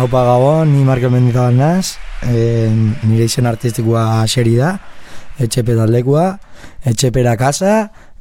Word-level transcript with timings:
Haupa 0.00 0.24
gabon, 0.24 0.72
ni 0.72 0.80
Markel 0.80 1.10
Mendizabal 1.12 1.52
naz, 1.60 1.98
e, 2.24 2.72
nire 3.04 3.26
izen 3.28 3.44
artistikoa 3.44 4.24
xeri 4.32 4.54
da, 4.56 4.70
etxepe 5.36 5.74
taldekua, 5.76 6.38
etxepera 6.88 7.34
kasa, 7.36 7.74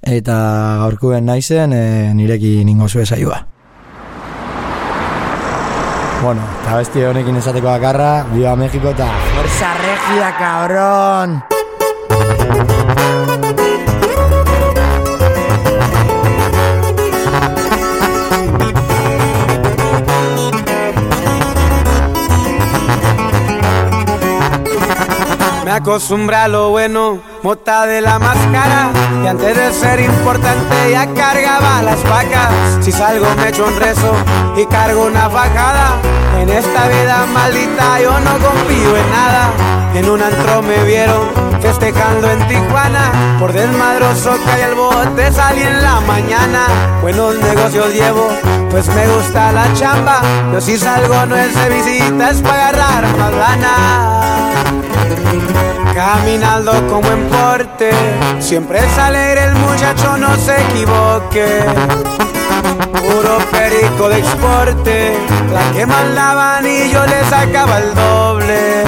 eta 0.04 0.36
gaurkuen 0.82 1.24
naizen 1.32 1.72
e, 1.72 2.12
nirekin 2.20 2.68
ningo 2.68 2.90
zue 2.92 3.06
saioa. 3.08 3.40
Bueno, 6.20 6.44
eta 6.66 6.82
besti 6.82 7.06
honekin 7.14 7.40
esateko 7.40 7.72
bakarra, 7.72 8.26
Viva 8.34 8.58
México 8.60 8.92
eta 8.92 9.08
Fuerza 9.32 9.72
Regia, 9.80 10.36
cabrón! 10.36 11.40
Acostumbra 25.80 26.48
lo 26.50 26.72
bueno, 26.72 27.20
mota 27.42 27.86
de 27.86 28.02
la 28.02 28.20
máscara. 28.20 28.92
Y 29.24 29.28
antes 29.28 29.56
de 29.56 29.74
ser 29.74 30.02
importante 30.02 30.92
ya 30.92 31.08
cargaba 31.14 31.82
las 31.82 32.04
vacas. 32.04 32.50
Si 32.82 32.92
salgo 32.92 33.26
me 33.38 33.50
echo 33.50 33.66
un 33.66 33.80
rezo 33.80 34.14
y 34.58 34.66
cargo 34.66 35.06
una 35.06 35.30
fajada. 35.30 35.96
En 36.40 36.50
esta 36.50 36.88
vida 36.88 37.26
maldita 37.34 38.02
yo 38.02 38.12
no 38.20 38.32
confío 38.32 38.98
en 38.98 39.10
nada. 39.12 39.52
En 39.96 40.10
un 40.10 40.22
antro 40.22 40.62
me 40.62 40.84
vieron 40.84 41.30
festejando 41.62 42.30
en 42.30 42.48
Tijuana. 42.48 43.38
Por 43.40 43.54
desmadroso 43.54 44.38
cae 44.46 44.64
el 44.64 44.76
bote, 44.76 45.32
salí 45.32 45.62
en 45.62 45.82
la 45.82 46.02
mañana. 46.02 46.68
Buenos 47.02 47.36
negocios 47.38 47.94
llevo, 47.94 48.28
pues 48.70 48.88
me 48.90 49.08
gusta 49.08 49.54
la 49.54 49.74
chamba. 49.74 50.22
Yo 50.52 50.60
si 50.60 50.78
salgo 50.78 51.26
no 51.26 51.38
es 51.38 51.56
de 51.56 51.70
visita, 51.70 52.32
es 52.32 52.42
para 52.42 52.68
agarrar 52.68 53.18
más 53.18 53.34
lana. 53.34 54.50
Caminando 55.94 56.72
como 56.88 57.10
en 57.12 57.28
porte, 57.30 57.92
siempre 58.40 58.80
es 58.80 58.98
alegre 58.98 59.46
el 59.46 59.54
muchacho, 59.56 60.18
no 60.18 60.36
se 60.36 60.62
equivoque. 60.62 61.64
Puro 62.94 63.38
perico 63.52 64.10
de 64.10 64.20
exporte, 64.20 65.18
la 65.52 65.72
que 65.72 65.86
mandaban 65.86 66.66
y 66.66 66.92
yo 66.92 67.06
le 67.06 67.24
sacaba 67.26 67.80
el 67.80 67.94
doble. 67.96 68.84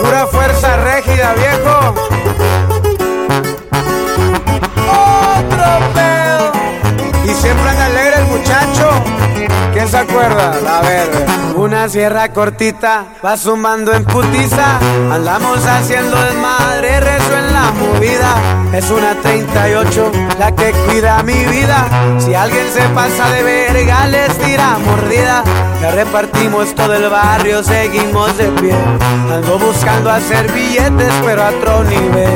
Pura 0.00 0.26
fuerza 0.26 0.76
régida, 0.76 1.34
viejo. 1.34 1.94
¿Quién 9.84 9.90
se 9.90 9.98
acuerda? 9.98 10.58
La 10.62 10.80
verde. 10.80 11.26
Una 11.56 11.90
sierra 11.90 12.32
cortita 12.32 13.04
va 13.22 13.36
sumando 13.36 13.92
en 13.92 14.02
putiza. 14.06 14.78
Andamos 15.12 15.58
haciendo 15.66 16.16
desmadre, 16.22 17.00
rezo 17.00 17.36
en 17.36 17.52
la 17.52 17.70
movida. 17.72 18.34
Es 18.72 18.90
una 18.90 19.14
38 19.14 20.10
la 20.38 20.52
que 20.52 20.72
cuida 20.88 21.22
mi 21.22 21.44
vida. 21.44 21.84
Si 22.18 22.32
alguien 22.32 22.66
se 22.72 22.80
pasa 22.94 23.28
de 23.28 23.42
verga, 23.42 24.06
les 24.06 24.38
tira 24.38 24.78
mordida. 24.78 25.44
Ya 25.82 25.90
repartimos 25.90 26.74
todo 26.74 26.94
el 26.94 27.10
barrio, 27.10 27.62
seguimos 27.62 28.38
de 28.38 28.46
pie. 28.52 28.74
Ando 29.30 29.58
buscando 29.58 30.10
hacer 30.10 30.50
billetes, 30.50 31.12
pero 31.26 31.42
a 31.42 31.50
otro 31.50 31.84
nivel. 31.84 32.30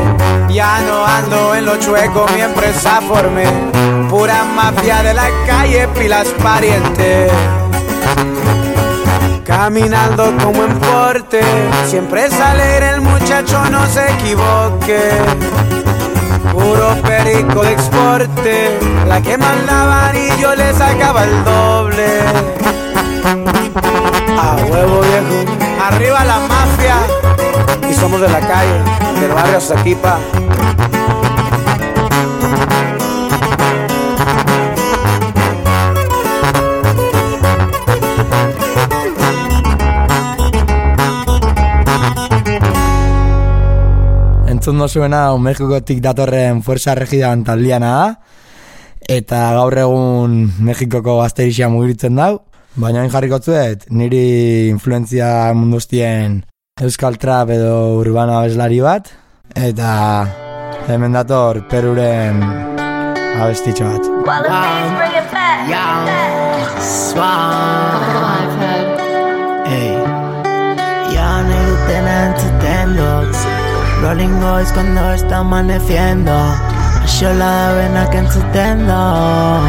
Ya 0.50 0.80
no 0.80 1.06
ando 1.06 1.54
en 1.54 1.64
lo 1.64 1.78
chueco, 1.78 2.26
mi 2.34 2.42
empresa 2.42 3.00
formé. 3.08 3.46
Pura 4.08 4.44
mafia 4.44 5.02
de 5.02 5.12
la 5.12 5.28
calle, 5.46 5.86
pilas 5.88 6.28
parientes. 6.42 7.30
Caminando 9.44 10.34
como 10.42 10.64
en 10.64 10.78
porte, 10.78 11.40
siempre 11.86 12.26
es 12.26 12.34
el 12.94 13.00
muchacho, 13.02 13.62
no 13.70 13.86
se 13.86 14.10
equivoque. 14.12 15.10
Puro 16.52 16.96
perico 17.02 17.62
de 17.62 17.72
exporte, 17.72 18.78
la 19.06 19.20
que 19.20 19.36
mandaban 19.36 20.16
y 20.16 20.40
yo 20.40 20.54
le 20.54 20.72
sacaba 20.72 21.24
el 21.24 21.44
doble. 21.44 22.20
A 24.38 24.56
huevo 24.70 25.00
viejo, 25.00 25.44
arriba 25.82 26.24
la 26.24 26.38
mafia, 26.40 26.96
y 27.90 27.94
somos 27.94 28.20
de 28.22 28.28
la 28.28 28.40
calle, 28.40 29.20
del 29.20 29.32
barrio 29.32 29.60
Saquipa. 29.60 30.18
Entzun 44.68 44.82
dozuena, 44.84 45.32
Mexikotik 45.40 46.02
datorren 46.04 46.58
Fuerza 46.60 46.92
Regidan 46.92 47.40
taldiana 47.40 47.88
da, 47.88 48.08
eta 49.08 49.38
gaur 49.56 49.72
egun 49.80 50.34
Mexikoko 50.60 51.14
gazterixia 51.22 51.70
mugiritzen 51.72 52.20
dau, 52.20 52.42
baina 52.76 53.00
hain 53.00 53.08
jarriko 53.08 53.38
zuet, 53.40 53.86
niri 53.88 54.68
influenzia 54.68 55.54
munduztien 55.56 56.42
Euskal 56.84 57.16
Trap 57.16 57.54
edo 57.56 57.96
Urbana 58.02 58.42
abeslari 58.42 58.82
bat, 58.84 59.08
eta 59.56 59.94
hemen 60.92 61.16
dator 61.16 61.62
Peruren 61.72 62.44
abestitxo 63.40 63.88
bat. 63.88 64.12
Back. 64.28 64.44
Yeah, 65.72 66.76
swag. 66.76 68.52
Ey, 69.64 69.96
ya 71.16 71.32
no 71.48 71.56
gluten 71.64 72.12
entzutendo 72.18 73.57
Rolling 74.02 74.40
boys 74.40 74.72
cuando 74.72 75.12
está 75.12 75.38
amaneciendo. 75.38 76.32
Yo 77.20 77.32
la 77.32 77.70
avena 77.70 78.08
que 78.10 78.18
entzutendo 78.18 79.60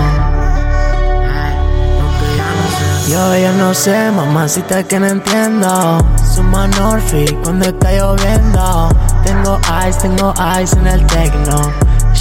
Yo 3.07 3.37
ya 3.37 3.51
no 3.53 3.73
sé, 3.73 4.11
mamacita 4.11 4.83
que 4.83 4.99
no 4.99 5.07
entiendo. 5.07 5.97
Suma 6.35 6.67
Norfi 6.67 7.25
cuando 7.43 7.65
está 7.65 7.91
lloviendo. 7.91 8.89
Tengo 9.23 9.59
ice, 9.87 9.99
tengo 10.01 10.33
ice 10.61 10.75
en 10.77 10.87
el 10.87 11.05
tecno 11.07 11.71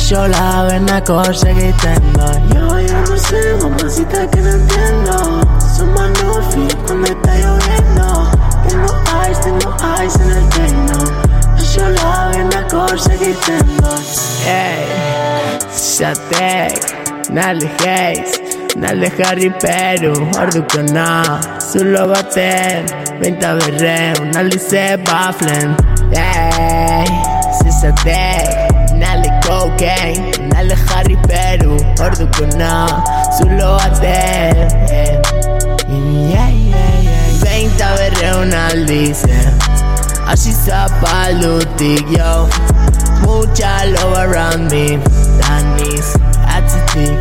Yo 0.08 0.26
la 0.28 0.60
avena 0.60 1.02
conseguí 1.04 1.72
tendo 1.74 2.32
Yo 2.52 2.80
ya 2.80 3.00
no 3.00 3.16
sé, 3.16 3.56
mamacita 3.62 4.26
que 4.30 4.40
no 4.40 4.50
entiendo. 4.50 5.40
Suma 5.76 6.08
Norfi 6.22 6.68
cuando 6.86 7.06
está 7.06 7.36
lloviendo. 7.36 8.30
Tengo 8.66 8.94
ice, 9.30 9.42
tengo 9.42 9.76
ice 10.02 10.22
en 10.22 10.30
el 10.30 10.48
tecno 10.48 11.27
Yo 11.78 11.88
la 11.88 12.24
avena 12.26 12.66
conseguí 12.68 13.34
tendo 13.46 13.90
Ey, 14.46 15.58
Shatek, 15.70 17.30
Nali 17.30 17.68
Hayes 17.84 18.40
Nale 18.76 19.10
Harry 19.22 19.50
Peru, 19.50 20.12
ordu 20.40 20.62
kona 20.72 21.40
Zulo 21.60 22.06
baten, 22.08 22.86
beinta 23.20 23.54
berreu 23.54 24.24
Nali 24.34 24.58
ze 24.58 24.96
baflen. 25.06 25.76
Ey, 26.12 27.06
zizatek 27.58 28.94
Nale 28.94 29.30
cocaine, 29.46 30.30
nale 30.52 30.76
Harry 30.88 31.16
Peru 31.28 31.76
Ordu 32.00 32.26
kona, 32.36 32.86
zulo 33.38 33.76
baten. 33.78 34.56
Yeah, 35.88 36.50
yeah, 36.50 37.02
yeah. 37.02 37.40
Beinta 37.42 37.88
berreu 37.98 38.44
naldize 38.44 39.38
Hasi 40.28 40.52
zapalutik, 40.52 42.04
yo 42.12 42.44
Mucha 43.24 43.88
love 43.96 44.12
around 44.18 44.70
me 44.70 45.00
Danis, 45.40 46.12
atzitik 46.44 47.16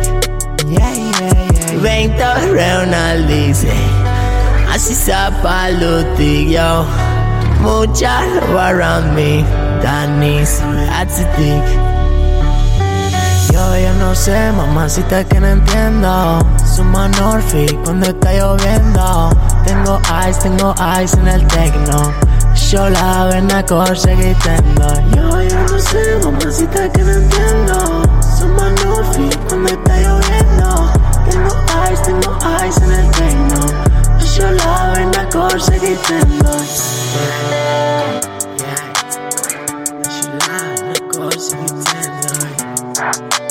Yeah, 0.68 0.92
yeah, 0.92 1.32
yeah 1.48 1.80
Veinte 1.80 2.28
Ronaldice 2.52 3.72
Así 4.68 4.92
zapalutik, 4.92 6.52
yo 6.52 6.84
Mucha 7.64 8.28
love 8.28 8.60
around 8.60 9.16
me 9.16 9.40
Danis, 9.80 10.60
atzitik 10.92 11.64
Yo 13.48 13.64
ya 13.72 13.92
no 13.94 14.14
sé, 14.14 14.52
mamacita 14.52 15.24
que 15.24 15.40
no 15.40 15.46
entiendo. 15.48 16.38
Suma 16.76 17.08
Norfi 17.08 17.66
cuando 17.82 18.06
está 18.06 18.34
lloviendo. 18.34 19.30
Tengo 19.64 19.98
ice, 20.28 20.40
tengo 20.42 20.74
ice 21.02 21.16
en 21.16 21.28
el 21.28 21.46
tecno 21.46 22.28
Yo 22.70 22.86
la 22.90 23.22
avena 23.22 23.64
conseguí 23.64 24.34
tendo 24.44 24.92
Yo 25.16 25.42
ya 25.42 25.62
no 25.62 25.78
sé, 25.78 26.18
mamacita 26.22 26.92
que 26.92 27.02
no 27.02 27.12
entiendo. 27.12 28.02
Suma 28.38 28.68
Norfi 28.84 29.30
cuando 29.48 29.70
está 29.70 29.96
lloviendo. 30.02 30.92
Tengo 31.30 31.48
ice, 31.90 32.02
tengo 32.04 32.38
ice 32.68 32.84
en 32.84 32.92
el 32.92 33.10
tecno 33.12 33.60
Yo 34.36 34.50
la 34.50 34.90
avena 34.90 35.28
conseguí 35.30 35.96
tendo 36.06 36.52
Yo 40.20 40.28
la 40.38 40.58
avena 40.58 40.94
conseguí 41.10 41.66
tendo 41.68 43.47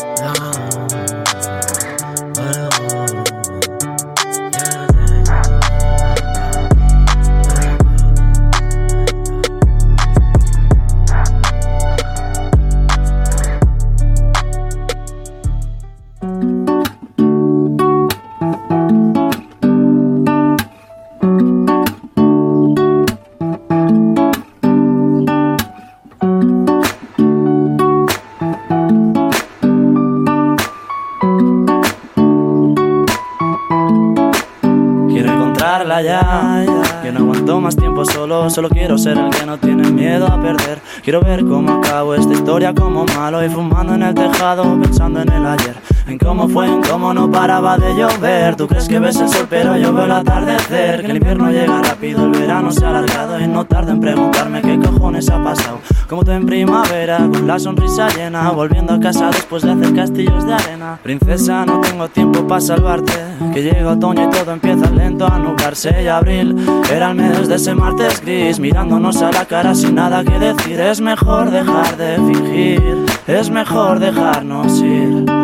solo, 38.49 38.69
quiero 38.69 38.97
ser 38.97 39.17
el 39.17 39.29
que 39.29 39.45
no 39.45 39.57
tiene 39.57 39.89
miedo 39.89 40.27
a 40.27 40.39
perder. 40.41 40.79
Quiero 41.03 41.21
ver 41.21 41.45
cómo 41.45 41.81
acabo 41.81 42.13
esta 42.13 42.33
historia 42.33 42.73
como 42.73 43.05
malo 43.05 43.43
y 43.43 43.49
fumando 43.49 43.93
en 43.93 44.03
el 44.03 44.13
tejado, 44.13 44.63
pensando 44.79 45.21
en 45.21 45.31
el 45.31 45.45
ayer. 45.45 45.75
En 46.07 46.17
cómo 46.17 46.47
fue, 46.47 46.67
en 46.67 46.81
cómo 46.81 47.13
no 47.13 47.29
paraba 47.31 47.77
de 47.77 47.93
llover. 47.95 48.55
Tú 48.55 48.67
crees 48.67 48.87
que 48.87 48.99
ves 48.99 49.17
el 49.17 49.29
sol, 49.29 49.47
pero 49.49 49.77
yo 49.77 49.93
veo 49.93 50.05
el 50.05 50.11
atardecer. 50.11 51.01
Que 51.01 51.11
el 51.11 51.17
invierno 51.17 51.51
llega 51.51 51.81
rápido, 51.81 52.25
el 52.25 52.31
verano 52.31 52.71
se 52.71 52.85
ha 52.85 52.89
alargado 52.89 53.39
y 53.39 53.47
no 53.47 53.65
tarda 53.65 53.91
en 53.91 53.99
preguntarme 53.99 54.61
qué 54.61 54.77
cojones 54.79 55.29
ha 55.29 55.41
pasado. 55.41 55.79
Como 56.07 56.23
tú 56.23 56.31
en 56.31 56.45
primavera, 56.45 57.17
con 57.17 57.45
la 57.45 57.59
sonrisa 57.59 58.07
llena, 58.09 58.49
volviendo 58.51 58.93
a 58.93 58.99
casa 58.99 59.27
después 59.27 59.63
de 59.63 59.71
hacer 59.71 59.93
castillos 59.93 60.45
de 60.45 60.53
arena. 60.53 60.97
Princesa, 61.03 61.65
no 61.65 61.81
tengo 61.81 62.07
tiempo 62.07 62.47
para 62.47 62.61
salvarte. 62.61 63.11
Que 63.53 63.61
llega 63.61 63.91
otoño 63.91 64.23
y 64.23 64.29
todo 64.29 64.53
empieza 64.53 64.89
lento 64.89 65.27
a 65.27 65.37
nublarse. 65.37 66.01
Y 66.01 66.07
abril 66.07 66.55
era 66.89 67.11
el 67.11 67.15
mes 67.15 67.49
de 67.49 67.55
ese 67.55 67.75
martes 67.75 68.21
gris, 68.21 68.57
mirándonos 68.57 69.21
a 69.21 69.31
la 69.33 69.45
cara 69.45 69.75
sin 69.75 69.95
nada 69.95 70.23
que 70.23 70.39
decir. 70.39 70.79
Es 70.79 71.01
mejor 71.01 71.51
dejar 71.51 71.97
de 71.97 72.15
fingir, 72.15 73.05
es 73.27 73.49
mejor 73.49 73.99
dejarnos 73.99 74.79
ir. 74.79 75.36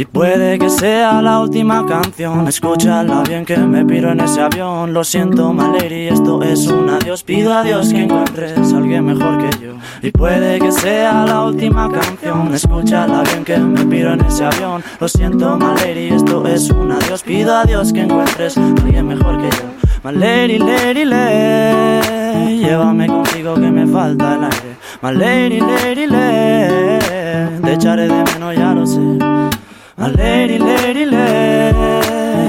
Y 0.00 0.06
puede 0.06 0.58
que 0.58 0.70
sea 0.70 1.20
la 1.20 1.40
última 1.40 1.84
canción. 1.84 2.48
Escúchala 2.48 3.22
bien 3.22 3.44
que 3.44 3.58
me 3.58 3.84
piro 3.84 4.10
en 4.10 4.20
ese 4.20 4.40
avión. 4.40 4.94
Lo 4.94 5.04
siento 5.04 5.54
y 5.90 6.08
esto 6.08 6.42
es 6.42 6.68
un 6.68 6.88
adiós. 6.88 7.22
Pido 7.22 7.52
a 7.52 7.62
Dios 7.62 7.90
que 7.92 8.04
encuentres 8.04 8.72
a 8.72 8.78
alguien 8.78 9.04
mejor 9.04 9.36
que 9.36 9.50
yo. 9.62 9.74
Y 10.00 10.10
puede 10.10 10.58
que 10.58 10.72
sea 10.72 11.26
la 11.26 11.44
última 11.44 11.92
canción. 11.92 12.54
Escúchala 12.54 13.22
bien 13.24 13.44
que 13.44 13.58
me 13.58 13.84
piro 13.84 14.14
en 14.14 14.24
ese 14.24 14.46
avión. 14.46 14.82
Lo 14.98 15.06
siento 15.06 15.58
y 15.84 16.14
esto 16.14 16.46
es 16.46 16.70
un 16.70 16.92
adiós. 16.92 17.22
Pido 17.22 17.54
a 17.54 17.64
Dios 17.64 17.92
que 17.92 18.00
encuentres 18.00 18.56
a 18.56 18.66
alguien 18.66 19.06
mejor 19.06 19.36
que 19.36 19.50
yo. 19.54 19.64
Maleri, 20.02 20.58
leri, 20.60 21.04
le 21.04 22.58
Llévame 22.58 23.06
contigo 23.06 23.52
que 23.52 23.70
me 23.70 23.86
falta 23.86 24.34
el 24.34 24.44
aire. 24.44 24.76
Maleri, 25.02 25.60
leri, 25.60 26.06
le 26.06 27.58
Te 27.62 27.74
echaré 27.74 28.08
de 28.08 28.24
menos 28.24 28.56
ya 28.56 28.72
lo 28.72 28.86
sé 28.86 29.59
Maleri, 30.00 30.58
leri, 30.58 31.04
le, 31.04 31.72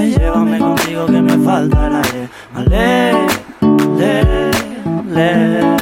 llévame 0.08 0.58
contigo 0.58 1.04
que 1.04 1.20
me 1.20 1.36
falta 1.44 1.86
el 1.86 1.96
aire. 1.96 2.28
Maleri, 2.54 3.26
le, 3.98 5.76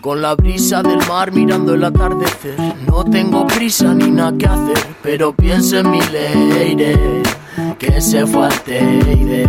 Con 0.00 0.22
la 0.22 0.34
brisa 0.34 0.82
del 0.82 1.06
mar 1.06 1.30
mirando 1.30 1.74
el 1.74 1.84
atardecer, 1.84 2.56
no 2.86 3.04
tengo 3.04 3.46
prisa 3.46 3.92
ni 3.92 4.10
nada 4.10 4.32
que 4.38 4.46
hacer, 4.46 4.78
pero 5.02 5.34
pienso 5.34 5.80
en 5.80 5.90
mi 5.90 6.00
leire, 6.00 7.22
que 7.78 8.00
se 8.00 8.26
fue 8.26 8.46
al 8.46 8.60
teide. 8.62 9.46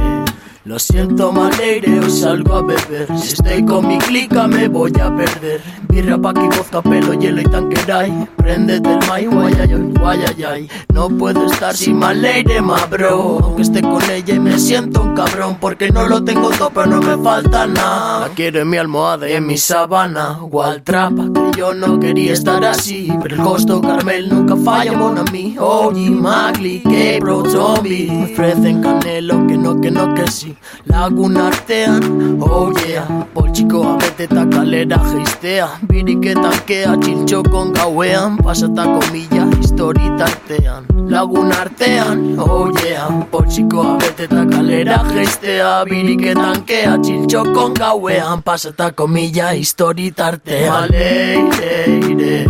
Lo 0.65 0.79
siento, 0.79 1.31
maleire, 1.31 1.99
hoy 1.99 2.09
salgo 2.09 2.55
a 2.55 2.61
beber. 2.63 3.07
Si 3.19 3.33
estoy 3.33 3.63
con 3.63 3.87
mi 3.87 3.99
clica, 3.99 4.47
me 4.47 4.67
voy 4.67 4.91
a 4.99 5.15
perder. 5.15 5.61
Birra 5.89 6.17
pa' 6.17 6.33
que 6.33 6.41
vodka, 6.41 6.81
pelo, 6.81 7.13
hielo 7.13 7.39
y 7.39 7.43
tanqueray. 7.43 8.27
Préndete 8.35 8.93
el 8.93 9.07
may, 9.07 9.27
guayayay, 9.27 9.93
guayayay. 9.93 10.69
No 10.91 11.07
puedo 11.09 11.45
estar 11.45 11.75
sin 11.75 11.99
maleire, 11.99 12.63
ma 12.63 12.83
bro. 12.87 13.39
Aunque 13.43 13.61
esté 13.61 13.83
con 13.83 14.01
ella 14.09 14.33
y 14.33 14.39
me 14.39 14.57
siento 14.57 15.03
un 15.03 15.13
cabrón. 15.13 15.57
Porque 15.61 15.91
no 15.91 16.07
lo 16.07 16.23
tengo 16.23 16.49
todo, 16.49 16.71
pero 16.71 16.87
no 16.87 16.99
me 16.99 17.23
falta 17.23 17.67
nada. 17.67 18.27
La 18.27 18.33
quiero 18.33 18.59
en 18.61 18.69
mi 18.69 18.77
almohada 18.77 19.29
y 19.29 19.33
en 19.33 19.45
mi 19.45 19.59
sabana. 19.59 20.39
trapa, 20.83 21.29
que 21.31 21.59
yo 21.59 21.75
no 21.75 21.99
quería 21.99 22.33
estar 22.33 22.65
así. 22.65 23.13
Pero 23.21 23.35
el 23.35 23.41
costo 23.43 23.81
Carmel 23.81 24.29
nunca 24.29 24.55
falla, 24.55 24.93
mon 24.93 25.19
a 25.19 25.23
mí. 25.31 25.55
Oye, 25.59 26.09
Magli, 26.09 26.79
que 26.79 27.19
bro, 27.21 27.45
zombie. 27.51 28.09
Me 28.09 28.33
ofrecen 28.33 28.81
canelo, 28.81 29.45
que 29.45 29.57
no, 29.59 29.79
que 29.79 29.91
no, 29.91 30.15
que 30.15 30.25
sí. 30.31 30.54
Laguna 30.85 31.47
artean, 31.47 32.03
oh 32.41 32.71
yeah. 32.85 33.07
Poltsikoa 33.33 33.97
bete 33.97 34.23
eta 34.27 34.45
kalera 34.51 34.97
geistea 35.03 35.67
Birik 35.89 36.27
tankea 36.37 36.95
txiltxo 37.01 37.43
con 37.49 37.73
gauean. 37.73 38.37
Pasata 38.37 38.85
komilla 38.85 39.45
histori 39.57 40.09
tartean. 40.19 40.85
Laguna 41.09 41.61
artean, 41.65 42.39
oh 42.39 42.69
yeah. 42.83 43.09
Poltsikoa 43.31 43.97
bete 43.99 44.23
eta 44.29 44.45
kalera 44.51 45.01
geistea 45.11 45.85
Birik 45.89 46.25
tankea 46.37 46.97
txiltxo 47.01 47.43
con 47.53 47.73
gauean. 47.73 48.41
Pasata 48.41 48.91
komilla 48.91 49.53
histori 49.53 50.11
tartean. 50.11 50.89
Maleire, 50.91 52.45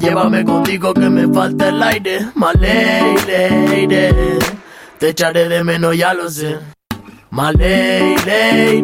Llévame 0.00 0.44
contigo 0.44 0.94
que 0.94 1.10
me 1.10 1.28
falta 1.32 1.68
el 1.68 1.82
aire. 1.82 2.26
Maleire, 2.34 3.98
Te 4.98 5.08
echaré 5.10 5.48
de 5.48 5.64
menos, 5.64 5.96
ya 5.96 6.14
lo 6.14 6.28
sé 6.30 6.79
Maley, 7.32 8.16
ley, 8.26 8.82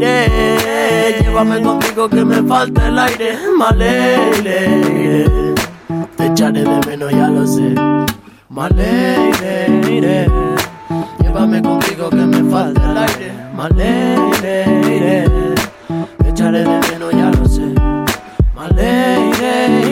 llévame 1.21 1.61
contigo 1.63 2.09
que 2.09 2.25
me 2.25 2.43
falta 2.45 2.87
el 2.87 2.99
aire. 2.99 3.39
Maley, 3.59 4.43
ley, 4.43 5.55
te 6.17 6.27
echaré 6.27 6.63
de 6.63 6.81
menos, 6.87 7.11
ya 7.11 7.27
lo 7.29 7.45
sé. 7.45 7.75
Maley, 8.49 9.33
ley, 10.01 10.31
llévame 11.21 11.61
contigo 11.61 12.09
que 12.09 12.17
me 12.25 12.49
falta 12.49 12.91
el 12.93 12.99
aire. 12.99 13.33
Maley, 13.53 14.17
ley, 14.41 15.55
te 16.19 16.29
echaré 16.29 16.61
de 16.61 16.81
menos, 16.89 17.13
ya 17.13 17.31
lo 17.31 17.49
sé. 17.49 17.75
Maley, 18.55 19.33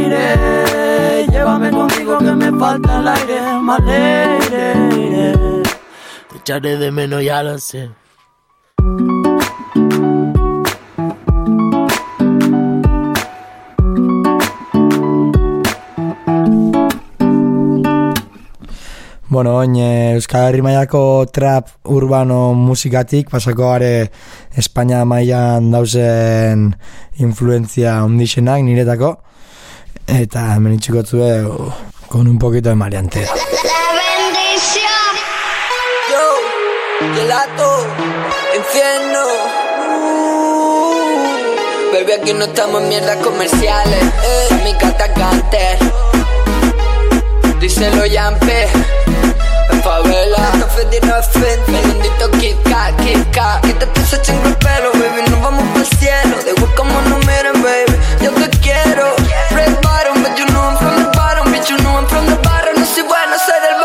ley, 0.09 1.26
llévame 1.28 1.71
contigo 1.71 2.19
que 2.19 2.33
me 2.33 2.57
falta 2.57 3.00
el 3.00 3.09
aire. 3.09 3.40
Maley, 3.61 4.38
te 6.31 6.37
echaré 6.38 6.76
de 6.76 6.93
menos, 6.93 7.21
ya 7.25 7.43
lo 7.43 7.59
sé. 7.59 7.90
Bueno, 19.35 19.57
oin 19.57 19.75
Euskal 19.75 20.47
Herri 20.47 20.62
Maiako 20.62 21.26
trap 21.26 21.67
urbano 21.91 22.55
musikatik, 22.55 23.33
pasako 23.33 23.67
gare 23.73 24.12
Espainia 24.55 25.00
mailan 25.05 25.73
dauzen 25.73 26.62
influenzia 27.19 27.97
ondixenak 28.07 28.62
niretako, 28.62 29.11
eta 30.07 30.45
hemen 30.55 30.76
itxiko 30.76 31.03
zue 31.03 31.43
con 32.07 32.29
un 32.31 32.38
poquito 32.38 32.69
de 32.69 32.76
mariante. 32.76 33.26
La 33.26 33.35
bendición. 34.07 35.11
Yo, 36.12 36.23
gelato, 37.19 37.69
infierno. 38.55 39.23
Uh, 39.99 41.11
baby, 41.93 42.12
aquí 42.23 42.33
no 42.35 42.45
estamos 42.45 42.83
en 42.83 42.88
mierdas 42.88 43.17
comerciales. 43.17 44.05
Eh, 44.05 44.61
mi 44.62 44.73
canta 44.75 45.12
canter. 45.12 45.79
Díselo, 47.64 48.04
Yampe. 48.04 48.68
Favela. 49.83 50.52
Café 50.61 50.85
de 50.85 51.00
no 51.00 51.23
frente, 51.23 51.73
bendito 51.73 52.30
Kit 52.33 52.62
Kat, 52.64 52.94
Kit 53.02 53.25
Kat 53.33 53.62
Que 53.62 53.73
te 53.73 53.87
puse 53.87 54.21
chingo 54.21 54.49
el 54.49 54.56
pelo, 54.56 54.92
baby, 54.92 55.23
nos 55.30 55.40
vamos 55.40 55.64
para 55.68 55.80
el 55.80 55.87
cielo. 55.99 56.37
De 56.44 56.50
igual 56.50 56.75
como 56.75 57.00
nos 57.09 57.25
miren, 57.25 57.62
baby, 57.62 57.97
yo 58.21 58.33
te 58.33 58.50
quiero. 58.59 59.16
Red 59.52 59.80
bottom, 59.80 60.23
but 60.23 60.38
you 60.38 60.44
know 60.52 60.61
I'm 60.61 60.76
from 60.76 61.04
the 61.04 61.11
bottom. 61.16 61.50
Bitch, 61.54 61.71
you 61.71 61.78
know 61.78 61.97
I'm 61.97 62.06
from 62.06 62.26
the 62.26 62.37
barrio, 62.47 62.75
no 62.76 62.85
soy 62.85 63.04
bueno, 63.04 63.33
soy 63.47 63.59
del 63.59 63.84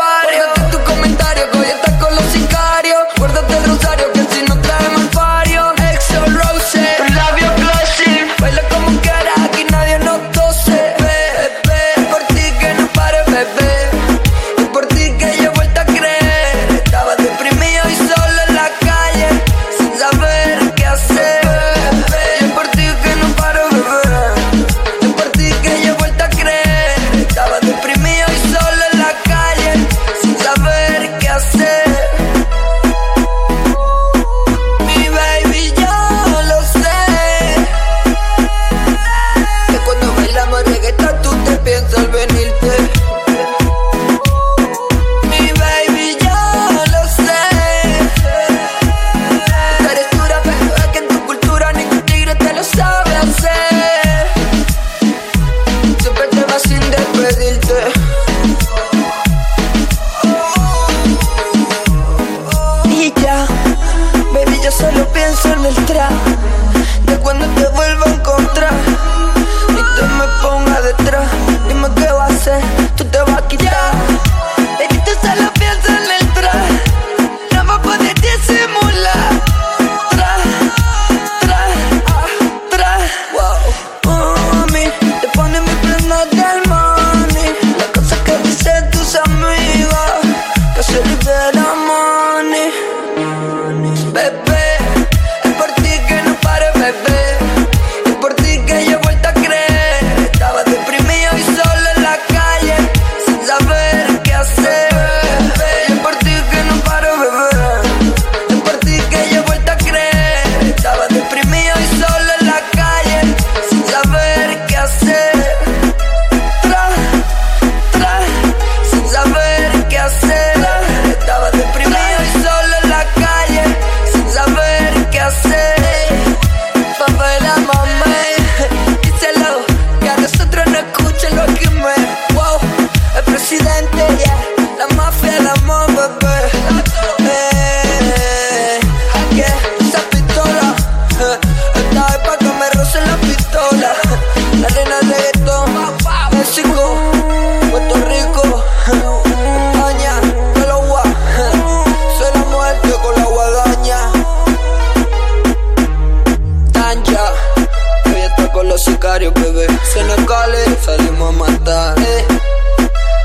está 159.00 159.14
con 159.14 159.22
los 159.22 159.32
sicarios, 159.32 159.34
bebé 159.34 159.66
Senecales, 159.82 160.78
salimos 160.82 161.34
a 161.34 161.38
matar. 161.38 161.98
Eh. 161.98 162.24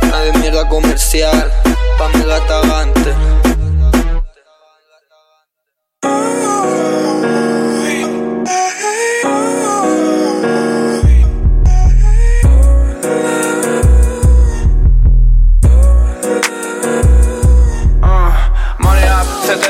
Nave 0.10 0.32
mierda 0.40 0.68
comercial 0.70 1.52
Pamela 1.98 2.40
Tagante 2.48 3.14
Ah, 18.02 18.78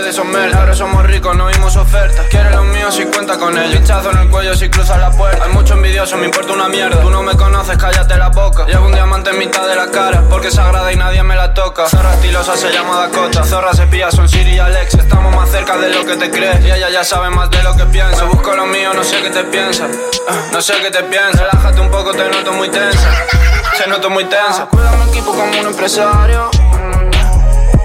de 0.04 0.54
ahora 0.54 0.76
somos 0.76 1.06
ricos, 1.06 1.36
no 1.36 1.55
ofertas. 1.78 2.26
Quiere 2.30 2.50
los 2.52 2.66
míos 2.66 2.98
y 3.00 3.06
cuenta 3.06 3.38
con 3.38 3.58
ellos. 3.58 3.76
Hinchazo 3.76 4.12
en 4.12 4.18
el 4.18 4.30
cuello 4.30 4.56
si 4.56 4.70
cruzas 4.70 5.00
la 5.00 5.12
puerta. 5.12 5.44
Hay 5.46 5.52
mucho 5.52 5.74
envidioso, 5.74 6.18
me 6.18 6.26
importa 6.26 6.54
una 6.54 6.68
mierda. 6.70 7.02
Tú 7.02 7.10
no 7.10 7.22
me 7.24 7.36
conoces, 7.36 7.78
cállate 7.78 8.18
la 8.18 8.30
boca. 8.30 8.66
Llevo 8.66 8.86
un 8.86 8.94
diamante 8.94 9.30
en 9.32 9.38
mitad 9.40 9.68
de 9.68 9.76
la 9.76 9.88
cara, 9.92 10.24
porque 10.30 10.48
es 10.48 10.56
sagrada 10.56 10.92
y 10.92 10.96
nadie 10.96 11.24
me 11.24 11.36
la 11.36 11.54
toca. 11.54 11.88
Zorra 11.88 12.14
estilosa 12.14 12.56
se 12.58 12.72
llama 12.72 13.02
Dakota. 13.08 13.44
Zorra 13.44 13.74
se 13.74 13.88
pilla, 13.88 14.12
son 14.12 14.28
Siri 14.30 14.56
y 14.56 14.60
Alex. 14.60 14.96
Estamos 14.96 15.36
más 15.36 15.50
cerca 15.50 15.78
de 15.78 15.90
lo 15.90 16.06
que 16.06 16.16
te 16.18 16.30
crees. 16.32 16.62
Y 16.66 16.72
ella 16.72 16.90
ya 16.90 17.04
sabe 17.04 17.30
más 17.30 17.50
de 17.50 17.62
lo 17.64 17.76
que 17.76 17.86
piensa. 17.86 18.24
Busco 18.26 18.56
lo 18.56 18.66
mío, 18.66 18.94
no 18.94 19.04
sé 19.04 19.22
qué 19.22 19.30
te 19.30 19.44
piensa. 19.46 19.88
Ah, 20.28 20.34
No 20.52 20.62
sé 20.62 20.74
qué 20.82 20.92
te 20.92 21.04
piensa. 21.04 21.44
Relájate 21.44 21.82
un 21.82 21.92
poco, 21.92 22.12
te 22.12 22.30
noto 22.30 22.52
muy 22.54 22.70
tensa. 22.70 23.10
Te 23.78 23.88
noto 23.90 24.10
muy 24.10 24.24
tensa. 24.26 24.66
Cuida 24.68 24.92
mi 24.92 25.10
equipo 25.12 25.32
como 25.32 25.46
un 25.60 25.68
empresario. 25.68 26.50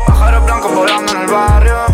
Pájaros 0.07 0.45
blancos 0.45 0.73
volando 0.75 1.13
en 1.13 1.21
el 1.23 1.27
barrio. 1.27 1.90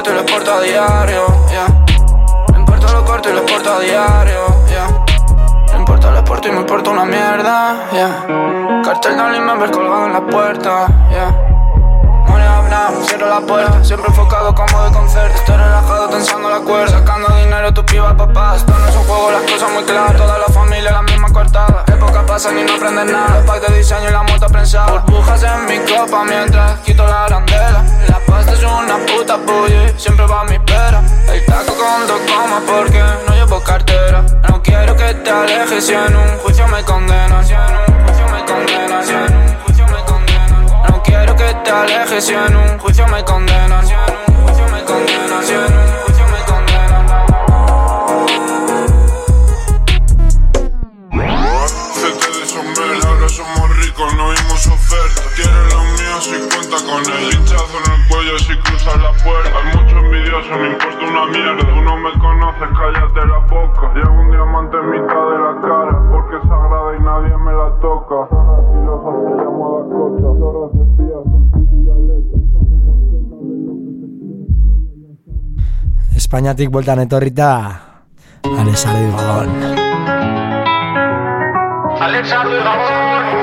Corto 0.00 0.12
y 0.12 0.14
lo 0.14 0.20
exporto 0.22 0.54
a 0.54 0.60
diario. 0.62 1.26
Yeah. 1.50 2.56
En 2.56 2.64
Puerto 2.64 2.90
lo 2.90 3.04
corto 3.04 3.28
y 3.28 3.32
lo 3.34 3.40
exporto 3.40 3.70
a 3.70 3.80
diario. 3.80 4.46
Yeah. 4.66 5.76
En 5.76 5.84
Puerto 5.84 6.10
lo 6.10 6.18
exporto 6.20 6.48
y 6.48 6.52
me 6.52 6.60
importa 6.60 6.90
una 6.90 7.04
mierda. 7.04 7.90
Yeah. 7.92 8.82
Cartel 8.82 9.18
de 9.18 9.40
Members 9.40 9.70
colgado 9.72 10.06
en 10.06 10.12
la 10.14 10.20
puerta. 10.22 10.86
Yeah. 11.10 11.49
Cierro 13.06 13.28
la 13.28 13.40
puerta. 13.40 13.82
Siempre 13.84 14.08
enfocado 14.08 14.54
como 14.54 14.84
de 14.84 14.92
concierto. 14.92 15.36
Estoy 15.36 15.56
relajado 15.56 16.08
tensando 16.08 16.50
la 16.50 16.60
cuerda. 16.60 16.98
Sacando 16.98 17.28
dinero 17.36 17.72
tu 17.72 17.84
piba 17.84 18.16
papá. 18.16 18.56
Esto 18.56 18.72
no 18.72 18.88
es 18.88 18.96
un 18.96 19.04
juego, 19.04 19.30
las 19.32 19.42
cosas 19.50 19.70
muy 19.72 19.82
claras. 19.84 20.16
Toda 20.16 20.38
la 20.38 20.46
familia 20.46 20.92
la 20.92 21.02
misma 21.02 21.32
cortada. 21.32 21.84
Época 21.86 22.24
pasan 22.26 22.58
y 22.58 22.62
no 22.62 22.74
aprendes 22.74 23.06
nada. 23.06 23.36
Los 23.36 23.44
packs 23.46 23.68
de 23.68 23.78
diseño 23.78 24.08
y 24.08 24.12
la 24.12 24.22
moto 24.22 24.46
prensada. 24.46 25.02
Burbujas 25.02 25.42
en 25.42 25.66
mi 25.66 25.78
copa 25.78 26.24
mientras 26.24 26.80
quito 26.80 27.06
la 27.06 27.24
arandela. 27.24 27.84
La 28.08 28.18
pasta 28.26 28.52
es 28.52 28.62
una 28.62 28.98
puta 29.06 29.36
bully 29.36 29.94
Siempre 29.96 30.26
va 30.26 30.42
a 30.42 30.44
mi 30.44 30.58
pera. 30.60 31.02
El 31.32 31.44
taco 31.46 31.74
con 31.74 32.06
dos 32.06 32.20
comas 32.28 32.62
porque 32.66 33.02
no 33.26 33.34
llevo 33.34 33.60
cartera. 33.62 34.24
No 34.48 34.62
quiero 34.62 34.96
que 34.96 35.14
te 35.14 35.30
alejes 35.30 35.84
si 35.84 35.94
en 35.94 36.14
un 36.14 36.38
juicio 36.38 36.66
me 36.68 36.82
condenan 36.84 37.44
Si 37.44 37.52
en 37.52 37.60
un 37.60 38.06
juicio 38.06 38.28
me 38.28 38.44
condenan 38.44 39.04
Si 39.04 39.12
en 39.12 39.36
un 39.36 39.49
que 41.40 41.54
te 41.64 41.70
alejes 41.70 42.24
si 42.24 42.34
en 42.34 42.54
un 42.54 42.78
juicio 42.78 43.06
me 43.08 43.24
condenan 43.24 43.86
Espainiatik 76.40 76.72
bueltan 76.72 77.04
etorrita 77.04 77.52
Alex 78.48 78.88
Arduin 78.88 79.12
Gabon. 79.12 79.50
Alex 82.00 82.32
Arduin 82.32 82.64
Gabon! 82.64 83.39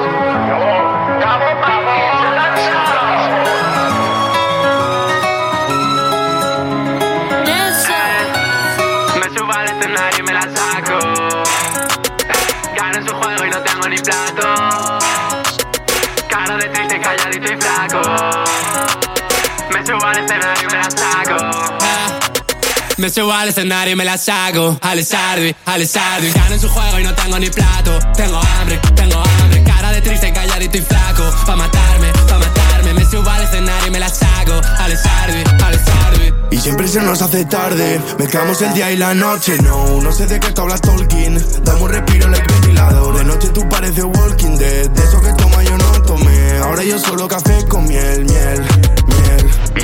Me 23.08 23.14
subo 23.14 23.32
al 23.32 23.48
escenario 23.48 23.94
y 23.94 23.96
me 23.96 24.04
la 24.04 24.18
saco. 24.18 24.78
Alessardi, 24.82 25.56
Alessardi. 25.64 26.30
Gano 26.30 26.56
en 26.56 26.60
su 26.60 26.68
juego 26.68 27.00
y 27.00 27.04
no 27.06 27.16
tengo 27.16 27.40
ni 27.40 27.50
plato. 27.50 27.98
Tengo 28.14 28.38
hambre, 28.38 28.82
tengo 28.96 29.16
hambre. 29.16 29.64
Cara 29.64 29.94
de 29.94 30.02
triste, 30.02 30.34
calladito 30.34 30.78
y 30.78 30.82
flaco. 30.82 31.24
Pa' 31.46 31.56
matarme, 31.56 32.12
pa' 32.28 32.38
matarme. 32.38 32.94
Me 32.96 33.06
subo 33.06 33.30
al 33.30 33.44
escenario 33.44 33.88
y 33.88 33.92
me 33.92 34.02
la 34.02 34.10
saco. 34.10 34.60
Alessardi, 34.80 35.42
Alessardi. 35.64 36.34
Y 36.52 36.58
siempre 36.58 36.86
se 36.90 37.02
nos 37.02 37.22
hace 37.22 37.46
tarde, 37.46 38.02
mezclamos 38.20 38.62
el 38.62 38.74
día 38.74 38.92
y 38.92 38.98
la 38.98 39.14
noche, 39.14 39.58
no, 39.64 40.02
no 40.02 40.12
sé 40.12 40.26
de 40.26 40.40
qué 40.42 40.52
tú 40.52 40.64
hablas 40.64 40.82
Tolkien, 40.82 41.42
damos 41.64 41.84
un 41.84 41.90
respiro 41.90 42.28
like 42.30 42.46
ventilador, 42.52 43.18
de 43.18 43.24
noche 43.24 43.50
tú 43.50 43.68
pareces 43.70 44.04
Walking 44.04 44.58
Dead, 44.58 44.90
de 44.90 45.04
eso 45.04 45.22
que 45.22 45.32
toma 45.34 45.64
yo 45.64 45.78
no 45.78 45.92
tomé, 46.04 46.58
ahora 46.58 46.84
yo 46.84 46.98
solo 47.00 47.28
café 47.28 47.66
con 47.68 47.86
miel, 47.86 48.26
miel, 48.26 48.66
miel. 49.08 49.27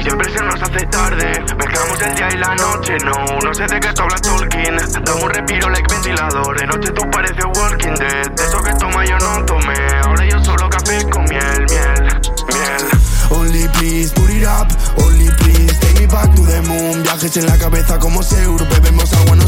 Siempre 0.04 0.30
se 0.34 0.44
nos 0.44 0.62
hace 0.62 0.86
tarde, 0.88 1.46
mezclamos 1.58 2.02
el 2.02 2.16
día 2.16 2.28
y 2.34 2.38
la 2.38 2.56
noche, 2.56 2.98
no, 3.06 3.40
no 3.40 3.54
sé 3.54 3.64
de 3.64 3.80
qué 3.80 3.94
tú 3.94 4.02
hablas 4.02 4.22
Tolkien, 4.22 4.76
damos 5.06 5.24
un 5.24 5.30
respiro 5.30 5.70
like 5.70 5.94
ventilador, 5.94 6.60
de 6.60 6.68
noche 6.68 6.92
tú 6.92 7.10
pareces 7.10 7.46
Walking 7.56 7.96
Dead, 7.96 8.32
de 8.32 8.44
eso 8.44 8.62
que 8.62 8.74
toma 8.74 9.06
yo 9.06 9.18
no 9.20 9.46
tomé, 9.46 9.76
ahora 10.04 10.26
yo 10.30 10.44
solo 10.44 10.70
café 10.70 11.10
con 11.10 11.24
miel, 11.24 11.66
miel, 11.70 12.04
miel. 12.50 13.04
Only 13.30 13.68
please 13.70 14.12
put 14.14 14.30
it 14.30 14.44
up, 14.46 14.68
only 14.98 15.30
please 15.38 15.80
take 15.80 16.02
me 16.02 16.06
back 16.06 16.36
to 16.36 16.46
the 16.46 16.62
moon. 16.64 17.02
Viajes 17.04 17.38
en 17.38 17.46
la 17.46 17.58
cabeza 17.58 17.98
como 17.98 18.22
Seur 18.22 18.68
Bebemos 18.70 19.12
agua 19.14 19.36
no 19.38 19.43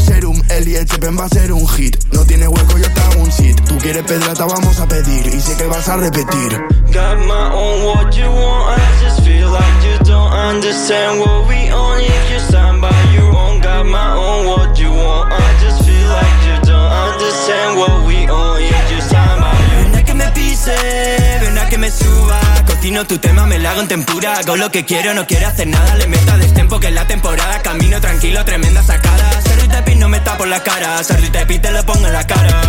El 0.56 0.68
y 0.68 0.74
el 0.74 0.86
va 0.86 1.26
a 1.26 1.28
ser 1.28 1.52
un 1.52 1.68
hit. 1.68 2.02
No 2.12 2.24
tiene 2.24 2.48
hueco 2.48 2.78
yo 2.78 2.90
te 2.90 3.18
un 3.18 3.30
sit. 3.30 3.60
Tú 3.68 3.76
quieres 3.76 4.02
pedrata 4.04 4.46
vamos 4.46 4.80
a 4.80 4.88
pedir. 4.88 5.26
Y 5.26 5.38
sé 5.38 5.54
que 5.54 5.66
vas 5.66 5.86
a 5.86 5.98
repetir. 5.98 6.50
Got 6.94 7.18
my 7.26 7.50
own 7.52 7.84
what 7.84 8.10
you 8.16 8.24
want. 8.24 8.80
I 8.80 9.04
just 9.04 9.20
feel 9.20 9.50
like 9.50 9.84
you 9.84 9.98
don't 10.06 10.32
understand 10.32 11.20
what 11.20 11.46
we 11.46 11.70
on. 11.70 12.00
If 12.00 12.30
you 12.32 12.40
stand 12.40 12.80
by 12.80 12.88
your 13.12 13.36
own. 13.36 13.60
Got 13.60 13.84
my 13.84 14.14
own 14.16 14.46
what 14.46 14.78
you 14.78 14.90
want. 14.92 15.30
I 15.30 15.60
just 15.60 15.84
feel 15.84 16.08
like 16.08 16.38
you 16.48 16.72
don't 16.72 16.92
understand 17.12 17.76
what 17.76 18.06
we 18.06 18.26
on. 18.26 18.62
If 18.62 18.92
you 18.92 19.00
stand 19.02 19.40
by. 19.42 19.52
Your 19.52 19.84
Ven 19.84 19.94
a 19.94 20.04
que 20.04 20.14
me 20.14 20.24
pise, 20.32 21.38
ven 21.42 21.58
a 21.58 21.68
que 21.68 21.76
me 21.76 21.90
suba 21.90 22.45
Cocino 22.86 23.04
tu 23.04 23.18
tema, 23.18 23.46
me 23.46 23.58
la 23.58 23.72
hago 23.72 23.80
en 23.80 23.88
tempura. 23.88 24.38
Hago 24.38 24.54
lo 24.54 24.70
que 24.70 24.84
quiero, 24.84 25.12
no 25.12 25.26
quiero 25.26 25.48
hacer 25.48 25.66
nada. 25.66 25.96
Le 25.96 26.06
meto 26.06 26.30
a 26.30 26.36
destempo 26.36 26.78
que 26.78 26.86
es 26.86 26.92
la 26.92 27.04
temporada. 27.04 27.60
Camino 27.60 28.00
tranquilo, 28.00 28.44
tremenda 28.44 28.80
sacada. 28.80 29.42
Serri 29.42 29.66
Tepi 29.66 29.96
no 29.96 30.08
me 30.08 30.20
tapo 30.20 30.46
la 30.46 30.62
cara. 30.62 31.02
Serri 31.02 31.28
Tepi 31.30 31.58
te 31.58 31.72
lo 31.72 31.84
pongo 31.84 32.06
en 32.06 32.12
la 32.12 32.24
cara. 32.24 32.62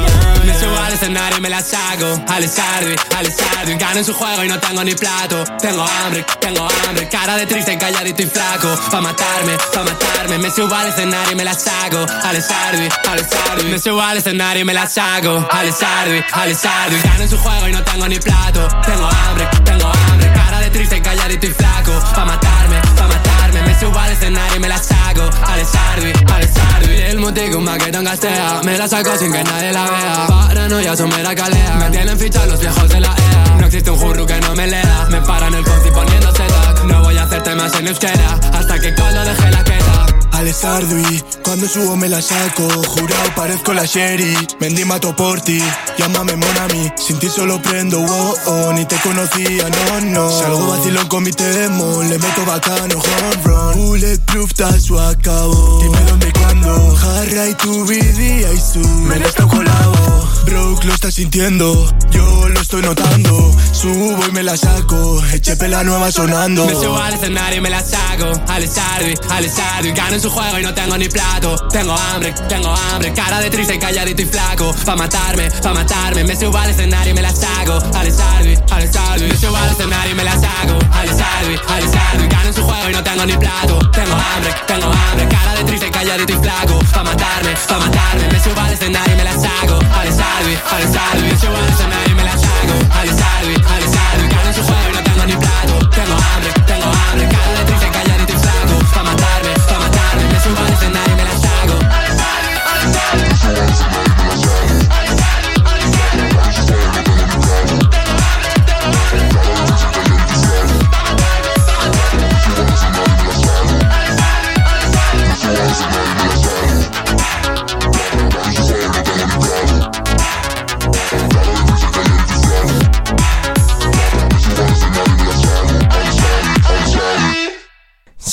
Me 0.43 0.53
subo 0.59 0.75
al 0.75 0.93
escenario 0.93 1.37
y 1.37 1.41
me 1.41 1.49
las 1.51 1.71
hago. 1.71 2.19
Alisardi, 2.29 2.95
Alisardi 3.15 3.75
Gano 3.75 3.99
en 3.99 4.05
su 4.05 4.13
juego 4.15 4.43
y 4.43 4.47
no 4.47 4.59
tengo 4.59 4.83
ni 4.83 4.95
plato. 4.95 5.43
Tengo 5.61 5.85
hambre, 5.85 6.25
tengo 6.39 6.67
hambre. 6.67 7.07
Cara 7.09 7.37
de 7.37 7.45
triste, 7.45 7.77
calladito 7.77 8.23
y 8.23 8.25
flaco. 8.25 8.75
Pa' 8.89 9.01
matarme, 9.01 9.55
pa' 9.71 9.83
matarme. 9.83 10.39
Me 10.39 10.49
subo 10.49 10.73
al 10.73 10.87
escenario 10.87 11.33
y 11.33 11.35
me 11.35 11.45
las 11.45 11.67
hago. 11.67 12.05
Alisardi, 12.23 12.89
Alisardi 13.07 13.63
Me 13.69 13.77
subo 13.77 14.01
al 14.01 14.17
escenario 14.17 14.61
y 14.63 14.65
me 14.65 14.73
las 14.73 14.97
hago. 14.97 15.47
Alisardi, 15.51 16.23
Alisardi 16.31 17.01
Gano 17.01 17.21
en 17.21 17.29
su 17.29 17.37
juego 17.37 17.67
y 17.67 17.71
no 17.71 17.83
tengo 17.83 18.07
ni 18.07 18.17
plato. 18.17 18.67
Tengo 18.83 19.05
hambre, 19.05 19.47
tengo 19.63 19.86
triste, 20.77 21.01
calladito 21.01 21.47
y 21.47 21.49
flaco. 21.49 21.91
Pa' 22.13 22.25
matarme, 22.25 22.79
pa' 22.95 23.07
matarme. 23.07 23.61
Me 23.63 23.79
subo 23.79 23.97
al 23.97 24.11
escenario 24.11 24.55
y 24.55 24.59
me 24.59 24.69
las 24.69 24.91
hago 24.91 25.29
Alisardi, 25.47 26.11
Alisardi 26.31 27.01
El 27.01 27.19
motivo 27.19 27.57
un 27.57 27.63
maquetón 27.63 28.03
gastea. 28.05 28.61
Me 28.63 28.77
la 28.77 28.87
saco 28.87 29.17
sin 29.17 29.31
que 29.31 29.43
nadie 29.43 29.71
la 29.71 29.89
vea. 29.89 30.27
Paranoia, 30.27 30.93
eso 30.93 31.07
me 31.07 31.23
la 31.23 31.33
calea. 31.33 31.75
Me 31.75 31.89
tienen 31.89 32.17
fichas 32.17 32.47
los 32.47 32.59
viejos 32.59 32.89
de 32.89 32.99
la 32.99 33.07
EA 33.07 33.55
No 33.59 33.65
existe 33.65 33.89
un 33.89 33.97
jurru 33.97 34.25
que 34.25 34.39
no 34.39 34.53
me 34.55 34.67
lea. 34.67 35.07
Me 35.09 35.21
paran 35.21 35.53
el 35.53 35.63
conci 35.63 35.89
poniéndose 35.89 36.43
tag 36.43 36.85
No 36.85 37.01
voy 37.01 37.17
a 37.17 37.23
hacer 37.23 37.41
temas 37.41 37.73
en 37.79 37.87
euskera. 37.87 38.39
Hasta 38.53 38.79
que 38.79 38.93
Colo 38.93 39.25
deje 39.25 39.51
la 39.51 39.63
queda 39.63 40.16
Alessandri, 40.37 41.23
cuando 41.43 41.67
subo 41.67 41.95
me 41.95 42.07
la 42.07 42.21
saco. 42.21 42.67
Jurado 42.67 43.35
parezco 43.35 43.73
la 43.73 43.85
Sherry 43.85 44.37
Mendy 44.59 44.85
mato 44.85 45.15
por 45.15 45.41
ti, 45.41 45.59
llámame 45.97 46.35
Monami 46.35 46.91
Sin 46.95 47.17
ti 47.17 47.27
solo 47.27 47.59
prendo, 47.59 47.99
oh, 47.99 48.35
oh. 48.45 48.73
Ni 48.73 48.85
te 48.85 48.97
conocía, 48.97 49.67
no, 49.67 50.01
no. 50.01 50.29
Salgo 50.29 50.67
vacilón 50.67 51.07
con 51.07 51.23
mi 51.23 51.31
temo 51.31 52.03
Le 52.03 52.19
meto 52.19 52.45
bacano, 52.45 52.95
home 52.99 53.43
run. 53.45 53.73
Bulletproof, 53.77 54.53
tazo 54.53 54.99
acabo. 54.99 55.79
Dime 55.81 56.01
dónde 56.07 56.29
y 56.29 56.31
cuándo. 56.33 56.95
Jarra 56.95 57.47
y 57.47 57.55
tu 57.55 57.85
vida 57.85 58.53
y 58.53 58.57
su 58.57 58.79
Me 58.79 59.17
la 59.17 59.25
estoy 59.25 59.47
colado 59.47 60.27
Broke 60.45 60.85
lo 60.85 60.93
estás 60.93 61.13
sintiendo 61.15 61.93
Yo 62.11 62.47
lo 62.49 62.61
estoy 62.61 62.81
notando. 62.81 63.55
Subo 63.71 64.25
y 64.27 64.31
me 64.31 64.43
la 64.43 64.55
saco 64.55 65.21
Echepe 65.33 65.67
la 65.67 65.83
nueva 65.83 66.11
sonando. 66.11 66.65
Me 66.65 66.73
subo 66.73 66.97
al 66.97 67.13
escenario 67.13 67.57
y 67.57 67.61
me 67.61 67.69
las 67.69 67.93
hago 67.93 68.31
Alisardi, 68.47 69.15
Alisardi 69.29 69.91
Gano 69.91 70.15
en 70.15 70.21
su 70.27 70.33
juego 70.33 70.59
y 70.59 70.63
no 70.63 70.73
tengo 70.73 70.97
ni 70.97 71.07
plato. 71.07 71.55
Tengo 71.71 71.93
hambre, 71.93 72.33
tengo 72.49 72.69
hambre 72.69 73.13
Cara 73.13 73.39
de 73.39 73.49
triste, 73.49 73.79
calladito 73.79 74.21
y 74.21 74.25
flaco. 74.25 74.73
Pa' 74.85 74.95
matarme, 74.95 75.49
pa' 75.63 75.73
matarme 75.73 76.23
Me 76.23 76.35
subo 76.35 76.57
al 76.57 76.69
escenario 76.69 77.11
y 77.11 77.13
me 77.13 77.21
las 77.21 77.41
hago 77.43 77.79
Alisardi, 77.93 78.57
Alisardi 78.71 79.27
Me 79.27 79.37
subo 79.37 79.55
al 79.55 79.71
escenario 79.71 80.11
y 80.11 80.15
me 80.15 80.23
las 80.23 80.43
hago 80.43 80.79
Alisardi, 80.91 81.55
Alisardi 81.67 82.27
Gano 82.27 82.47
en 82.47 82.53
su 82.53 82.63
juego 82.63 82.89
y 82.89 82.93
no 82.93 83.03
tengo 83.03 83.25
ni 83.25 83.37
plato. 83.37 83.79
Tengo 83.91 84.15
hambre, 84.15 84.53
tengo 84.67 84.91
hambre 84.91 85.27
Cara 85.29 85.55
de 85.55 85.63
triste, 85.63 85.91
calladito 85.91 86.33
y 86.33 86.37
flaco. 86.37 86.79
Pa' 86.93 87.03
matarme, 87.03 87.53
pa' 87.67 87.79
matarme 87.79 88.27
Me 88.31 88.39
subo 88.39 88.59
al 88.59 88.73
escenario 88.73 89.13
y 89.13 89.17
me 89.17 89.23
las 89.23 89.43
hago 89.43 89.79
Alisardi, 89.99 90.57
Alisardi 90.71 91.21
Me 91.21 91.37
subo 91.39 91.55
al 91.55 91.69
escenario 91.69 92.11
y 92.11 92.15
me 92.15 92.23
las 92.23 92.43
hago 92.43 92.73
Alisardi, 92.99 93.55
Alisardi 93.55 94.27
Gano 94.27 94.49
en 94.49 94.55
su 94.55 94.63
juego 94.63 94.89
y 94.89 94.95
no 94.95 95.03
tengo 95.03 95.25
ni 95.25 95.35
plato. 95.35 95.89
Tengo 95.89 96.13
hambre, 96.13 96.51
tengo 96.67 96.85
hambre 96.85 97.27
Cara 97.29 97.46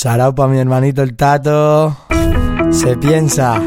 Sarao 0.05 0.35
pa' 0.35 0.47
mi 0.47 0.59
hermanito 0.59 1.01
el 1.01 1.15
Tato. 1.15 1.97
Se 2.69 2.95
piensa. 2.95 3.59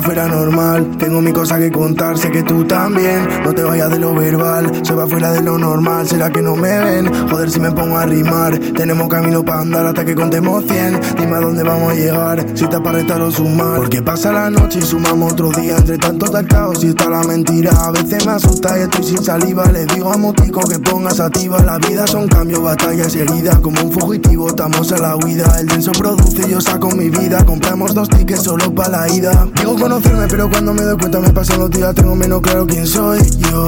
Fuera 0.00 0.26
normal. 0.28 0.96
Tengo 0.98 1.20
mi 1.20 1.32
cosa 1.32 1.58
que 1.58 1.70
contar, 1.70 2.18
sé 2.18 2.30
que 2.30 2.42
tú 2.42 2.64
también. 2.64 3.28
No 3.44 3.52
te 3.52 3.62
vayas 3.62 3.90
de 3.90 3.98
lo 3.98 4.14
verbal, 4.14 4.70
se 4.82 4.94
va 4.94 5.06
fuera 5.06 5.32
de 5.32 5.42
lo 5.42 5.58
normal. 5.58 6.08
¿Será 6.08 6.30
que 6.30 6.42
no 6.42 6.56
me 6.56 6.78
ven? 6.78 7.28
Joder, 7.28 7.50
si 7.50 7.60
me 7.60 7.72
pongo 7.72 7.98
a 7.98 8.06
rimar. 8.06 8.58
Tenemos 8.58 9.08
camino 9.08 9.44
para 9.44 9.60
andar 9.60 9.86
hasta 9.86 10.04
que 10.04 10.14
contemos 10.14 10.64
100. 10.64 11.00
Dime 11.18 11.36
a 11.36 11.40
dónde 11.40 11.62
vamos 11.62 11.92
a 11.92 11.94
llegar, 11.94 12.46
si 12.54 12.66
te 12.66 12.80
para 12.80 12.98
restar 12.98 13.20
o 13.20 13.30
sumar. 13.30 13.78
Porque 13.78 14.02
pasa 14.02 14.32
la 14.32 14.50
noche 14.50 14.78
y 14.80 14.82
sumamos 14.82 15.32
otro 15.32 15.50
día. 15.50 15.76
Entre 15.76 15.98
tanto 15.98 16.26
tal 16.26 16.46
caos 16.46 16.82
y 16.84 16.88
está 16.88 17.08
la 17.08 17.22
mentira. 17.22 17.70
A 17.72 17.90
veces 17.90 18.26
me 18.26 18.32
asusta 18.32 18.78
y 18.78 18.82
estoy 18.82 19.04
sin 19.04 19.22
saliva. 19.22 19.64
Les 19.72 19.86
digo 19.88 20.12
a 20.12 20.16
Motico 20.16 20.60
que 20.68 20.78
pongas 20.78 21.20
activa. 21.20 21.58
La 21.62 21.78
vida 21.78 22.06
son 22.06 22.28
cambios, 22.28 22.62
batallas 22.62 23.14
y 23.14 23.20
heridas. 23.20 23.58
Como 23.60 23.80
un 23.82 23.92
fugitivo, 23.92 24.48
estamos 24.48 24.92
a 24.92 24.98
la 24.98 25.16
huida. 25.16 25.60
El 25.60 25.66
denso 25.66 25.92
produce, 25.92 26.48
yo 26.48 26.60
saco 26.60 26.90
mi 26.90 27.10
vida. 27.10 27.44
Compramos 27.44 27.94
dos 27.94 28.08
tickets 28.08 28.42
solo 28.42 28.74
para 28.74 29.06
la 29.06 29.12
ida. 29.12 29.48
Conocerme, 29.88 30.26
pero 30.26 30.50
cuando 30.50 30.74
me 30.74 30.82
doy 30.82 30.96
cuenta 30.98 31.20
me 31.20 31.32
pasan 31.32 31.60
los 31.60 31.70
días. 31.70 31.94
Tengo 31.94 32.16
menos 32.16 32.40
claro 32.40 32.66
quién 32.66 32.84
soy 32.84 33.20
yo. 33.38 33.66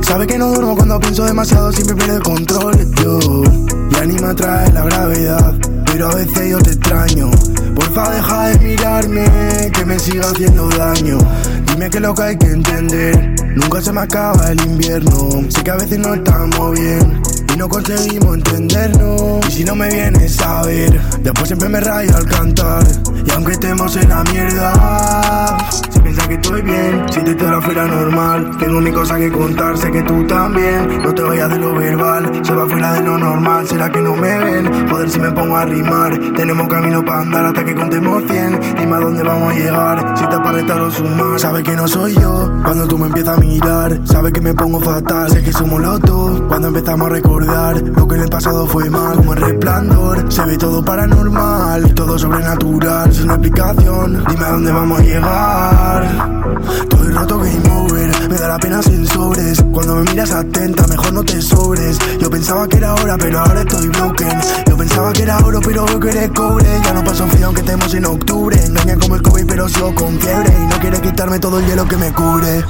Sabe 0.00 0.26
que 0.26 0.38
no 0.38 0.48
duermo 0.48 0.74
cuando 0.74 0.98
pienso 0.98 1.24
demasiado, 1.24 1.70
siempre 1.72 1.94
pierdo 1.94 2.16
el 2.16 2.22
control. 2.22 2.74
Yo, 3.02 3.42
ya 3.90 4.06
ni 4.06 4.14
me 4.14 4.28
atrae 4.28 4.72
la 4.72 4.84
gravedad, 4.84 5.54
pero 5.84 6.08
a 6.08 6.14
veces 6.14 6.50
yo 6.50 6.58
te 6.58 6.70
extraño. 6.70 7.30
Porfa, 7.74 8.10
deja 8.14 8.46
de 8.48 8.58
mirarme, 8.60 9.70
que 9.74 9.84
me 9.84 9.98
siga 9.98 10.30
haciendo 10.30 10.68
daño. 10.70 11.18
Dime 11.66 11.90
que 11.90 12.00
lo 12.00 12.14
que 12.14 12.22
hay 12.22 12.38
que 12.38 12.46
entender, 12.46 13.34
nunca 13.54 13.82
se 13.82 13.92
me 13.92 14.00
acaba 14.00 14.50
el 14.50 14.60
invierno. 14.64 15.50
Sé 15.50 15.62
que 15.62 15.70
a 15.70 15.76
veces 15.76 15.98
no 15.98 16.14
estamos 16.14 16.72
bien. 16.72 17.31
Y 17.52 17.56
no 17.56 17.68
conseguimos 17.68 18.36
entendernos. 18.36 19.46
Y 19.48 19.52
si 19.52 19.64
no 19.64 19.74
me 19.74 19.88
vienes 19.88 20.40
a 20.40 20.62
ver 20.62 20.98
Después 21.20 21.48
siempre 21.48 21.68
me 21.68 21.80
rayo 21.80 22.16
al 22.16 22.24
cantar. 22.24 22.82
Y 23.26 23.30
aunque 23.32 23.52
estemos 23.52 23.94
en 23.96 24.08
la 24.08 24.24
mierda 24.24 25.58
Se 25.90 26.00
piensa 26.00 26.26
que 26.28 26.34
estoy 26.34 26.62
bien. 26.62 27.04
Si 27.10 27.20
te 27.20 27.32
estoy 27.32 27.60
fuera 27.60 27.86
normal 27.86 28.56
Tengo 28.58 28.80
mi 28.80 28.90
cosa 28.90 29.18
que 29.18 29.30
contar 29.30 29.76
Sé 29.76 29.90
que 29.90 30.02
tú 30.02 30.26
también. 30.26 31.02
No 31.02 31.14
te 31.14 31.22
vayas 31.22 31.50
de 31.50 31.58
lo 31.58 31.74
verbal 31.74 32.40
Se 32.42 32.54
va 32.54 32.66
fuera 32.66 32.94
de 32.94 33.02
lo 33.02 33.18
normal. 33.18 33.68
¿Será 33.68 33.90
que 33.90 34.00
no 34.00 34.16
me 34.16 34.38
ven? 34.38 34.88
Joder 34.88 35.10
si 35.10 35.20
me 35.20 35.30
pongo 35.32 35.56
a 35.56 35.66
rimar. 35.66 36.18
Tenemos 36.34 36.68
camino 36.68 37.04
para 37.04 37.20
andar 37.20 37.46
Hasta 37.46 37.64
que 37.64 37.74
contemos 37.74 38.22
100 38.30 38.60
Dime 38.78 38.96
a 38.96 39.00
dónde 39.00 39.22
vamos 39.22 39.52
a 39.52 39.56
llegar 39.56 40.14
Si 40.16 40.24
te 40.24 40.36
para 40.38 40.52
restar 40.52 40.80
o 40.80 40.90
sumar. 40.90 41.38
Sabes 41.38 41.62
que 41.64 41.76
no 41.76 41.86
soy 41.86 42.14
yo 42.14 42.50
Cuando 42.64 42.88
tú 42.88 42.96
me 42.96 43.08
empiezas 43.08 43.36
a 43.36 43.40
mirar. 43.40 44.00
Sabes 44.04 44.32
que 44.32 44.40
me 44.40 44.54
pongo 44.54 44.80
fatal 44.80 45.30
Sé 45.30 45.42
que 45.42 45.52
somos 45.52 45.80
los 45.82 46.00
dos. 46.00 46.40
Cuando 46.48 46.68
empezamos 46.68 47.06
a 47.08 47.10
recordar 47.10 47.41
lo 47.46 48.08
que 48.08 48.14
en 48.14 48.22
el 48.22 48.28
pasado 48.28 48.66
fue 48.66 48.88
mal, 48.88 49.16
como 49.16 49.34
el 49.34 49.40
resplandor. 49.40 50.32
Se 50.32 50.44
ve 50.44 50.56
todo 50.56 50.84
paranormal, 50.84 51.92
todo 51.94 52.18
sobrenatural, 52.18 53.12
sin 53.12 53.30
explicación. 53.30 54.24
Dime 54.28 54.44
a 54.44 54.50
dónde 54.50 54.72
vamos 54.72 55.00
a 55.00 55.02
llegar. 55.02 56.52
Estoy 56.82 57.08
roto 57.08 57.38
game 57.38 57.70
over, 57.76 58.28
me 58.28 58.36
da 58.36 58.48
la 58.48 58.58
pena 58.58 58.82
sin 58.82 59.06
sobres. 59.06 59.62
Cuando 59.72 59.96
me 59.96 60.02
miras 60.02 60.32
atenta, 60.32 60.86
mejor 60.86 61.12
no 61.12 61.22
te 61.24 61.42
sobres. 61.42 61.98
Yo 62.20 62.30
pensaba 62.30 62.68
que 62.68 62.76
era 62.76 62.94
oro, 62.94 63.16
pero 63.18 63.40
ahora 63.40 63.60
estoy 63.62 63.88
broken. 63.88 64.40
Yo 64.68 64.76
pensaba 64.76 65.12
que 65.12 65.22
era 65.22 65.38
oro, 65.38 65.60
pero 65.64 65.84
veo 65.86 66.00
que 66.00 66.08
eres 66.10 66.30
cobre. 66.30 66.66
Ya 66.84 66.92
no 66.92 67.04
paso 67.04 67.26
frío 67.26 67.46
aunque 67.46 67.62
estemos 67.62 67.92
en 67.94 68.06
octubre. 68.06 68.64
Engaña 68.64 68.96
como 68.98 69.16
el 69.16 69.22
COVID, 69.22 69.46
pero 69.46 69.68
sigo 69.68 69.94
con 69.94 70.18
fiebre. 70.20 70.54
Y 70.56 70.66
no 70.66 70.78
quiere 70.80 71.00
quitarme 71.00 71.38
todo 71.38 71.58
el 71.58 71.66
hielo 71.66 71.86
que 71.86 71.96
me 71.96 72.12
cubre. 72.12 72.64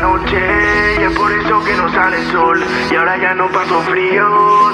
Noche 0.00 0.96
y 0.98 1.02
es 1.04 1.12
por 1.16 1.30
eso 1.32 1.62
que 1.64 1.74
no 1.76 1.92
sale 1.92 2.20
el 2.20 2.32
sol. 2.32 2.64
Y 2.90 2.94
ahora 2.94 3.16
ya 3.18 3.34
no 3.34 3.48
paso 3.48 3.80
frío, 3.82 4.26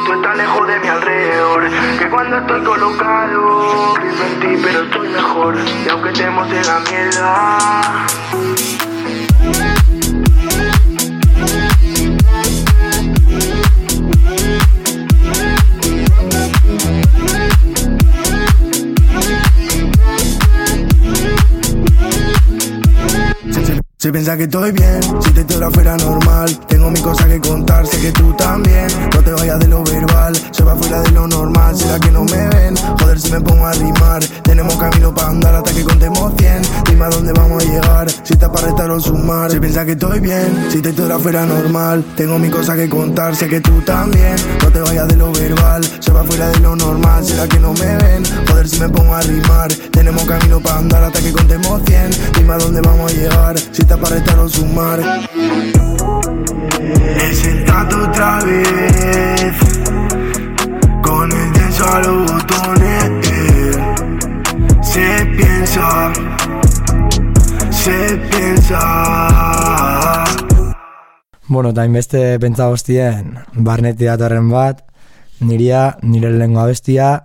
tú 0.06 0.12
estás 0.12 0.36
lejos 0.36 0.66
de 0.66 0.80
mi 0.80 0.88
alrededor. 0.88 1.68
Que 1.98 2.08
cuando 2.08 2.38
estoy 2.38 2.62
colocado, 2.62 3.94
pienso 4.00 4.24
en 4.24 4.40
ti, 4.40 4.62
pero 4.62 4.82
estoy 4.82 5.08
mejor. 5.08 5.56
Y 5.84 5.88
aunque 5.88 6.10
estemos 6.10 6.46
en 6.52 6.66
la 6.66 6.80
mierda. 6.80 8.45
Si 24.06 24.12
piensas 24.12 24.36
que 24.36 24.44
estoy 24.44 24.70
bien, 24.70 25.00
si 25.20 25.32
te 25.32 25.40
historia 25.40 25.68
fuera 25.68 25.96
normal 25.96 26.48
Tengo 26.86 26.98
mi 26.98 27.02
cosa 27.02 27.26
que 27.26 27.40
contar, 27.40 27.84
sé 27.84 28.00
que 28.00 28.12
tú 28.12 28.32
también. 28.34 28.86
No 29.12 29.20
te 29.20 29.32
vayas 29.32 29.58
de 29.58 29.66
lo 29.66 29.82
verbal, 29.82 30.36
se 30.52 30.62
va 30.62 30.76
fuera 30.76 31.02
de 31.02 31.10
lo 31.10 31.26
normal. 31.26 31.76
¿Será 31.76 31.98
que 31.98 32.12
no 32.12 32.22
me 32.22 32.46
ven? 32.50 32.76
Joder 33.00 33.18
si 33.18 33.32
me 33.32 33.40
pongo 33.40 33.66
a 33.66 33.72
rimar. 33.72 34.24
Tenemos 34.44 34.76
camino 34.76 35.12
para 35.12 35.30
andar 35.30 35.56
hasta 35.56 35.72
que 35.72 35.82
contemos 35.82 36.32
100 36.38 36.62
Dime 36.88 37.04
a 37.06 37.08
dónde 37.08 37.32
vamos 37.32 37.64
a 37.64 37.66
llegar, 37.66 38.08
si 38.08 38.34
estás 38.34 38.50
para 38.50 38.68
restar 38.68 38.88
o 38.92 39.00
sumar. 39.00 39.50
Si 39.50 39.58
piensas 39.58 39.84
que 39.84 39.92
estoy 39.92 40.20
bien, 40.20 40.68
si 40.70 40.80
te 40.80 40.90
historia 40.90 41.18
fuera 41.18 41.44
normal. 41.44 42.04
Tengo 42.14 42.38
mi 42.38 42.50
cosa 42.50 42.76
que 42.76 42.88
contar, 42.88 43.34
sé 43.34 43.48
que 43.48 43.60
tú 43.60 43.80
también. 43.80 44.36
No 44.62 44.70
te 44.70 44.78
vayas 44.78 45.08
de 45.08 45.16
lo 45.16 45.32
verbal, 45.32 45.84
se 45.98 46.12
va 46.12 46.22
fuera 46.22 46.50
de 46.50 46.60
lo 46.60 46.76
normal. 46.76 47.24
¿Será 47.24 47.48
que 47.48 47.58
no 47.58 47.72
me 47.72 47.96
ven? 47.96 48.22
Joder 48.48 48.68
si 48.68 48.78
me 48.78 48.88
pongo 48.88 49.12
a 49.12 49.22
rimar. 49.22 49.74
Tenemos 49.90 50.22
camino 50.22 50.60
para 50.60 50.78
andar 50.78 51.02
hasta 51.02 51.20
que 51.20 51.32
contemos 51.32 51.82
100 51.84 52.10
Dime 52.38 52.52
a 52.52 52.58
dónde 52.58 52.80
vamos 52.80 53.10
a 53.10 53.14
llegar, 53.16 53.58
si 53.58 53.82
estás 53.82 53.98
para 53.98 54.14
restar 54.14 54.38
o 54.38 54.48
sumar 54.48 55.00
He 56.80 57.34
sentado 57.34 58.08
otra 58.08 58.40
vez. 58.44 59.54
Con 61.02 61.32
el 61.32 61.52
denso 61.52 61.88
a 61.88 62.00
los 62.00 62.32
botones. 62.32 63.26
Se 64.82 65.26
piensa 65.36 66.12
Se 67.70 68.16
piensa. 68.30 70.24
Bueno, 71.48 71.70
eta 71.70 71.84
inbeste 71.86 72.40
pentsa 72.42 72.66
guztien, 72.66 73.36
barneti 73.54 74.08
datorren 74.08 74.48
bat, 74.50 74.80
niria, 75.46 75.96
nire 76.02 76.32
lehenko 76.34 76.64
abestia, 76.64 77.22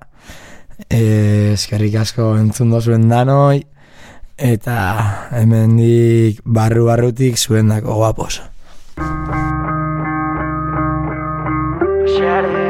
eh, 0.89 1.53
eskerrik 1.55 1.97
asko 2.03 2.35
entzun 2.37 2.69
dozuen 2.69 3.09
danoi, 3.09 3.63
eta 4.37 4.77
hemendik 5.41 6.45
barru-barrutik 6.45 7.41
zuen 7.41 7.73
dako 7.73 7.97
guapos. 8.03 8.43
Ezin 12.05 12.60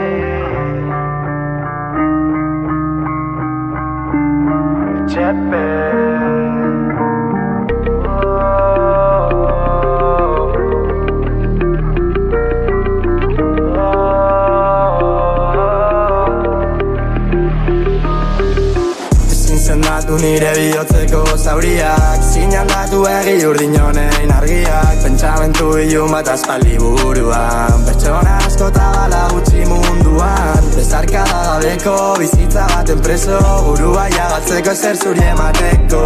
sendatu 19.72 20.16
nire 20.20 20.52
bihotzeko 20.58 21.22
zauriak. 21.38 22.24
Zinan 22.32 22.68
datu 22.72 23.00
egi 23.08 23.36
urdin 23.48 23.76
honein 23.80 24.32
argiak. 24.38 24.98
Pentsamentu 25.04 25.68
ilun 25.84 26.12
bat 26.12 26.28
aspaldi 26.34 26.76
buruan. 26.82 27.86
Pertsona 27.88 28.36
asko 28.48 28.68
eta 28.74 28.88
bala 28.96 29.22
gutxi 29.34 29.64
munduan. 29.70 30.68
Bezarkada 30.76 31.40
gabeko 31.48 31.96
bizitza 32.20 32.68
baten 32.74 33.00
preso 33.06 33.40
Burua 33.68 34.06
jagatzeko 34.18 34.76
ezer 34.76 35.00
zuri 35.04 35.26
emateko. 35.34 36.04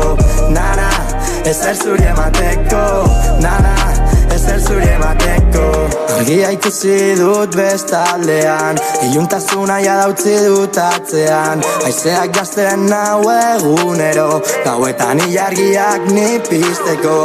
Nana, 0.57 0.89
ezer 1.53 1.75
zuri 1.83 2.09
emateko. 2.13 2.83
Nana, 3.45 3.75
ezer 4.35 4.59
zuri 4.59 4.87
emateko 4.95 5.65
Argia 6.17 6.51
ikusi 6.55 6.95
dut 7.19 7.55
bestaldean 7.55 8.79
Iluntasuna 9.07 9.79
ja 9.83 9.95
dautzi 10.01 10.35
dut 10.45 10.77
atzean. 10.81 11.63
Aizeak 11.87 12.33
gazten 12.35 12.87
nau 12.91 13.21
egunero 13.35 14.41
Gauetan 14.65 15.23
ilargiak 15.27 16.09
ni 16.11 16.27
pizteko 16.49 17.17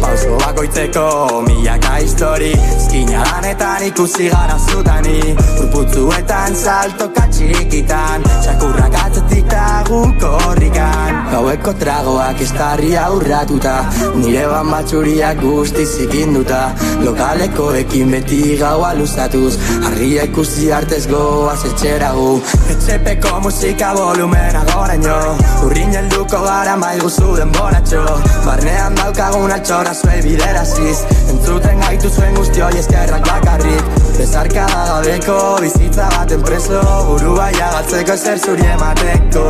Pauso 0.00 0.38
bakoitzeko 0.44 1.06
milaka 1.48 1.96
histori 2.02 2.52
Zkina 2.84 3.24
lanetan 3.30 3.86
ikusi 3.88 4.28
gara 4.30 4.58
zutani. 4.68 5.34
Urputzuetan 5.62 6.54
saltoka 6.54 7.26
txikitan 7.32 8.26
Txakurrak 8.30 8.94
atzetik 9.36 9.48
tagu 9.48 10.00
korrikan 10.20 11.30
Gaueko 11.30 11.72
tragoak 11.74 12.40
estarri 12.40 12.96
aurratuta 12.96 13.84
Nire 14.16 14.46
ban 14.48 14.70
batxuriak 14.70 15.40
guzti 15.40 15.84
zikinduta 15.86 16.72
Lokalekoekin 17.04 18.10
beti 18.10 18.56
gaua 18.58 18.94
luzatuz. 18.94 19.56
Argia 19.86 20.24
ikusi 20.24 20.72
artez 20.72 21.06
goaz 21.10 21.64
etxera 21.68 22.12
gu. 22.14 22.40
Etxepeko 22.72 23.40
musika 23.44 23.92
volumena 23.94 24.64
goraino 24.72 25.18
Urrin 25.66 25.94
helduko 25.98 26.42
gara 26.46 26.76
maiguzu 26.76 27.36
denboratxo. 27.36 28.02
Barnean 28.46 28.96
daukagun 28.96 29.52
altxora 29.52 29.94
zuei 29.94 30.22
bideraziz. 30.24 31.04
Entzuten 31.30 31.80
gaitu 31.84 32.10
zuen 32.10 32.34
guzti 32.34 32.64
hoi 32.64 32.74
eskerrak 32.80 33.26
bakarrik 33.28 34.05
Bezarkada 34.16 34.84
gabeko 34.88 35.36
bizitza 35.60 36.08
baten 36.14 36.42
preso 36.42 36.80
Burua 37.08 37.50
jagatzeko 37.52 38.14
ezer 38.14 38.38
zuri 38.38 38.64
emateko. 38.74 39.44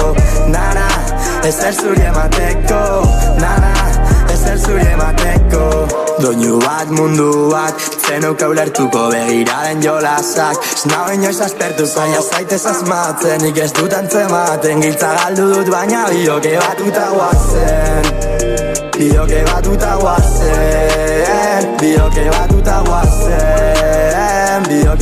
Nana, 0.54 0.86
ezer 1.50 1.74
zuri 1.74 2.02
emateko. 2.10 2.80
Nana, 3.42 3.70
ezer 4.34 4.58
zuri 4.58 4.86
emateko. 4.94 5.62
Doinu 6.18 6.58
bat 6.64 6.90
mundu 6.98 7.50
bat 7.52 7.86
Zenuka 8.06 8.48
ulertuko 8.48 9.06
begiraren 9.12 9.82
jolasak. 9.84 10.58
Snau 10.82 11.04
inoiz 11.14 11.40
aspertu 11.46 11.86
zaila 11.86 12.22
zaitez 12.22 12.64
asmatzen. 12.72 13.42
Nik 13.46 13.58
ez 13.62 13.72
dut 13.78 13.94
antzematen 13.94 14.82
Giltza 14.82 15.12
galdu 15.20 15.46
dut 15.54 15.70
baina 15.70 16.06
bioke 16.10 16.56
batuta 16.62 17.06
guazen 17.14 18.10
Bioke 18.96 19.44
batuta 19.50 19.92
guazen 20.00 21.76
Bioke 21.82 22.26
batuta 22.32 22.80
guazen 22.88 23.55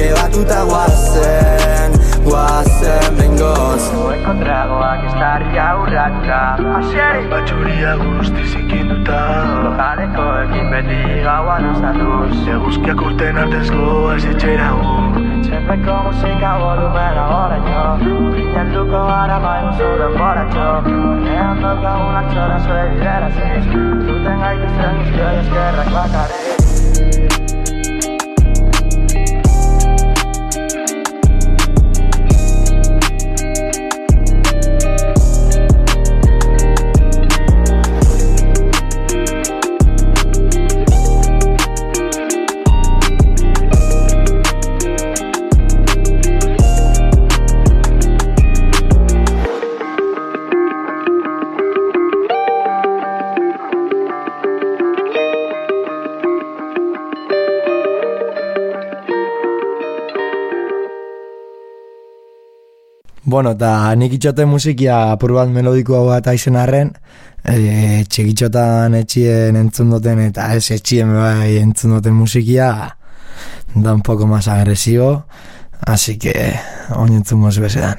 Bioke 0.05 0.21
batuta 0.21 0.65
guazen 0.69 1.93
Guazen 2.25 3.15
bengoz 3.17 3.85
Goeko 3.93 4.33
tragoak 4.41 5.05
estarri 5.09 5.59
aurratuta 5.67 6.41
Asieri! 6.79 7.23
Batxuria 7.31 7.95
guzti 8.03 8.45
zikinduta. 8.51 9.21
Lokaleko 9.65 10.27
ekin 10.43 10.69
beti 10.75 10.99
gaua 11.25 11.57
luzatuz. 11.65 12.37
Eguzkiak 12.57 13.01
urten 13.07 13.41
artez 13.45 13.65
goaz 13.73 14.21
etxera 14.33 14.67
gu 14.77 14.97
Etxepeko 15.39 15.97
musika 16.09 16.51
volumena 16.61 17.25
goraino. 17.31 17.85
Urrin 18.27 18.51
helduko 18.59 19.05
gara 19.09 19.39
maiguzu 19.47 19.93
denboratxo 20.03 20.67
Banean 20.91 21.65
daukagun 21.65 22.21
altxora 22.21 22.61
zue 22.67 22.85
bideraziz. 22.93 23.73
Zuten 23.73 24.45
gaitu 24.45 24.75
zen 24.75 25.01
guztioi 25.01 25.33
eskerrak 25.47 25.97
bakarrik 25.97 26.54
Bueno, 63.35 63.51
eta 63.57 63.91
nik 63.99 64.13
itxote 64.15 64.45
musikia 64.47 64.97
apur 65.11 65.33
bat 65.35 65.49
melodikoa 65.51 66.05
bat 66.07 66.29
aizen 66.31 66.55
arren, 66.55 66.93
e, 67.43 68.05
txekitxotan 68.07 68.95
etxien 68.95 69.59
entzun 69.59 69.91
duten 69.91 70.21
eta 70.23 70.53
ez 70.55 70.69
etxien 70.77 71.11
bai 71.17 71.57
entzun 71.59 71.97
duten 71.97 72.15
musikia 72.15 72.69
da 73.75 73.95
un 73.99 74.05
poco 74.07 74.29
más 74.31 74.47
agresivo, 74.47 75.27
así 75.83 76.15
que 76.17 76.55
oin 76.95 77.19
entzun 77.19 77.43
mos 77.43 77.59
bezedan. 77.59 77.99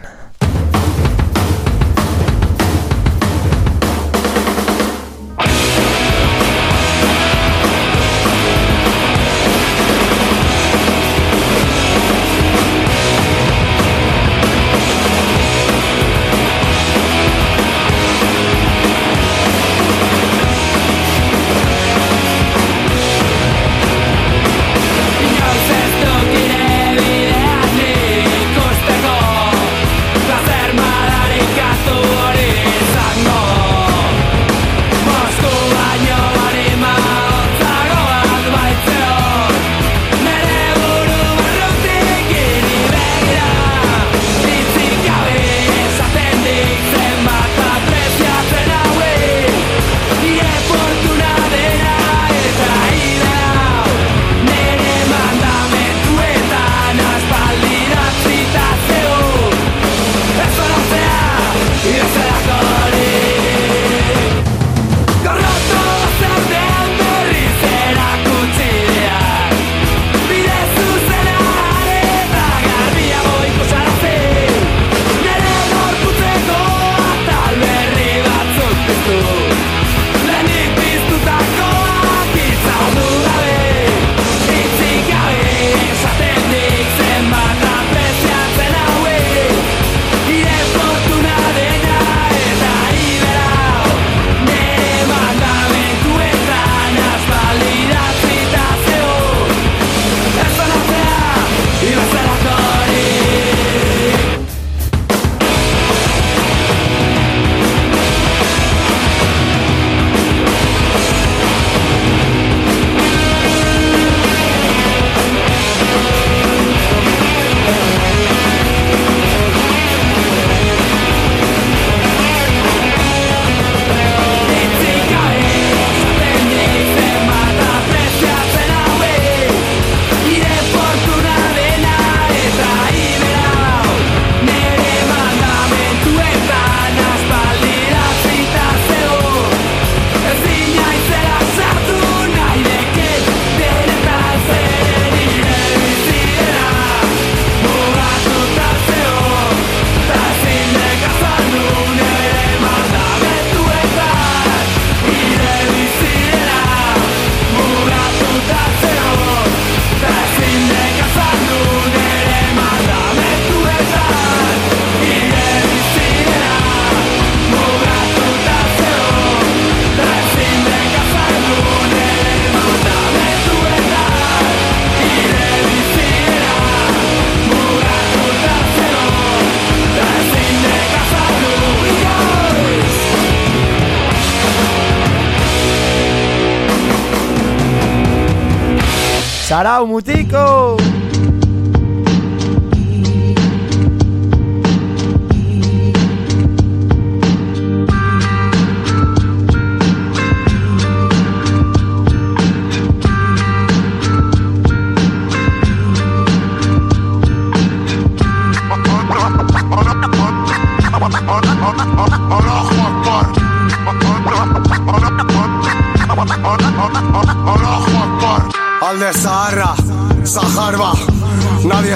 Sarau, 189.56 189.88
mutiko! 189.88 190.55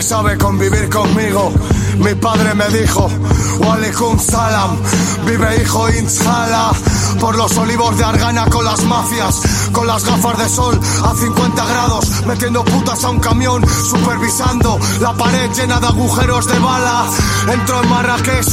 Sabe 0.09 0.35
convivir 0.39 0.89
conmigo. 0.89 1.53
Mi 1.99 2.15
padre 2.15 2.55
me 2.55 2.67
dijo, 2.69 3.11
Walikum 3.59 4.17
Salam, 4.17 4.75
vive 5.23 5.61
hijo 5.61 5.87
Inshala. 5.87 6.71
Por 7.19 7.37
los 7.37 7.55
olivos 7.57 7.95
de 7.95 8.05
Argana 8.05 8.45
con 8.45 8.65
las 8.65 8.83
mafias, 8.85 9.35
con 9.71 9.85
las 9.85 10.03
gafas 10.03 10.39
de 10.39 10.49
sol 10.49 10.79
a 11.03 11.13
50 11.13 11.65
grados, 11.65 12.25
metiendo 12.25 12.63
putas 12.65 13.03
a 13.03 13.09
un 13.11 13.19
camión, 13.19 13.63
supervisando 13.87 14.79
la 14.99 15.13
pared 15.13 15.51
llena 15.55 15.79
de 15.79 15.87
agujeros 15.87 16.47
de 16.47 16.57
bala. 16.57 17.05
Entro 17.53 17.83
en 17.83 17.89
Marrakech, 17.89 18.47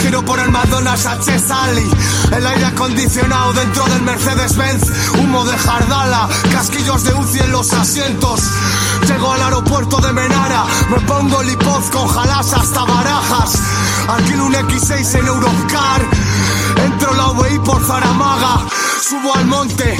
giro 0.00 0.24
por 0.24 0.38
el 0.38 0.50
McDonald's 0.50 1.04
a 1.04 1.20
Chesali, 1.20 1.90
el 2.32 2.46
aire 2.46 2.64
acondicionado 2.64 3.52
dentro 3.52 3.84
del 3.84 4.00
Mercedes-Benz, 4.00 4.84
humo 5.20 5.44
de 5.44 5.58
jardala, 5.58 6.26
casquillos 6.52 7.04
de 7.04 7.12
UCI 7.12 7.40
en 7.40 7.52
los 7.52 7.70
asientos. 7.74 8.40
Llego 9.06 9.32
al 9.32 9.42
aeropuerto 9.42 9.98
de 9.98 10.12
Menara, 10.12 10.64
me 10.90 11.00
pongo 11.00 11.42
lipoz 11.42 11.90
con 11.90 12.06
jalas 12.08 12.52
hasta 12.52 12.84
barajas. 12.84 13.58
Alquilo 14.08 14.46
un 14.46 14.54
X6 14.54 15.18
en 15.18 15.26
Europcar, 15.26 16.00
entro 16.84 17.14
la 17.14 17.30
UVI 17.32 17.58
por 17.60 17.84
Zaramaga, 17.84 18.60
subo 19.02 19.34
al 19.34 19.46
monte. 19.46 19.96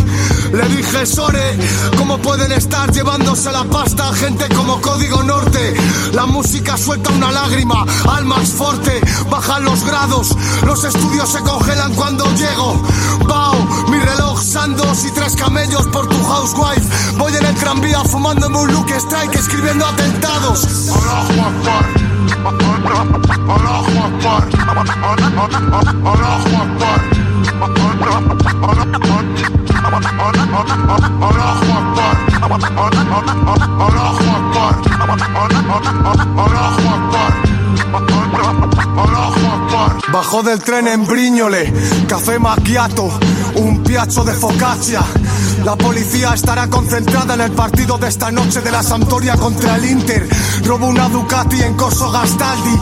Le 0.53 0.69
dije, 0.69 1.07
Sore, 1.07 1.59
¿cómo 1.99 2.19
pueden 2.19 2.53
estar 2.53 2.91
llevándose 2.93 3.51
la 3.51 3.65
pasta 3.65 4.13
gente 4.15 4.47
como 4.55 4.81
Código 4.81 5.23
Norte? 5.23 5.75
La 6.13 6.27
música 6.27 6.77
suelta 6.77 7.11
una 7.11 7.31
lágrima, 7.33 7.85
al 8.09 8.25
más 8.25 8.51
fuerte, 8.51 9.01
bajan 9.31 9.65
los 9.65 9.85
grados, 9.85 10.37
los 10.65 10.85
estudios 10.85 11.31
se 11.31 11.41
congelan 11.41 11.95
cuando 11.95 12.25
llego. 12.35 12.83
Bao, 13.27 13.55
mi 13.89 13.99
reloj, 13.99 14.43
sandos 14.43 15.05
y 15.05 15.11
tres 15.13 15.35
camellos 15.37 15.87
por 15.89 16.09
tu 16.09 16.17
housewife. 16.25 17.17
Voy 17.19 17.35
en 17.35 17.45
el 17.45 17.55
tranvía 17.57 18.03
fumándome 18.05 18.59
un 18.59 18.73
look 18.73 18.91
strike, 18.91 19.35
escribiendo 19.35 19.85
atentados. 19.85 20.67
Allah 27.59 27.69
Akbar 27.69 27.97
Allah 28.03 28.37
Akbar 28.37 29.47
Bajó 40.13 40.43
del 40.43 40.61
tren 40.61 40.89
en 40.89 41.07
Briñole, 41.07 41.73
café 42.09 42.39
macchiato, 42.39 43.11
un 43.57 43.83
piacho 43.83 44.25
de 44.25 44.33
focaccia. 44.33 45.03
La 45.65 45.77
policía 45.77 46.33
estará 46.33 46.69
concentrada 46.69 47.35
en 47.35 47.41
el 47.41 47.53
partido 47.53 47.99
de 47.99 48.09
esta 48.09 48.31
noche 48.31 48.61
de 48.61 48.71
la 48.71 48.83
Sampdoria 48.83 49.37
contra 49.37 49.77
el 49.77 49.85
Inter. 49.85 50.29
Robo 50.65 50.87
una 50.87 51.09
Ducati 51.09 51.63
en 51.63 51.75
Corso 51.75 52.11
Gastaldi. 52.11 52.81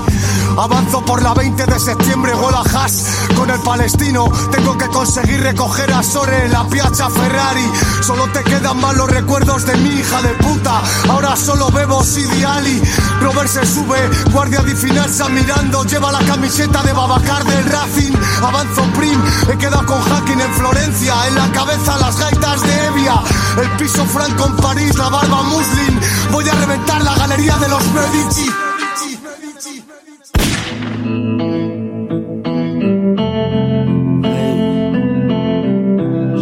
Avanzo 0.57 1.05
por 1.05 1.21
la 1.21 1.35
20 1.35 1.67
de 1.67 1.81
septiembre, 1.81 2.33
Gola 2.35 2.63
Haas 2.73 3.07
con 3.35 3.51
el 3.51 3.59
palestino. 3.61 4.31
Tengo 4.53 4.79
que 4.79 4.87
conseguir 4.87 5.41
recoger 5.41 5.93
a 5.93 6.03
Sore 6.03 6.45
en 6.45 6.53
la 6.53 6.65
Piazza 6.69 7.11
Ferrari. 7.11 7.69
Solo 8.03 8.29
te 8.29 8.45
quedan 8.45 8.81
malos 8.81 9.11
recuerdos 9.11 9.67
de 9.67 9.77
mi 9.79 9.89
hija 9.89 10.23
de 10.23 10.29
puta. 10.35 10.81
Ahora 11.09 11.35
solo 11.37 11.71
bebo 11.71 12.05
Sidi 12.05 12.45
Ali. 12.45 12.81
Robert 13.21 13.49
se 13.49 13.67
sube, 13.67 13.99
guardia 14.31 14.61
di 14.61 14.75
finanza 14.75 15.29
mirando. 15.29 15.85
Lleva 15.85 16.13
la 16.13 16.21
camiseta 16.21 16.83
de 16.85 16.93
Babacar 16.93 17.45
del 17.45 17.65
Racing. 17.65 18.13
Avanzo 18.43 18.83
prim, 18.97 19.21
he 19.51 19.57
quedado 19.57 19.85
con 19.87 20.01
Hacking 20.01 20.41
en 20.41 20.55
Florencia. 20.55 21.15
En 21.29 21.35
la 21.35 21.51
cabeza 21.53 21.97
las 21.99 22.19
gaitas 22.19 22.63
de 22.63 22.87
Evia. 22.87 23.15
El 23.61 23.71
piso 23.77 24.05
franco 24.05 24.47
en 24.47 24.57
París, 24.57 24.97
la 24.97 25.09
barba 25.09 25.43
muslin. 25.43 26.01
Voy 26.33 26.49
a 26.49 26.55
reventar 26.55 27.03
la 27.03 27.15
galería 27.17 27.57
de 27.57 27.69
los 27.69 27.83
Medici. 27.93 28.51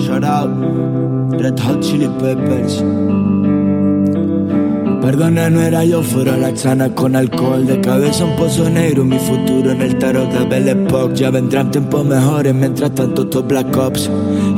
Shout 0.05 0.25
out 0.25 1.41
Red 1.41 1.59
Hot 1.61 1.81
Chili 1.81 2.09
Peppers. 2.21 3.12
Perdona, 5.03 5.51
no 5.51 5.61
era 5.61 5.85
yo, 5.85 6.01
fuera 6.01 6.37
la 6.37 6.55
chana 6.55 6.95
con 6.95 7.17
alcohol 7.17 7.67
De 7.67 7.81
cabeza 7.81 8.25
un 8.25 8.37
pozo 8.37 8.71
negro, 8.71 9.05
mi 9.05 9.19
futuro 9.19 9.73
en 9.73 9.83
el 9.83 9.99
tarot 9.99 10.31
de 10.31 10.45
Belle 10.45 10.77
Ya 11.15 11.31
vendrán 11.31 11.73
tiempos 11.73 12.05
mejores, 12.05 12.55
mientras 12.55 12.95
tanto 12.95 13.23
estos 13.23 13.45
Black 13.49 13.77
Ops. 13.77 14.09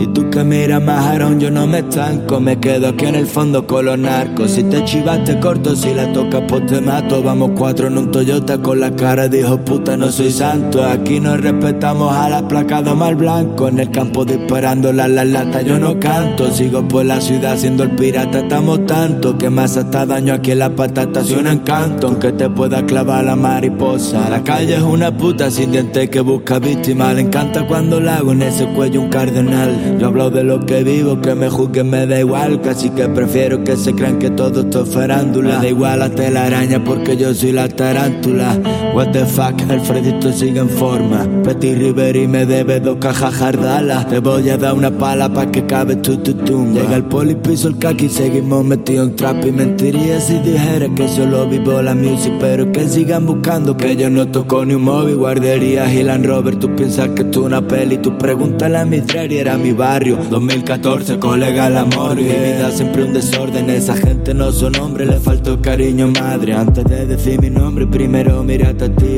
Y 0.00 0.06
tú 0.08 0.28
que 0.28 0.44
miras 0.44 0.82
más 0.82 1.06
Aaron, 1.06 1.40
yo 1.40 1.50
no 1.50 1.66
me 1.66 1.78
estanco 1.78 2.40
Me 2.40 2.60
quedo 2.60 2.88
aquí 2.88 3.06
en 3.06 3.14
el 3.14 3.26
fondo 3.26 3.66
con 3.66 3.86
los 3.86 3.98
narcos. 3.98 4.50
Si 4.50 4.64
te 4.64 4.84
chivaste 4.84 5.40
corto, 5.40 5.74
si 5.74 5.94
la 5.94 6.12
tocas 6.12 6.42
pues 6.46 6.66
te 6.66 6.78
mato. 6.82 7.22
Vamos 7.22 7.52
cuatro 7.56 7.86
en 7.86 7.96
un 7.96 8.10
Toyota 8.10 8.58
con 8.58 8.80
la 8.80 8.94
cara 8.94 9.28
de 9.28 9.40
hijo 9.40 9.56
puta, 9.58 9.96
no 9.96 10.12
soy 10.12 10.30
santo. 10.30 10.84
Aquí 10.84 11.20
nos 11.20 11.40
respetamos 11.40 12.14
a 12.14 12.28
la 12.28 12.46
placa 12.46 12.82
de 12.82 12.94
mal 12.94 13.16
blanco. 13.16 13.68
En 13.68 13.78
el 13.78 13.90
campo 13.90 14.26
disparando 14.26 14.92
la 14.92 15.08
la 15.08 15.24
lata, 15.24 15.62
yo 15.62 15.78
no 15.78 15.98
canto. 15.98 16.52
Sigo 16.52 16.86
por 16.86 17.06
la 17.06 17.22
ciudad 17.22 17.56
siendo 17.56 17.84
el 17.84 17.92
pirata, 17.92 18.40
estamos 18.40 18.84
tanto 18.86 19.38
Que 19.38 19.48
más 19.48 19.76
hasta 19.76 20.04
daño 20.04 20.33
aquí 20.34 20.50
en 20.52 20.58
la 20.58 20.70
patata 20.70 21.20
es 21.20 21.30
un 21.30 21.46
encanto 21.46 22.08
Aunque 22.08 22.32
te 22.32 22.48
pueda 22.50 22.84
clavar 22.84 23.24
la 23.24 23.36
mariposa. 23.36 24.28
La 24.28 24.42
calle 24.42 24.76
es 24.76 24.82
una 24.82 25.16
puta 25.16 25.50
sin 25.50 25.72
dientes 25.72 26.10
que 26.10 26.20
busca 26.20 26.58
víctima. 26.58 27.12
Le 27.12 27.22
encanta 27.22 27.66
cuando 27.66 28.00
la 28.00 28.16
hago 28.16 28.32
en 28.32 28.42
ese 28.42 28.66
cuello 28.66 29.00
un 29.00 29.08
cardenal. 29.08 29.98
Yo 29.98 30.08
hablo 30.08 30.30
de 30.30 30.44
lo 30.44 30.64
que 30.66 30.84
vivo, 30.84 31.20
que 31.20 31.34
me 31.34 31.48
juzguen 31.48 31.90
me 31.90 32.06
da 32.06 32.20
igual. 32.20 32.60
Casi 32.60 32.90
que 32.90 33.08
prefiero 33.08 33.64
que 33.64 33.76
se 33.76 33.94
crean 33.94 34.18
que 34.18 34.30
todo 34.30 34.60
esto 34.60 34.82
es 34.82 34.90
farándula. 34.90 35.56
Me 35.56 35.62
da 35.64 35.68
igual 35.68 35.98
la 35.98 36.10
telaraña 36.10 36.82
porque 36.84 37.16
yo 37.16 37.34
soy 37.34 37.52
la 37.52 37.68
tarántula. 37.68 38.58
What 38.94 39.12
the 39.12 39.26
fuck, 39.26 39.60
Alfredito 39.68 40.32
sigue 40.32 40.60
en 40.60 40.68
forma. 40.68 41.26
Petit 41.42 41.76
Riveri 41.76 42.26
me 42.26 42.46
debe 42.46 42.80
dos 42.80 42.96
cajas 42.98 43.34
jardala 43.34 44.06
Te 44.08 44.18
voy 44.18 44.48
a 44.50 44.56
dar 44.56 44.74
una 44.74 44.90
pala 44.90 45.28
pa' 45.32 45.50
que 45.50 45.66
cabe 45.66 45.96
tu 45.96 46.16
tu 46.18 46.34
tumba 46.34 46.80
Llega 46.80 46.96
el 46.96 47.04
poli, 47.04 47.34
piso 47.34 47.68
el 47.68 47.78
kaki, 47.78 48.08
seguimos 48.08 48.64
metido 48.64 49.04
en 49.04 49.16
trap 49.16 49.44
Y 49.44 49.52
mentiría 49.52 50.20
si 50.24 50.38
dijera 50.38 50.88
que 50.94 51.06
solo 51.06 51.46
vivo 51.46 51.82
la 51.82 51.94
music 51.94 52.32
Pero 52.40 52.72
que 52.72 52.88
sigan 52.88 53.26
buscando 53.26 53.76
que 53.76 53.94
yo 53.96 54.08
no 54.08 54.26
toco 54.28 54.64
ni 54.64 54.74
un 54.74 54.82
móvil 54.82 55.16
Guardería 55.16 55.86
Gilan 55.88 56.24
Robert, 56.24 56.58
tú 56.58 56.74
piensas 56.74 57.10
que 57.10 57.24
tú 57.24 57.44
una 57.44 57.60
peli 57.66 57.98
Tú 57.98 58.16
pregúntale 58.16 58.78
a 58.78 58.84
mi 58.84 59.02
y 59.04 59.36
era 59.36 59.56
mi 59.58 59.72
barrio 59.72 60.16
2014, 60.30 61.18
colega 61.18 61.66
el 61.66 61.76
amor 61.76 62.16
Mi 62.16 62.22
vida 62.22 62.70
siempre 62.70 63.04
un 63.04 63.12
desorden 63.12 63.68
Esa 63.68 63.96
gente 63.96 64.32
no 64.32 64.50
son 64.50 64.76
hombres, 64.76 65.08
le 65.08 65.20
faltó 65.20 65.60
cariño 65.60 66.08
madre 66.08 66.54
Antes 66.54 66.84
de 66.84 67.06
decir 67.06 67.40
mi 67.40 67.50
nombre, 67.50 67.86
primero 67.86 68.42
mírate 68.42 68.84
a 68.86 68.94
ti 68.94 69.13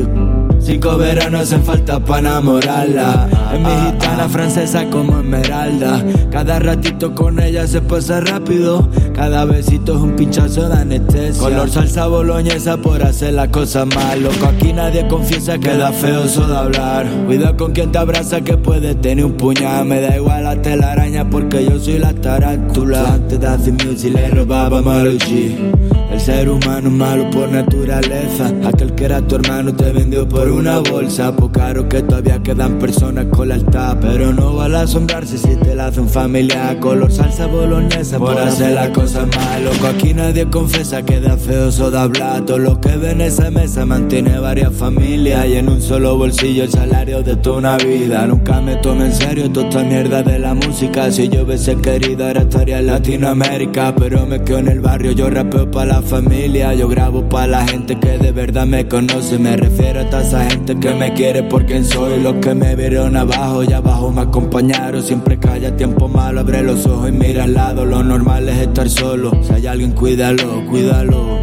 Cinco 0.67 0.99
veranos 0.99 1.53
en 1.53 1.63
falta 1.63 2.01
para 2.01 2.19
enamorarla. 2.19 3.29
Es 3.55 3.61
mi 3.61 3.87
gitana 3.87 4.29
francesa 4.29 4.85
como 4.91 5.21
esmeralda. 5.21 6.05
Cada 6.33 6.59
ratito 6.59 7.15
con 7.15 7.39
ella 7.41 7.69
se 7.69 7.81
pasa 7.81 8.21
rápido. 8.21 8.89
Cada 9.15 9.45
besito 9.45 9.95
es 9.95 10.01
un 10.01 10.17
pinchazo 10.17 10.69
de 10.69 10.75
anestesia. 10.75 11.41
Color 11.41 11.71
salsa 11.71 12.09
boloñesa 12.09 12.79
por 12.79 13.01
hacer 13.05 13.35
las 13.35 13.47
cosas 13.51 13.87
mal. 13.87 14.21
Loco, 14.21 14.47
aquí 14.47 14.73
nadie 14.73 15.07
confiesa 15.07 15.57
que 15.57 15.77
da 15.77 15.93
feo 15.93 16.25
eso 16.25 16.49
de 16.49 16.57
hablar. 16.57 17.07
Cuidado 17.27 17.57
con 17.57 17.71
quien 17.71 17.93
te 17.93 17.99
abraza 17.99 18.41
que 18.41 18.57
puede 18.57 18.97
tener 18.97 19.25
un 19.25 19.35
puñal. 19.35 19.85
Me 19.85 20.01
da 20.01 20.17
igual 20.17 20.43
la 20.43 20.61
telaraña 20.61 21.31
porque 21.31 21.65
yo 21.65 21.79
soy 21.79 22.01
la 22.01 22.13
tarántula. 22.13 23.15
Antes 23.15 23.39
de 23.39 23.47
hacer 23.47 23.73
music 23.73 24.13
le 24.13 24.31
robaba 24.31 24.83
G 24.83 26.06
el 26.17 26.21
ser 26.23 26.49
humano 26.49 26.91
malo 26.91 27.31
por 27.31 27.51
naturaleza. 27.51 28.51
Aquel 28.65 28.95
que 28.95 29.05
era 29.05 29.21
tu 29.21 29.37
hermano 29.37 29.75
te 29.75 29.93
vendió 29.93 30.27
por 30.29 30.51
una 30.51 30.79
bolsa. 30.79 31.35
Por 31.35 31.53
caro 31.53 31.89
que 31.89 32.03
todavía 32.03 32.43
quedan 32.43 32.79
personas 32.79 33.27
con 33.27 33.49
lealtad. 33.49 33.99
Pero 34.01 34.33
no 34.33 34.55
vale 34.55 34.79
asombrarse 34.79 35.37
si 35.37 35.55
te 35.57 35.75
la 35.75 35.89
hacen 35.89 36.09
familia. 36.09 36.79
Color 36.81 37.13
salsa 37.13 37.47
boloñesa 37.47 38.19
por 38.19 38.39
hacer 38.39 38.73
las 38.73 38.89
cosas 38.91 39.27
mal. 39.37 39.65
Loco, 39.65 39.87
aquí 39.87 40.15
nadie 40.15 40.47
confesa 40.47 41.03
que 41.03 41.21
da 41.21 41.37
feo 41.37 41.69
eso 41.69 41.91
de 41.91 41.99
hablar. 41.99 42.47
Todo 42.47 42.59
lo 42.59 42.81
que 42.81 42.97
ve 42.97 43.11
en 43.11 43.21
esa 43.21 43.51
mesa 43.51 43.85
mantiene 43.85 44.39
varias 44.39 44.73
familias. 44.73 45.47
Y 45.47 45.57
en 45.57 45.69
un 45.69 45.83
solo 45.83 46.17
bolsillo 46.17 46.65
el 46.65 46.71
salario 46.71 47.23
de 47.23 47.37
toda 47.37 47.59
una 47.59 47.77
vida. 47.77 48.27
Nunca 48.27 48.61
me 48.63 48.77
tome 48.77 49.07
en 49.07 49.15
serio 49.15 49.51
toda 49.51 49.69
esta 49.69 49.83
mierda 49.83 50.23
de 50.23 50.39
la 50.39 50.55
música. 50.55 51.11
Si 51.11 51.29
yo 51.29 51.43
hubiese 51.43 51.77
querido, 51.77 52.27
ahora 52.27 52.41
estaría 52.41 52.79
en 52.79 52.87
Latinoamérica. 52.87 53.95
Pero 53.97 54.27
me 54.27 54.43
quedo 54.43 54.59
en 54.59 54.69
el 54.69 54.81
barrio, 54.81 55.13
yo 55.13 55.29
rapeo 55.29 55.71
para 55.71 55.87
la 55.87 56.06
familia. 56.07 56.73
Yo 56.75 56.89
grabo 56.89 57.29
para 57.29 57.47
la 57.47 57.67
gente 57.67 57.99
que 57.99 58.19
de 58.19 58.33
verdad 58.33 58.67
me 58.67 58.87
conoce. 58.89 59.39
Me 59.39 59.57
refiero 59.57 60.01
a 60.01 60.05
toda 60.11 60.23
esa 60.23 60.51
gente 60.51 60.77
que 60.79 60.95
me 60.95 61.13
quiere 61.13 61.43
por 61.43 61.67
quien 61.67 61.85
soy. 61.85 62.23
Los 62.23 62.37
que 62.37 62.55
me 62.55 62.75
vieron 62.77 63.17
abajo 63.17 63.63
y 63.65 63.73
abajo 63.73 64.11
me 64.11 64.23
acompañaron. 64.23 65.03
Siempre 65.03 65.39
haya 65.51 65.77
tiempo 65.77 66.09
malo, 66.09 66.41
abre 66.41 66.63
los 66.63 66.87
ojos 66.87 67.09
y 67.09 67.13
mira 67.13 67.45
al 67.45 67.55
lado. 67.55 67.85
Lo 67.85 68.03
normal 68.03 68.49
es 68.49 68.59
estar 68.59 68.89
solo. 68.89 69.33
Si 69.43 69.53
hay 69.53 69.67
alguien, 69.67 69.93
cuídalo, 69.93 70.65
cuídalo. 70.67 71.39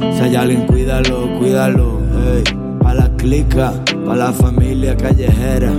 Si 0.00 0.20
hay 0.22 0.36
alguien, 0.36 0.66
cuídalo, 0.66 1.38
cuídalo. 1.38 2.00
Hey. 2.24 2.44
Pa' 2.80 2.94
la 2.94 3.14
clica, 3.16 3.74
pa' 4.10 4.16
la 4.16 4.32
familia 4.32 4.96
callejera. 4.96 5.70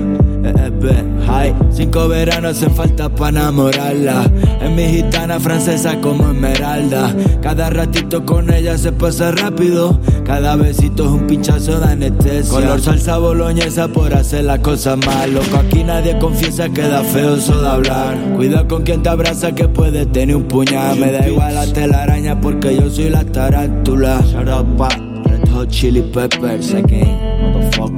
EEB, 0.43 0.83
hi. 1.27 1.53
Cinco 1.69 2.07
veranos 2.07 2.63
en 2.63 2.73
falta 2.73 3.09
pa' 3.09 3.27
enamorarla. 3.27 4.23
Es 4.63 4.71
mi 4.71 4.87
gitana 4.87 5.37
francesa 5.37 5.99
como 5.99 6.31
esmeralda. 6.31 7.13
Cada 7.41 7.69
ratito 7.69 8.25
con 8.25 8.53
ella 8.53 8.77
se 8.77 8.93
pasa 8.93 9.31
rápido. 9.31 9.99
Cada 10.25 10.55
besito 10.55 11.03
es 11.03 11.09
un 11.09 11.27
pinchazo 11.27 11.77
de 11.81 11.91
anestesia. 11.91 12.49
Color 12.49 12.79
salsa 12.79 13.17
boloñesa 13.17 13.89
por 13.89 14.13
hacer 14.13 14.45
las 14.45 14.59
cosas 14.59 14.97
mal. 15.05 15.33
Loco, 15.33 15.57
aquí 15.57 15.83
nadie 15.83 16.17
confiesa 16.17 16.69
que 16.69 16.83
da 16.83 17.03
feo 17.03 17.35
eso 17.35 17.61
de 17.61 17.67
hablar. 17.67 18.15
Cuidado 18.37 18.65
con 18.69 18.83
quien 18.83 19.03
te 19.03 19.09
abraza 19.09 19.53
que 19.53 19.67
puede 19.67 20.05
tener 20.05 20.37
un 20.37 20.43
puñal. 20.43 20.97
Me 20.97 21.11
da 21.11 21.27
igual 21.27 21.53
la 21.53 21.65
telaraña 21.65 22.39
porque 22.39 22.77
yo 22.77 22.89
soy 22.89 23.09
la 23.09 23.25
tarántula. 23.25 24.21
Shout 24.31 24.47
out 24.47 24.77
pa' 24.77 25.11
Red 25.25 25.49
Hot 25.49 25.69
Chili 25.69 26.01
Peppers 26.01 26.73
again, 26.73 27.40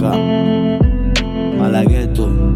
motherfucker. 0.03 1.57
Malagueto. 1.57 2.53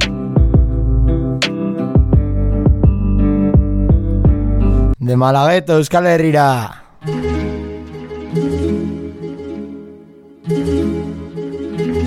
De 5.00 5.16
Malagueto, 5.16 5.78
Euskal 5.78 6.06
Herrira. 6.08 6.84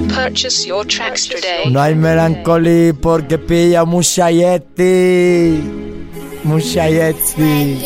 Purchase 0.08 0.66
your 0.66 0.84
tracks 0.86 1.26
today. 1.26 1.70
No 1.70 1.80
hay 1.80 1.94
melancolía 1.94 2.92
porque 3.00 3.38
pilla 3.38 3.84
mucha 3.84 4.30
yeti. 4.30 5.60
Mucha 6.44 6.88
yeti. 6.88 7.78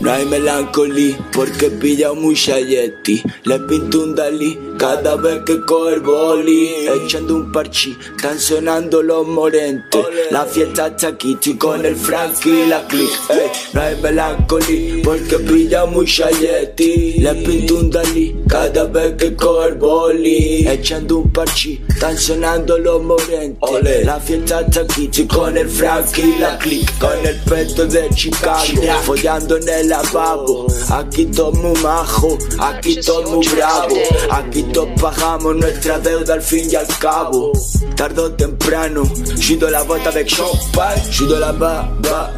No 0.00 0.12
hay 0.12 0.24
melancolía 0.26 1.16
porque 1.32 1.70
pilla 1.70 2.12
un 2.12 2.22
mucha 2.22 2.58
yeti. 2.58 3.22
Le 3.44 3.58
pinto 3.60 4.02
un 4.02 4.14
Dalí 4.14 4.58
Cada 4.78 5.16
vez 5.16 5.42
que 5.44 5.60
coge 5.62 5.94
el 5.94 6.00
boli, 6.00 6.68
echando 6.86 7.34
un 7.34 7.50
parchi, 7.50 7.96
están 8.16 8.38
sonando 8.38 9.02
los 9.02 9.26
morentes. 9.26 10.06
La 10.30 10.44
fiesta 10.44 10.86
está 10.86 11.08
aquí, 11.08 11.32
estoy 11.32 11.56
con 11.56 11.84
el 11.84 11.96
Frankie 11.96 12.62
y 12.62 12.66
la 12.66 12.86
click. 12.86 13.10
Ey, 13.28 13.50
no 13.72 13.80
hay 13.80 13.96
melancolía, 14.00 15.02
porque 15.02 15.38
pilla 15.38 15.84
mucha 15.84 16.30
yeti. 16.30 17.14
Le 17.14 17.34
pinto 17.34 17.74
un 17.74 17.90
Dalí, 17.90 18.36
cada 18.48 18.84
vez 18.84 19.14
que 19.14 19.34
coge 19.34 19.70
el 19.70 19.74
boli, 19.74 20.68
echando 20.68 21.18
un 21.18 21.32
parchi, 21.32 21.82
están 21.88 22.16
sonando 22.16 22.78
los 22.78 23.02
morentes. 23.02 23.58
La 24.04 24.20
fiesta 24.20 24.60
está 24.60 24.82
aquí, 24.82 25.06
estoy 25.06 25.26
con 25.26 25.56
el 25.56 25.68
Frankie 25.68 26.22
y 26.22 26.38
la 26.38 26.56
click. 26.56 26.98
Con 27.00 27.26
el 27.26 27.36
peto 27.68 27.86
de 27.86 28.08
Chicago, 28.10 28.82
follando 29.04 29.56
en 29.56 29.68
el 29.68 29.88
lavabo. 29.88 30.66
Aquí 30.90 31.26
todo 31.26 31.52
muy 31.52 31.78
majo, 31.82 32.38
aquí 32.58 32.96
todo 33.00 33.30
muy 33.30 33.46
bravo. 33.48 33.96
Aquí 34.30 34.62
todos 34.64 34.88
pagamos 35.00 35.56
nuestra 35.56 35.98
deuda 35.98 36.34
al 36.34 36.42
fin 36.42 36.68
y 36.70 36.76
al 36.76 36.86
cabo. 36.98 37.52
Tardo 37.96 38.24
o 38.24 38.32
temprano, 38.32 39.02
sudo 39.36 39.70
la 39.70 39.82
bota 39.82 40.10
de 40.10 40.24
champagne, 40.24 41.02
sudo 41.10 41.38
la 41.38 41.52
baba. 41.52 42.32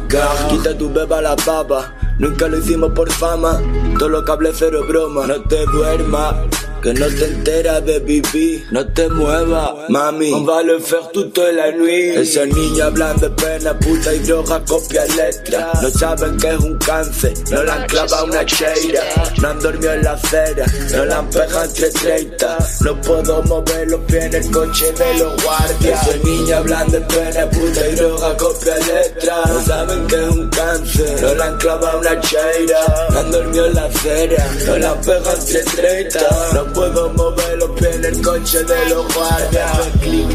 Quita 0.49 0.77
tu 0.77 0.91
beba 0.91 1.21
la 1.21 1.35
baba. 1.35 1.95
Nunca 2.19 2.47
lo 2.47 2.57
hicimos 2.57 2.91
por 2.93 3.11
fama, 3.11 3.59
todo 3.97 4.09
lo 4.09 4.25
que 4.25 4.31
hablé 4.31 4.51
cero 4.53 4.83
broma. 4.87 5.25
No 5.27 5.41
te 5.41 5.65
duermas. 5.65 6.35
Que 6.81 6.95
no 6.95 7.05
te 7.05 7.25
enteras 7.25 7.85
de 7.85 7.99
vivir, 7.99 8.65
no 8.71 8.83
te 8.87 9.07
muevas, 9.07 9.87
mami. 9.89 10.33
On 10.33 10.43
va 10.43 10.63
le 10.63 10.79
faire 10.79 11.07
toute 11.13 11.37
la 11.53 11.71
nuit. 11.73 12.17
Esa 12.17 12.43
niña 12.47 12.85
hablan 12.85 13.15
de 13.19 13.29
pena, 13.29 13.77
puta 13.77 14.11
y 14.11 14.19
droga, 14.19 14.59
copia 14.65 15.05
letra. 15.15 15.71
No 15.79 15.89
saben 15.91 16.37
que 16.37 16.49
es 16.49 16.57
un 16.57 16.77
cáncer, 16.79 17.33
no 17.51 17.61
la 17.61 17.75
han 17.75 17.85
clavado 17.85 18.25
una 18.25 18.43
cheira. 18.47 19.03
No 19.39 19.49
han 19.49 19.59
dormido 19.59 19.93
en 19.93 20.03
la 20.03 20.13
acera, 20.13 20.65
no 20.91 21.05
la 21.05 21.19
han 21.19 21.29
pegado 21.29 21.63
entre 21.65 21.89
30. 21.91 22.57
No 22.81 23.01
puedo 23.01 23.43
mover 23.43 23.87
los 23.87 23.99
pies 24.01 24.25
en 24.25 24.33
el 24.33 24.51
coche 24.51 24.91
de 24.91 25.13
los 25.19 25.43
guardias. 25.43 26.07
Esa 26.07 26.17
niña 26.23 26.57
hablan 26.57 26.91
de 26.91 27.01
pena, 27.01 27.49
puta 27.51 27.87
y 27.87 27.95
droga, 27.95 28.37
copia 28.37 28.75
letra. 28.79 29.35
No 29.45 29.65
saben 29.65 30.07
que 30.07 30.15
es 30.15 30.29
un 30.31 30.49
cáncer, 30.49 31.21
no 31.21 31.35
la 31.35 31.45
han 31.45 31.57
clavado 31.59 31.99
una 31.99 32.19
cheira. 32.21 33.07
No 33.11 33.19
han 33.19 33.31
dormido 33.31 33.65
en 33.67 33.75
la 33.75 33.85
acera, 33.85 34.47
no 34.65 34.77
la 34.79 34.91
han 34.91 35.01
pegado 35.01 35.37
entre 35.37 35.63
30. 35.63 36.19
No 36.53 36.70
puedo 36.73 37.09
mover 37.13 37.57
los 37.57 37.71
pies 37.71 37.95
en 37.95 38.05
el 38.05 38.21
coche 38.21 38.63
de 38.63 38.89
los 38.89 39.13
guardias. 39.13 39.89
Click, 40.01 40.31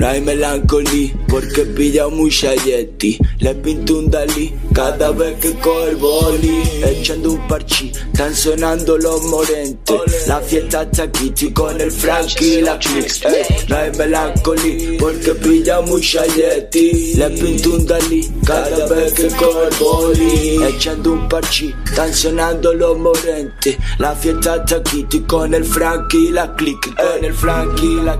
No 0.00 0.08
hay 0.08 0.22
melancolía 0.22 1.12
porque 1.28 1.60
pilla 1.76 2.08
mucha 2.08 2.54
yeti. 2.54 3.18
Le 3.40 3.54
pinto 3.56 3.98
un 3.98 4.10
Dalí 4.10 4.50
cada 4.72 5.10
vez 5.10 5.38
que 5.40 5.52
coge 5.60 5.90
el 5.90 5.96
boli. 5.96 6.62
Echando 6.82 7.32
un 7.32 7.46
parchi, 7.46 7.92
están 8.10 8.34
sonando 8.34 8.96
los 8.96 9.22
morentes. 9.24 10.26
La 10.26 10.40
fiesta 10.40 10.84
está 10.84 11.02
aquí, 11.02 11.52
con 11.52 11.78
el 11.78 11.92
Frankie 11.92 12.60
y 12.60 12.62
la. 12.62 12.78
Ey, 12.78 13.44
no 13.68 13.76
hay 13.76 13.90
melancolía 13.98 14.98
porque 14.98 15.34
pilla 15.34 15.82
mucha 15.82 16.24
yeti. 16.28 17.12
Le 17.16 17.28
pinto 17.28 17.68
un 17.68 17.84
Dalí 17.84 18.26
cada 18.46 18.86
vez 18.86 19.12
que 19.12 19.28
coge 19.28 19.68
el 19.68 19.76
boli. 19.78 20.64
Echando 20.64 21.12
un 21.12 21.28
parchi, 21.28 21.74
están 21.84 22.14
sonando 22.14 22.72
los 22.72 22.96
morentes. 22.96 23.76
La 23.98 24.14
fiesta 24.14 24.56
está 24.56 24.76
aquí, 24.76 25.04
con 25.26 25.52
el 25.52 25.66
Frankie 25.66 26.28
y 26.28 26.30
la 26.30 26.56
click. 26.56 26.96
Con 26.96 27.22
el 27.22 27.34
Frankie 27.34 27.86
y 27.86 28.02
la 28.02 28.16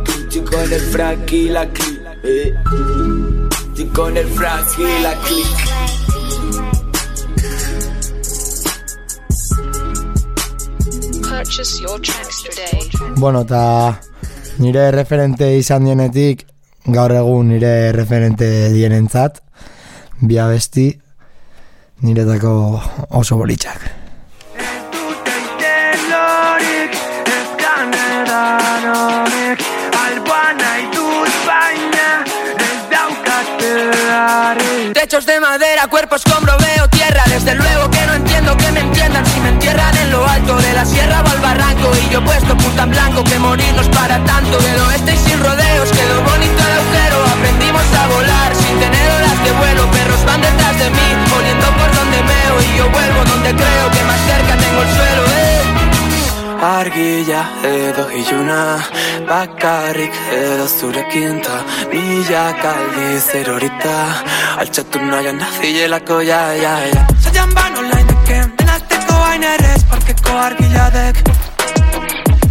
con 0.51 0.73
el 0.73 0.81
Frankie 0.81 1.37
y 1.37 1.49
la 1.49 1.70
click. 1.73 2.01
Eh. 2.23 2.55
Estoy 3.69 3.87
con 3.89 4.17
el 4.17 4.27
Frankie 4.29 4.83
y 4.83 5.03
la 5.03 5.15
click. 5.23 5.47
Purchase 11.23 11.81
your 11.81 12.01
tracks 12.01 12.43
today. 12.43 12.91
Bueno, 13.17 13.43
eta 13.43 14.01
nire 14.59 14.91
referente 14.91 15.57
izan 15.57 15.85
dienetik, 15.85 16.47
gaur 16.85 17.13
egun 17.13 17.49
nire 17.49 17.93
referente 17.93 18.69
dienentzat, 18.75 19.41
bi 20.21 20.39
abesti, 20.39 21.01
niretako 22.01 22.53
oso 23.11 23.37
bolitzak. 23.37 23.81
Ez 27.31 27.49
ganeran 27.63 29.40
Techos 34.95 35.27
de 35.27 35.41
madera, 35.41 35.89
cuerpos 35.89 36.23
con 36.23 36.45
veo 36.45 36.89
tierra. 36.89 37.25
Desde 37.27 37.53
luego 37.57 37.91
que 37.91 38.07
no 38.07 38.15
entiendo 38.15 38.57
que 38.57 38.71
me 38.71 38.79
entiendan. 38.79 39.27
Si 39.27 39.41
me 39.41 39.49
entierran 39.49 39.97
en 39.97 40.13
lo 40.13 40.25
alto 40.25 40.55
de 40.57 40.73
la 40.73 40.85
sierra 40.85 41.21
o 41.27 41.29
al 41.31 41.41
barranco. 41.41 41.91
Y 41.97 42.13
yo 42.13 42.25
puesto 42.25 42.57
punta 42.57 42.85
en 42.85 42.91
blanco 42.91 43.25
que 43.25 43.41
morirnos 43.41 43.89
para 43.89 44.23
tanto. 44.23 44.57
Del 44.59 44.81
oeste 44.83 45.15
y 45.15 45.17
sin 45.17 45.41
rodeos, 45.43 45.91
quedó 45.91 46.23
bonito 46.23 46.63
el 46.63 46.73
agujero. 46.79 47.17
Aprendimos 47.27 47.83
a 47.99 48.07
volar 48.07 48.55
sin 48.55 48.79
tener 48.79 49.11
horas 49.11 49.45
de 49.45 49.51
vuelo. 49.51 49.91
Perros 49.91 50.25
van 50.25 50.41
detrás 50.43 50.79
de 50.79 50.91
mí, 50.91 51.09
oliendo 51.37 51.67
por 51.67 51.91
donde 51.93 52.23
meo 52.23 52.55
Y 52.63 52.79
yo 52.79 52.89
vuelvo 52.89 53.25
donde 53.25 53.51
creo 53.51 53.91
que 53.91 54.03
más 54.05 54.21
cerca 54.31 54.57
tengo 54.57 54.83
el 54.83 54.91
suelo, 54.95 55.23
eh 55.27 55.50
Argila 56.63 57.43
edo 57.65 58.05
iluna 58.13 58.79
Bakarrik 59.29 60.13
edo 60.31 60.67
zurekin 60.69 61.41
ta 61.41 61.57
Milak 61.93 62.65
aldiz 62.73 63.29
erorita 63.35 63.95
Altxatu 64.61 65.01
nahian 65.01 65.39
nazilelako 65.41 66.21
ja, 66.21 66.43
ja, 66.65 66.75
ja 66.95 67.07
Zaian 67.25 67.55
bano 67.55 67.81
laineken 67.83 68.53
Denazteko 68.59 69.15
hain 69.25 69.43
errez 69.53 69.81
Parkeko 69.93 70.37
argiladek 70.47 71.23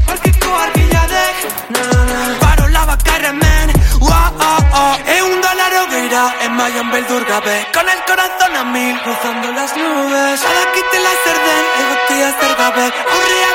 Parkeko 0.08 0.52
argiladek 0.64 1.38
na, 1.76 1.84
na. 2.10 2.20
Parola 2.42 2.86
bakarra 2.90 3.30
hemen 3.30 3.70
Ua, 4.02 4.24
oh, 4.50 4.62
oh. 4.82 4.96
Eun 5.18 5.38
dolaro 5.46 5.84
geira 5.94 6.24
Emaian 6.48 6.90
beldur 6.92 7.24
gabe. 7.30 7.58
Con 7.76 7.88
el 7.94 8.02
corazón 8.10 8.56
a 8.58 8.64
mil 8.74 8.96
Rozando 9.06 9.52
las 9.54 9.72
nubes. 9.78 10.40
Adakitela 10.50 11.14
zer 11.24 11.38
den 11.46 11.66
Egotia 11.82 12.30
zer 12.40 12.54
gabe. 12.64 12.86
Aurria 13.14 13.49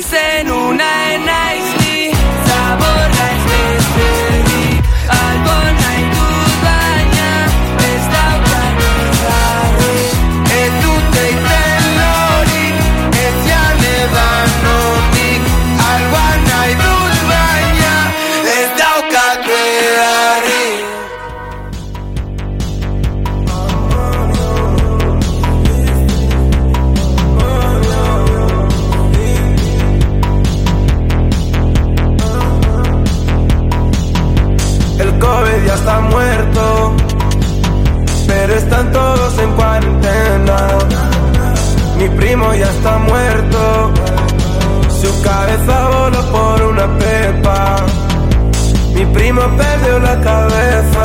Wednesday. 0.00 0.29
están 38.60 38.92
todos 38.92 39.38
en 39.38 39.50
cuarentena. 39.52 40.58
Mi 41.98 42.08
primo 42.20 42.54
ya 42.54 42.70
está 42.70 42.98
muerto, 42.98 43.92
su 45.00 45.22
cabeza 45.22 45.76
voló 45.88 46.22
por 46.34 46.62
una 46.72 46.86
pepa. 46.98 47.76
Mi 48.94 49.04
primo 49.16 49.42
perdió 49.56 49.98
la 49.98 50.16
cabeza, 50.20 51.04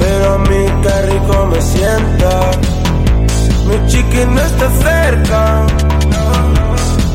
pero 0.00 0.34
a 0.34 0.38
mí 0.48 0.62
qué 0.82 0.94
rico 1.12 1.46
me 1.50 1.60
sienta. 1.60 2.32
Mi 3.68 3.76
chiqui 3.88 4.22
no 4.34 4.40
está 4.50 4.66
cerca, 4.86 5.40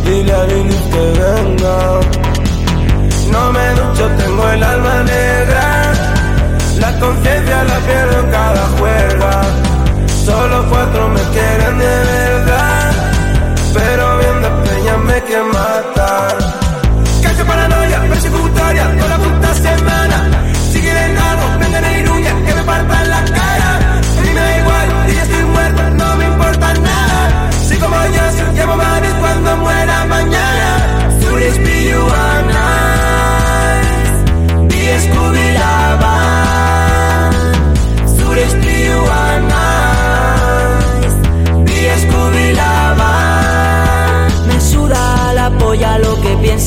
dile 0.05 0.34
a 0.34 0.43
Lili 0.45 0.80
que 0.91 1.03
venga. 1.21 1.78
No 3.34 3.51
me 3.51 3.65
ducho, 3.80 4.05
tengo 4.21 4.43
el 4.49 4.63
alma 4.63 4.95
negra. 5.03 5.62
Conciencia 7.00 7.64
la 7.64 7.80
pierdo 7.80 8.20
en 8.20 8.32
cada 8.32 8.68
juerga. 8.78 9.41
Solo 10.26 10.66
cuatro 10.70 11.10
me 11.10 11.22
quieren 11.34 11.78
de 11.80 12.12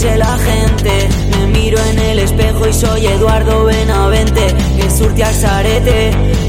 piense 0.07 0.19
la 0.19 0.39
gente. 0.39 1.09
Me 1.31 1.47
miro 1.47 1.79
en 1.79 1.99
el 1.99 2.19
espejo 2.19 2.67
y 2.69 2.73
soy 2.73 3.07
Eduardo 3.07 3.65
Benavente. 3.65 4.55
Que 4.77 4.91
surte 4.91 5.25
al 5.25 5.35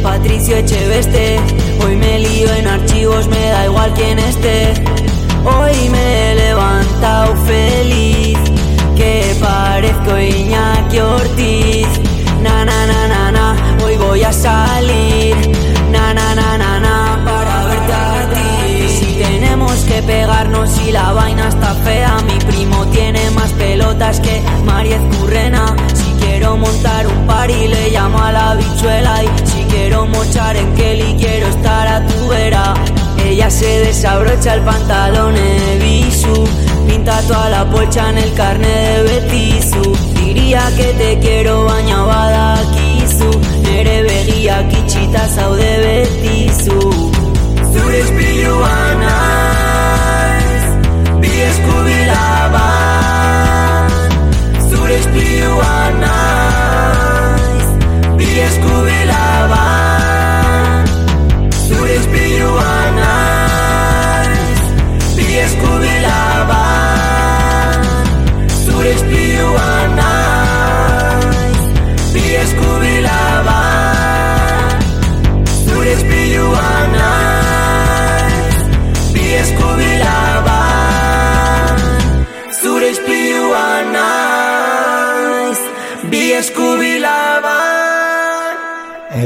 Patricio 0.03 0.57
Echeveste. 0.57 1.39
Hoy 1.83 1.95
me 1.95 2.19
lío 2.19 2.53
en 2.53 2.67
archivos, 2.67 3.27
me 3.27 3.49
da 3.49 3.65
igual 3.65 3.93
quién 3.93 4.19
esté. 4.19 4.73
Hoy 5.43 5.89
me 5.89 6.31
he 6.31 6.35
levantado 6.35 7.35
feliz, 7.45 8.37
que 8.95 9.35
parezco 9.39 10.17
Iñaki 10.17 10.99
Ortiz. 10.99 11.87
Na 12.41 12.65
na 12.65 12.85
na 12.85 13.07
na 13.07 13.31
na, 13.31 13.55
hoy 13.83 13.97
voy 13.97 14.23
a 14.23 14.31
salir. 14.31 15.35
Na 15.91 16.13
na 16.13 16.35
na 16.35 16.57
na 16.57 16.79
na, 16.79 17.21
para 17.25 17.65
verte 17.65 17.93
a 17.93 18.29
ti. 18.33 18.89
Si 18.99 19.13
tenemos 19.23 19.75
que 19.85 20.01
pegarnos 20.03 20.69
y 20.85 20.91
la 20.91 21.13
vaina 21.13 21.47
está 21.47 21.73
fea, 21.75 22.17
mi 22.25 22.36
pelotas 23.97 24.19
que 24.19 24.41
Mariez 24.65 25.01
Currena. 25.17 25.75
Si 25.93 26.25
quiero 26.25 26.57
montar 26.57 27.07
un 27.07 27.25
party 27.25 27.67
le 27.67 27.89
llamo 27.89 28.19
a 28.19 28.31
la 28.31 28.55
bichuela 28.55 29.23
y 29.23 29.47
si 29.47 29.63
quiero 29.63 30.05
mochar 30.07 30.55
en 30.55 30.73
Kelly 30.75 31.15
quiero 31.19 31.47
estar 31.47 31.87
a 31.87 32.05
tu 32.05 32.27
vera. 32.27 32.73
Ella 33.25 33.49
se 33.49 33.79
desabrocha 33.79 34.53
el 34.53 34.61
pantalón 34.61 35.33
de 35.33 35.79
bisu 35.83 36.47
Pinta 36.87 37.19
toda 37.23 37.49
la 37.49 37.69
polcha 37.69 38.09
en 38.09 38.19
el 38.19 38.33
carne 38.35 38.67
de 38.67 39.03
Betisu 39.03 39.97
Diría 40.13 40.61
que 40.77 40.93
te 40.93 41.19
quiero 41.19 41.65
baina 41.65 42.03
badakizu 42.03 43.31
Nere 43.63 44.03
begia 44.03 44.65
kitxita 44.69 45.27
zaude 45.27 45.77
Betizu 45.83 46.79
Zure 47.73 47.99
espilua 47.99 48.93
naiz 49.01 50.63
Bi 51.19 51.41
eskubilaban 51.41 52.86
with 55.05 55.29
you 55.31 55.45
are 55.45 55.91
nice. 55.99 57.69
Be 58.17 58.41
as 58.41 58.57
good. 58.57 58.96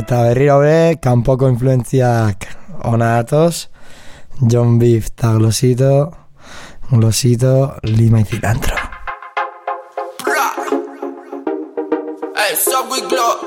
Eta 0.02 0.24
berriro 0.26 0.56
be, 0.64 0.98
kanpoko 0.98 1.46
influentziak 1.52 2.48
ona 2.90 3.12
datoz, 3.20 3.68
John 4.50 4.80
Beef 4.80 5.12
eta 5.12 5.36
Glosito, 5.36 6.12
Glosito, 6.90 7.76
Lima 7.84 8.22
y 8.22 8.26
Cilantro. 8.26 8.76
Hey, 12.36 12.56
sup 12.56 12.90
with 12.90 13.08
glow. 13.10 13.38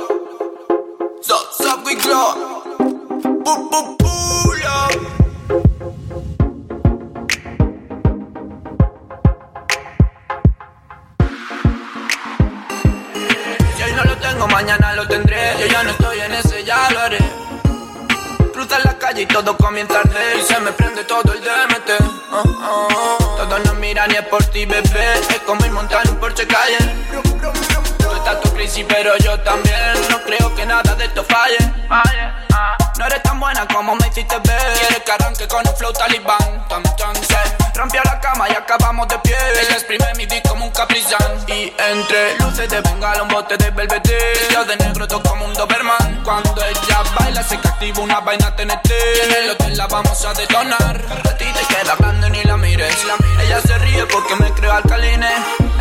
Sup, 1.21 1.53
sup 1.59 1.85
with 1.85 2.01
glow. 2.05 2.63
Boop, 3.45 3.71
boop, 3.71 3.99
pull 3.99 4.14
calle 19.05 19.23
y 19.23 19.27
todo 19.27 19.57
comienza 19.57 19.97
a 19.97 20.01
arder. 20.01 20.39
Y 20.39 20.43
se 20.43 20.59
me 20.61 20.73
prende 20.73 21.05
todo 21.05 21.33
el 21.33 21.41
DMT. 21.41 21.91
Oh, 22.33 22.43
oh, 22.43 22.89
oh. 22.91 23.37
Todos 23.37 23.65
nos 23.67 23.75
miran 23.75 24.11
y 24.11 24.15
es 24.15 24.27
por 24.29 24.43
ti, 24.47 24.65
bebé. 24.65 25.15
Es 25.29 25.41
como 25.47 25.65
ir 25.67 25.73
montar 25.73 26.09
un 26.09 26.17
Porsche 26.17 26.47
calle. 26.47 26.79
Tú 27.99 28.15
estás 28.15 28.41
tu 28.41 28.51
crisis, 28.55 28.85
pero 28.89 29.17
yo 29.19 29.39
también. 29.41 29.93
No 30.11 30.23
creo 30.23 30.55
que 30.55 30.65
nada 30.65 30.95
de 30.95 31.05
esto 31.05 31.23
falle. 31.25 31.59
No 32.99 33.07
eres 33.07 33.23
tan 33.23 33.39
buena 33.39 33.67
como 33.69 33.95
me 33.95 34.09
hiciste 34.09 34.37
ver. 34.39 34.73
Quieres 34.79 35.03
que 35.05 35.13
arranque 35.13 35.49
con 35.49 35.69
un 35.69 35.77
flow 35.77 35.93
talibán. 35.93 36.44
Entre 41.79 42.39
luces 42.39 42.69
de 42.69 42.81
bengala, 42.81 43.23
un 43.23 43.29
bote 43.29 43.57
de 43.57 43.71
velvete. 43.71 44.19
Yo 44.53 44.65
de 44.65 44.77
negro 44.77 45.07
toco 45.07 45.31
como 45.31 45.45
un 45.45 45.55
Doberman. 45.55 46.23
Cuando 46.25 46.55
ella 46.65 47.03
baila, 47.19 47.43
se 47.43 47.59
que 47.59 47.69
activa 47.69 48.01
una 48.01 48.21
vaina 48.21 48.55
TNT. 48.55 48.91
Y 48.91 49.21
en 49.27 49.45
el 49.45 49.51
hotel 49.51 49.77
la 49.77 49.87
vamos 49.87 50.25
a 50.25 50.35
detonar. 50.35 51.05
A 51.25 51.37
ti 51.37 51.45
te 51.45 51.75
queda 51.75 51.97
grande 51.99 52.31
ni 52.31 52.43
la 52.45 52.57
mires. 52.57 52.97
Ella 53.41 53.61
se 53.61 53.79
ríe 53.79 54.07
porque 54.07 54.37
me 54.37 54.53
creo 54.53 54.73
alcaline. 54.73 55.27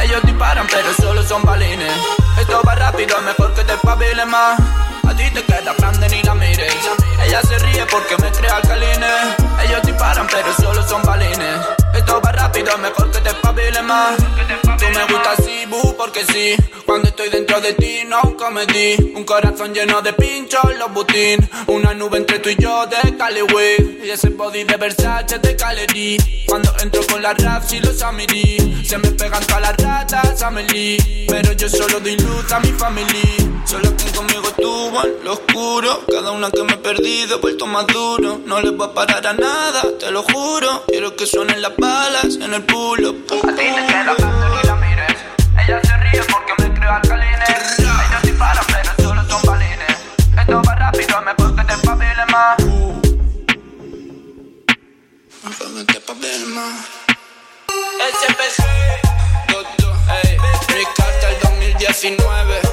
Ellos 0.01 0.21
disparan, 0.23 0.67
pero 0.67 0.93
solo 0.93 1.23
son 1.23 1.43
balines. 1.43 1.93
Esto 2.39 2.61
va 2.65 2.75
rápido, 2.75 3.17
es 3.17 3.23
mejor 3.23 3.53
que 3.53 3.63
te 3.63 3.73
espabiles 3.73 4.27
más. 4.27 4.59
A 5.07 5.15
ti 5.15 5.29
te 5.31 5.43
queda 5.43 5.73
grande 5.77 6.09
ni 6.09 6.23
la 6.23 6.33
mires. 6.33 6.73
Ella 7.23 7.41
se 7.41 7.57
ríe 7.59 7.85
porque 7.85 8.15
me 8.17 8.31
crea 8.31 8.55
alcaline. 8.55 9.05
Ellos 9.63 9.81
disparan, 9.83 10.27
pero 10.27 10.53
solo 10.55 10.87
son 10.87 11.01
balines. 11.03 11.82
Esto 11.93 12.21
va 12.21 12.31
rápido, 12.31 12.77
mejor 12.79 13.11
que 13.11 13.19
te 13.19 13.29
espabiles 13.29 13.83
más. 13.83 14.17
Tú 14.17 14.85
me 14.93 15.03
gustas 15.05 15.39
así, 15.39 15.65
bu, 15.67 15.95
porque 15.95 16.25
sí. 16.25 16.55
Cuando 16.85 17.07
estoy 17.07 17.29
dentro 17.29 17.61
de 17.61 17.73
ti, 17.73 18.01
no 18.07 18.21
un 18.23 18.33
comedy. 18.33 19.13
Un 19.15 19.23
corazón 19.23 19.73
lleno 19.73 20.01
de 20.01 20.13
pinchos, 20.13 20.63
los 20.77 20.91
butín. 20.91 21.47
Una 21.67 21.93
nube 21.93 22.17
entre 22.17 22.39
tú 22.39 22.49
y 22.49 22.55
yo 22.55 22.85
de 22.87 23.15
Caliway. 23.15 24.01
Y 24.03 24.09
ese 24.09 24.29
body 24.29 24.63
de 24.63 24.77
Versace 24.77 25.39
de 25.39 25.55
Calerí. 25.55 26.17
Cuando 26.47 26.73
entro 26.81 27.01
con 27.07 27.21
las 27.21 27.37
raps 27.37 27.73
y 27.73 27.79
los 27.79 28.01
amiri. 28.01 28.85
Se 28.85 28.97
me 28.97 29.09
pegan 29.11 29.45
todas 29.45 29.61
las 29.61 29.77
ratas, 29.77 30.41
Amelie. 30.41 31.25
Pero 31.29 31.53
yo 31.53 31.69
solo 31.69 31.99
doy 31.99 32.17
a 32.51 32.59
mi 32.59 32.71
familia. 32.73 33.53
Solo 33.65 33.95
que 33.95 34.11
conmigo 34.11 34.47
estuvo 34.49 35.03
en 35.03 35.23
lo 35.23 35.33
oscuro. 35.33 36.03
Cada 36.11 36.31
una 36.31 36.51
que 36.51 36.63
me 36.63 36.73
he 36.73 36.77
perdido, 36.77 37.37
he 37.37 37.39
vuelto 37.39 37.65
más 37.65 37.87
duro. 37.87 38.41
No 38.45 38.61
les 38.61 38.75
voy 38.75 38.87
a 38.87 38.93
parar 38.93 39.25
a 39.25 39.33
nada, 39.33 39.81
te 39.99 40.11
lo 40.11 40.21
juro. 40.23 40.83
Quiero 40.87 41.15
que 41.15 41.25
suenen 41.25 41.61
las 41.61 41.71
balas 41.84 42.36
en 42.36 42.53
el 42.53 42.63
pulo. 42.63 43.09
A 43.09 43.51
ti 43.57 43.67
te 43.75 43.81
queda 43.88 44.15
ni 44.55 44.67
la 44.69 44.75
mires. 44.75 45.17
Ella 45.61 45.81
se 45.88 45.97
ríe 45.97 46.23
porque 46.31 46.53
me 46.61 46.73
creo 46.73 46.91
alcaline. 46.93 47.43
Ellos 47.77 48.21
disparan, 48.23 48.65
pero 48.73 48.91
solo 49.03 49.21
son 49.29 49.41
balines. 49.43 49.97
Esto 50.39 50.61
va 50.65 50.75
rápido, 50.75 51.19
es 51.19 51.25
mejor 51.29 51.55
que 51.55 51.63
te 51.69 51.75
más. 52.31 52.57
Mejor 55.43 55.69
que 55.75 55.84
te 55.91 55.97
espabiles 55.97 56.47
más. 56.57 56.75
SPC, 58.19 58.63
Toto, 59.47 59.89
ey, 60.23 60.38
mi 60.75 60.84
carta 60.97 61.29
el 61.29 61.39
2019. 61.41 62.72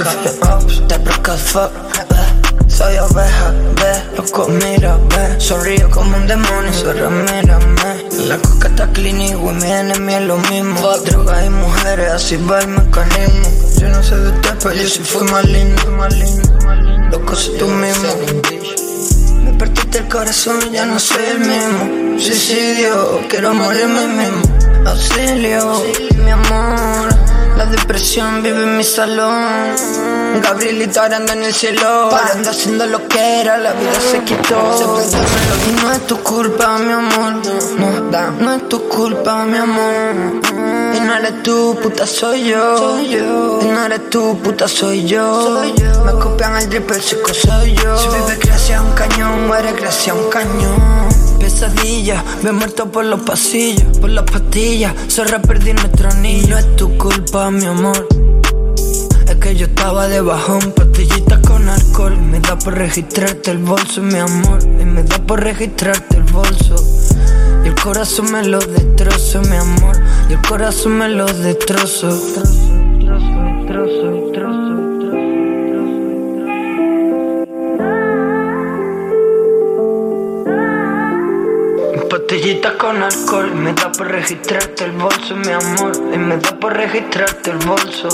Ups, 0.00 0.80
te 0.88 0.96
broke 0.98 1.28
as 1.28 1.42
fuck. 1.42 1.70
Soy 2.66 2.96
oveja, 2.96 3.52
ve, 3.76 4.16
loco, 4.16 4.48
mira, 4.48 4.96
ve 4.96 5.38
Sonrío 5.38 5.90
como 5.90 6.16
un 6.16 6.26
demonio, 6.26 6.72
solo 6.72 7.10
mírame. 7.10 8.08
La 8.26 8.38
coca 8.38 8.68
está 8.68 8.90
clean 8.92 9.20
y 9.20 9.34
mi 9.34 9.70
enemy 9.70 10.14
es 10.14 10.22
lo 10.22 10.38
mismo. 10.38 10.76
Fuck, 10.76 11.04
drogas 11.04 11.44
y 11.44 11.50
mujeres, 11.50 12.12
así 12.12 12.36
va 12.36 12.60
el 12.60 12.68
mecanismo. 12.68 13.48
Yo 13.78 13.88
no 13.88 14.02
sé 14.02 14.16
de 14.16 14.30
usted, 14.30 14.54
pero 14.62 14.74
yo 14.74 14.88
sí 14.88 15.00
fui 15.00 15.28
más 15.28 15.44
lindo, 15.44 15.90
más 15.90 16.14
lindo, 16.14 16.52
más 16.64 16.78
lindo 16.78 17.18
Loco, 17.18 17.36
soy 17.36 17.58
tú 17.58 17.68
mismo. 17.68 18.08
Me 19.44 19.52
partiste 19.58 19.98
el 19.98 20.08
corazón 20.08 20.58
y 20.70 20.74
ya 20.74 20.86
no 20.86 20.98
soy 20.98 21.24
el 21.24 21.40
mismo. 21.40 22.18
Suicidio, 22.18 23.20
quiero 23.28 23.52
morirme 23.52 24.06
mismo. 24.06 24.42
Auxilio, 24.86 25.82
mi 26.24 26.30
amor 26.30 27.11
la 27.64 27.70
depresión 27.70 28.42
vive 28.42 28.62
en 28.62 28.76
mi 28.76 28.84
salón. 28.84 29.74
Gabrielito 30.42 31.00
arando 31.00 31.32
en 31.32 31.44
el 31.44 31.54
cielo. 31.54 32.08
Parando 32.10 32.50
haciendo 32.50 32.86
lo 32.86 33.06
que 33.06 33.40
era, 33.40 33.56
la 33.58 33.72
vida 33.72 34.00
se 34.10 34.18
quitó. 34.24 34.58
Y 35.68 35.80
no 35.80 35.92
es 35.92 36.06
tu 36.06 36.18
culpa, 36.18 36.78
mi 36.78 36.92
amor. 36.92 37.34
No, 37.78 38.30
no 38.40 38.54
es 38.54 38.68
tu 38.68 38.88
culpa, 38.88 39.44
mi 39.44 39.58
amor. 39.58 40.42
Y 40.96 41.00
no 41.00 41.14
eres 41.14 41.42
tú, 41.42 41.78
puta, 41.80 42.04
soy 42.06 42.48
yo. 42.50 43.00
Y 43.00 43.66
no 43.66 43.86
eres 43.86 44.10
tú, 44.10 44.38
puta, 44.42 44.66
soy 44.66 45.04
yo. 45.04 45.62
Me 46.04 46.12
copian 46.12 46.56
el 46.56 46.68
drip, 46.68 46.90
el 46.90 47.00
chico 47.00 47.32
soy 47.32 47.74
yo. 47.74 47.96
Si 47.98 48.08
vives 48.08 48.38
gracias 48.40 48.80
a 48.80 48.82
un 48.82 48.92
cañón, 48.92 49.46
muere 49.46 49.72
gracias 49.72 50.16
a 50.16 50.18
un 50.18 50.28
cañón 50.30 51.01
pesadilla 51.62 52.24
Me 52.42 52.52
muerto 52.52 52.90
por 52.90 53.04
los 53.04 53.20
pasillos, 53.20 53.98
por 53.98 54.10
las 54.10 54.24
pastillas. 54.24 54.94
Zorra 55.08 55.40
perdí 55.40 55.72
nuestro 55.72 56.10
anillo. 56.10 56.48
No 56.50 56.58
es 56.58 56.76
tu 56.76 56.96
culpa, 56.98 57.50
mi 57.50 57.66
amor. 57.66 58.08
Es 59.28 59.36
que 59.36 59.54
yo 59.54 59.66
estaba 59.66 60.08
de 60.08 60.20
bajón. 60.20 60.72
Pastillitas 60.72 61.38
con 61.40 61.68
alcohol. 61.68 62.16
Me 62.18 62.40
da 62.40 62.58
por 62.58 62.74
registrarte 62.74 63.52
el 63.52 63.58
bolso, 63.58 64.02
mi 64.02 64.18
amor. 64.18 64.58
Y 64.62 64.84
me 64.84 65.04
da 65.04 65.18
por 65.18 65.42
registrarte 65.42 66.16
el 66.16 66.24
bolso. 66.24 66.74
Y 67.64 67.68
el 67.68 67.74
corazón 67.76 68.32
me 68.32 68.44
lo 68.44 68.58
destrozo, 68.58 69.40
mi 69.42 69.56
amor. 69.56 69.96
Y 70.28 70.32
el 70.32 70.42
corazón 70.42 70.98
me 70.98 71.08
lo 71.08 71.26
destrozo 71.26 72.10
Pastillitas 82.42 82.72
con 82.72 83.00
alcohol, 83.00 83.54
me 83.54 83.72
da 83.72 83.92
por 83.92 84.08
registrarte 84.08 84.86
el 84.86 84.90
bolso, 84.90 85.36
mi 85.36 85.52
amor. 85.52 85.92
Y 86.12 86.18
me 86.18 86.38
da 86.38 86.50
por 86.58 86.72
registrarte 86.76 87.52
el 87.52 87.58
bolso. 87.58 88.08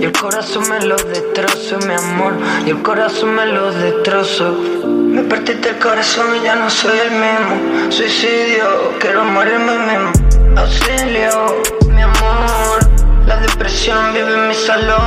Y 0.00 0.04
el 0.04 0.10
corazón 0.10 0.68
me 0.68 0.84
lo 0.84 0.96
destrozo, 0.96 1.78
mi 1.86 1.94
amor. 1.94 2.32
Y 2.66 2.70
el 2.70 2.82
corazón 2.82 3.36
me 3.36 3.46
lo 3.46 3.70
destrozo. 3.70 4.50
Me 4.52 5.22
partiste 5.22 5.68
el 5.68 5.78
corazón 5.78 6.26
y 6.40 6.44
ya 6.44 6.56
no 6.56 6.68
soy 6.68 6.98
el 6.98 7.12
mismo. 7.12 7.92
Suicidio, 7.92 8.98
quiero 8.98 9.24
morirme 9.24 9.78
mismo. 9.78 10.10
Auxilio, 10.56 11.62
mi 11.94 12.02
amor. 12.02 12.80
La 13.28 13.36
depresión 13.36 14.12
vive 14.12 14.34
en 14.34 14.48
mi 14.48 14.54
salón. 14.56 14.98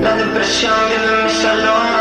La 0.00 0.16
depresión 0.16 0.72
vive 0.88 1.18
en 1.18 1.24
mi 1.26 1.30
salón. 1.30 1.97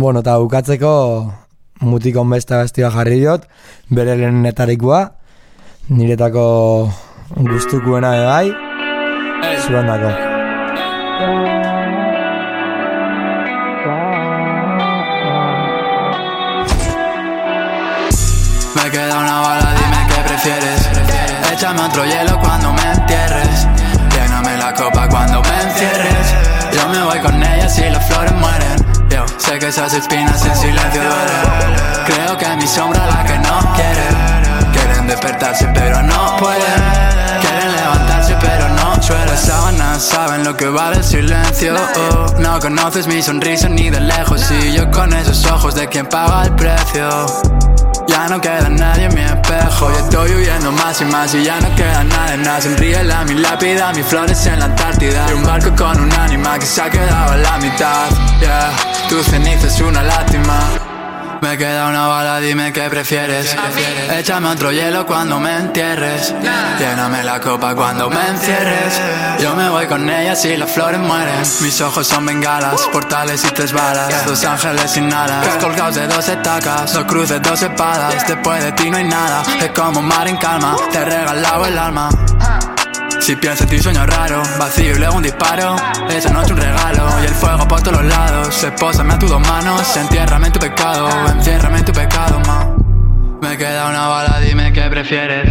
Bueno, 0.00 0.20
eta 0.24 0.38
bukatzeko 0.40 0.90
mutikon 1.84 2.30
beste 2.32 2.56
bestia 2.56 2.88
jarri 2.94 3.18
diot, 3.20 3.42
bere 3.92 4.14
lehenetarikoa, 4.16 5.00
niretako 5.92 6.44
gustukuena 7.36 8.14
ere 8.16 8.24
bai, 8.30 8.46
zuen 9.66 9.90
dako. 9.90 10.12
Me 18.76 18.90
queda 18.96 19.18
una 19.18 19.36
bala, 19.44 19.74
dime 19.76 20.00
qué 20.08 20.22
prefieres. 20.30 20.88
Échame 21.52 21.82
otro 21.82 22.06
hielo 22.06 22.40
cuando 22.40 22.72
me 22.72 22.92
entierres. 22.92 23.68
Lléname 24.16 24.56
la 24.56 24.72
copa 24.72 25.06
cuando 25.10 25.42
me 25.42 25.62
encierres. 25.68 26.34
Yo 26.72 26.88
me 26.88 27.04
voy 27.04 27.18
con 27.18 27.42
ella 27.42 27.68
si 27.68 27.82
las 27.90 28.08
flores 28.08 28.32
mueren. 28.32 28.89
Sé 29.38 29.58
que 29.58 29.68
esas 29.68 29.92
espinas 29.94 30.44
en 30.44 30.56
silencio 30.56 31.02
duelen. 31.02 31.76
Creo 32.06 32.36
que 32.38 32.56
mi 32.56 32.66
sombra 32.66 33.06
la 33.06 33.24
que 33.24 33.38
no 33.38 33.74
quiere. 33.74 34.72
Quieren 34.72 35.06
despertarse 35.06 35.68
pero 35.74 36.02
no 36.02 36.36
pueden. 36.38 37.40
Quieren 37.40 37.72
levantarse 37.72 38.36
pero 38.40 38.68
no 38.68 39.02
suelen. 39.02 39.36
Sábanas 39.36 40.02
saben 40.02 40.44
lo 40.44 40.56
que 40.56 40.68
vale 40.68 40.98
el 40.98 41.04
silencio. 41.04 41.74
No 42.38 42.60
conoces 42.60 43.06
mi 43.06 43.22
sonrisa 43.22 43.68
ni 43.68 43.90
de 43.90 44.00
lejos. 44.00 44.48
Y 44.50 44.72
yo 44.72 44.90
con 44.90 45.12
esos 45.12 45.44
ojos 45.46 45.74
de 45.74 45.88
quien 45.88 46.06
paga 46.06 46.44
el 46.44 46.54
precio. 46.54 47.26
Ya 48.10 48.26
no 48.26 48.40
queda 48.40 48.68
nadie 48.68 49.04
en 49.04 49.14
mi 49.14 49.20
espejo. 49.20 49.88
Y 49.92 49.96
estoy 50.02 50.32
huyendo 50.32 50.72
más 50.72 51.00
y 51.00 51.04
más 51.04 51.32
y 51.32 51.44
ya 51.44 51.60
no 51.60 51.72
queda 51.76 52.02
nada 52.02 52.34
en 52.34 52.42
nada 52.42 52.60
Sonríe 52.60 53.04
la 53.04 53.24
mi 53.24 53.34
lápida, 53.34 53.92
mis 53.92 54.04
flores 54.04 54.44
en 54.46 54.58
la 54.58 54.64
Antártida. 54.64 55.26
Y 55.30 55.34
un 55.34 55.44
barco 55.44 55.70
con 55.76 56.00
un 56.00 56.12
ánima 56.12 56.58
que 56.58 56.66
se 56.66 56.82
ha 56.82 56.90
quedado 56.90 57.34
a 57.34 57.36
la 57.36 57.56
mitad. 57.58 58.10
Yeah, 58.40 58.72
tu 59.08 59.22
ceniza 59.22 59.68
es 59.68 59.80
una 59.80 60.02
lástima 60.02 60.79
me 61.40 61.56
queda 61.56 61.88
una 61.88 62.06
bala, 62.06 62.40
dime 62.40 62.72
qué 62.72 62.88
prefieres. 62.90 63.56
Échame 64.12 64.48
otro 64.48 64.72
hielo 64.72 65.06
cuando 65.06 65.40
me 65.40 65.56
entierres. 65.56 66.34
Lléname 66.78 67.24
la 67.24 67.40
copa 67.40 67.74
cuando 67.74 68.10
me 68.10 68.28
encierres. 68.28 69.00
Yo 69.40 69.54
me 69.54 69.68
voy 69.68 69.86
con 69.86 70.08
ella 70.08 70.34
si 70.34 70.56
las 70.56 70.70
flores 70.70 71.00
mueren. 71.00 71.40
Mis 71.60 71.80
ojos 71.80 72.06
son 72.06 72.26
bengalas, 72.26 72.82
portales 72.92 73.44
y 73.44 73.50
tres 73.52 73.72
balas. 73.72 74.26
Dos 74.26 74.44
ángeles 74.44 74.90
sin 74.90 75.12
alas, 75.12 75.46
colgados 75.56 75.94
de 75.94 76.06
dos 76.06 76.28
estacas. 76.28 76.92
Dos 76.92 77.04
cruces, 77.04 77.40
dos 77.42 77.62
espadas. 77.62 78.26
Después 78.26 78.62
de 78.62 78.72
ti 78.72 78.90
no 78.90 78.96
hay 78.96 79.04
nada. 79.04 79.42
Es 79.60 79.70
como 79.70 80.00
un 80.00 80.06
mar 80.06 80.28
en 80.28 80.36
calma, 80.36 80.76
te 80.90 80.98
he 80.98 81.04
regalado 81.04 81.66
el 81.66 81.78
alma. 81.78 82.10
Si 83.30 83.36
pienso 83.36 83.62
en 83.62 83.70
ti 83.70 83.78
sueño 83.78 84.04
raro, 84.06 84.42
vacío 84.58 84.96
y 84.96 84.98
luego 84.98 85.14
un 85.14 85.22
disparo. 85.22 85.76
Esa 86.08 86.32
noche 86.32 86.52
un 86.52 86.58
regalo. 86.58 87.08
Y 87.22 87.26
el 87.26 87.34
fuego 87.34 87.68
por 87.68 87.80
todos 87.80 88.02
los 88.02 88.06
lados 88.06 88.64
Espósame 88.64 89.14
a 89.14 89.18
tus 89.20 89.30
dos 89.30 89.40
manos, 89.46 89.96
entiérrame 89.96 90.48
en 90.48 90.52
tu 90.52 90.58
pecado. 90.58 91.08
Enciérrame 91.28 91.78
en 91.78 91.84
tu 91.84 91.92
pecado, 91.92 92.40
ma. 92.48 92.74
Me 93.40 93.56
queda 93.56 93.88
una 93.88 94.08
bala, 94.08 94.40
dime 94.40 94.72
qué 94.72 94.82
prefieres. 94.90 95.48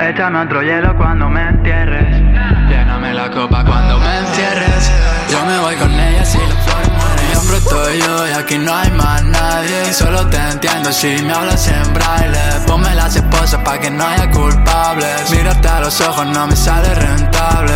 Échame 0.00 0.38
otro 0.38 0.62
hielo 0.62 0.96
cuando 0.96 1.28
me 1.28 1.46
entierres. 1.46 2.08
Lléname 2.70 3.12
la 3.12 3.30
copa 3.30 3.64
cuando 3.66 3.98
me 3.98 4.18
encierres 4.18 4.92
Yo 5.30 5.44
me 5.44 5.58
voy 5.58 5.74
con 5.74 5.92
ella 5.92 6.24
si 6.24 6.38
Mi 6.38 6.69
hombro 7.40 7.56
estoy 7.56 8.00
yo 8.00 8.28
y 8.28 8.32
aquí 8.32 8.58
no 8.58 8.74
hay 8.74 8.90
más 8.90 9.22
nadie. 9.24 9.92
Solo 9.92 10.26
te 10.28 10.36
entiendo 10.36 10.92
si 10.92 11.08
me 11.22 11.32
hablas 11.32 11.66
en 11.68 11.92
braille. 11.92 12.66
Ponme 12.66 12.94
las 12.94 13.16
esposas 13.16 13.62
pa' 13.62 13.78
que 13.78 13.90
no 13.90 14.06
haya 14.06 14.30
culpables. 14.30 15.30
Mirarte 15.30 15.68
a 15.68 15.80
los 15.80 16.00
ojos 16.00 16.26
no 16.26 16.46
me 16.46 16.56
sale 16.56 16.94
rentable. 16.94 17.74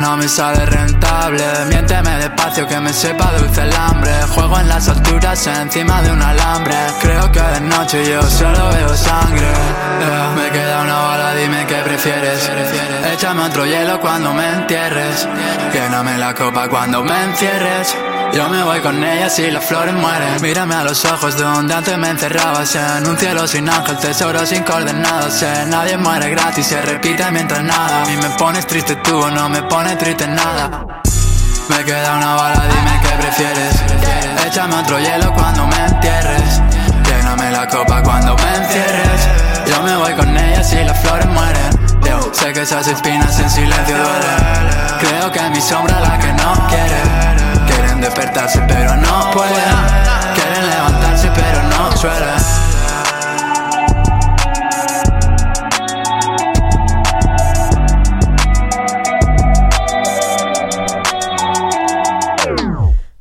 No 0.00 0.16
me 0.16 0.28
sale 0.28 0.66
rentable. 0.66 1.44
Miénteme 1.68 2.10
despacio 2.18 2.66
que 2.66 2.78
me 2.80 2.92
sepa 2.92 3.32
dulce 3.38 3.62
el 3.62 3.74
hambre. 3.74 4.12
Juego 4.34 4.58
en 4.58 4.68
las 4.68 4.88
alturas 4.88 5.46
encima 5.46 6.02
de 6.02 6.12
un 6.12 6.20
alambre. 6.20 6.76
Creo 7.00 7.30
que 7.32 7.40
de 7.40 7.60
noche 7.60 8.10
yo 8.10 8.22
solo 8.22 8.68
veo 8.70 8.94
sangre. 8.96 9.52
Me 10.36 10.50
queda 10.50 10.82
una 10.82 10.98
bala, 11.00 11.34
dime 11.34 11.64
qué 11.66 11.76
prefieres. 11.76 12.50
Échame 13.12 13.42
otro 13.42 13.64
hielo 13.64 14.00
cuando 14.00 14.34
me 14.34 14.46
entierres. 14.48 15.28
Lléname 15.72 16.18
la 16.18 16.34
copa 16.34 16.68
cuando 16.68 17.02
me 17.02 17.24
encierres 17.24 17.96
Yo 18.34 18.48
me 18.48 18.64
voy 18.64 18.80
con 18.80 19.02
ella 19.04 19.30
si 19.30 19.48
las 19.48 19.64
flores 19.64 19.94
mueren. 19.94 20.42
Mírame 20.42 20.74
a 20.74 20.82
los 20.82 21.04
ojos 21.04 21.38
donde 21.38 21.72
antes 21.72 21.96
me 21.96 22.10
encerrabas. 22.10 22.74
En 22.74 23.06
un 23.06 23.16
cielo 23.16 23.46
sin 23.46 23.68
ángel, 23.68 23.96
tesoro 23.98 24.44
sin 24.44 24.64
coordenadas. 24.64 25.40
En 25.42 25.70
nadie 25.70 25.96
muere 25.96 26.30
gratis, 26.30 26.66
se 26.66 26.82
repite 26.82 27.30
mientras 27.30 27.62
nada. 27.62 28.02
A 28.02 28.06
mí 28.06 28.16
me 28.16 28.30
pones 28.30 28.66
triste 28.66 28.96
tú 28.96 29.30
no 29.30 29.48
me 29.48 29.62
pones 29.62 29.96
triste 29.98 30.26
nada. 30.26 30.84
Me 31.68 31.84
queda 31.84 32.16
una 32.16 32.34
bala, 32.34 32.62
dime 32.66 33.00
qué 33.02 33.16
prefieres. 33.22 33.76
Échame 34.44 34.74
otro 34.74 34.98
hielo 34.98 35.32
cuando 35.32 35.66
me 35.68 35.86
entierres. 35.86 36.60
Lléname 37.06 37.52
la 37.52 37.68
copa 37.68 38.02
cuando 38.02 38.34
me 38.34 38.56
encierres. 38.56 39.28
Yo 39.66 39.80
me 39.84 39.96
voy 39.96 40.12
con 40.14 40.36
ella 40.36 40.64
si 40.64 40.82
las 40.82 40.98
flores 41.00 41.26
mueren. 41.26 41.84
Sé 42.32 42.52
que 42.52 42.62
esas 42.62 42.88
espinas 42.88 43.38
en 43.38 43.48
silencio 43.48 43.96
duelen. 43.96 44.98
Creo 44.98 45.30
que 45.30 45.50
mi 45.50 45.60
sombra 45.60 46.00
la 46.00 46.18
que 46.18 46.32
no 46.32 46.52
quiere. 46.68 47.43
Despertarse 48.04 48.60
pero 48.68 48.94
no 48.96 49.30
pueden. 49.32 49.76
Quieren 50.34 50.66
levantarse 50.68 51.30
pero 51.34 51.62
no 51.70 51.96
suelen. 51.96 52.40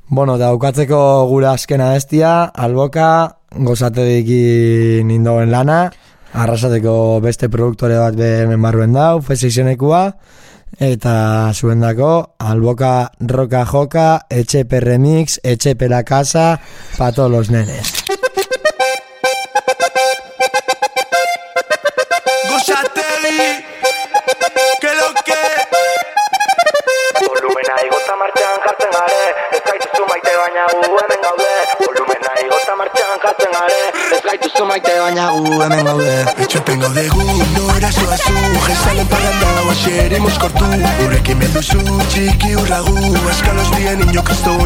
Bueno, 0.09 0.37
daukatzeko 0.37 1.27
gure 1.29 1.47
azkena 1.47 1.93
bestia, 1.93 2.43
alboka, 2.43 3.37
gozatedik 3.55 4.27
nindoen 5.07 5.49
lana, 5.49 5.93
arrasateko 6.33 7.21
beste 7.23 7.47
produktore 7.47 7.95
bat 8.03 8.19
be 8.19 8.33
hemen 8.41 8.61
barruen 8.61 8.91
dau, 8.91 9.21
fese 9.21 9.47
izenekua, 9.47 10.09
eta 10.79 11.51
zuen 11.53 11.83
dako, 11.83 12.35
alboka 12.39 13.11
roka 13.19 13.65
joka, 13.65 14.07
etxepe 14.29 14.79
remix, 14.79 15.39
etxepe 15.43 15.89
la 15.89 16.03
casa, 16.03 16.59
pa 16.97 17.11
todos 17.11 17.31
los 17.31 17.49
nenes. 17.49 18.02
Esto 34.33 34.65
soy 34.65 34.67
baina 34.99 35.29
gu 35.29 35.61
hemen 35.61 35.85
gaude. 35.85 36.25
Me 36.37 36.45
vale 36.47 36.47
te 36.47 36.59
tengo 36.61 36.89
de 36.89 37.07
guno 37.09 37.33
oaxeri 37.79 38.11
azul 38.11 38.35
resalto 38.67 39.05
para 39.05 39.29
txiki 42.09 42.55
urragu 42.55 42.97
Azkalos 43.29 43.69
bien 43.77 43.99
y 44.09 44.13
yo 44.13 44.23
que 44.23 44.33
estoy 44.33 44.57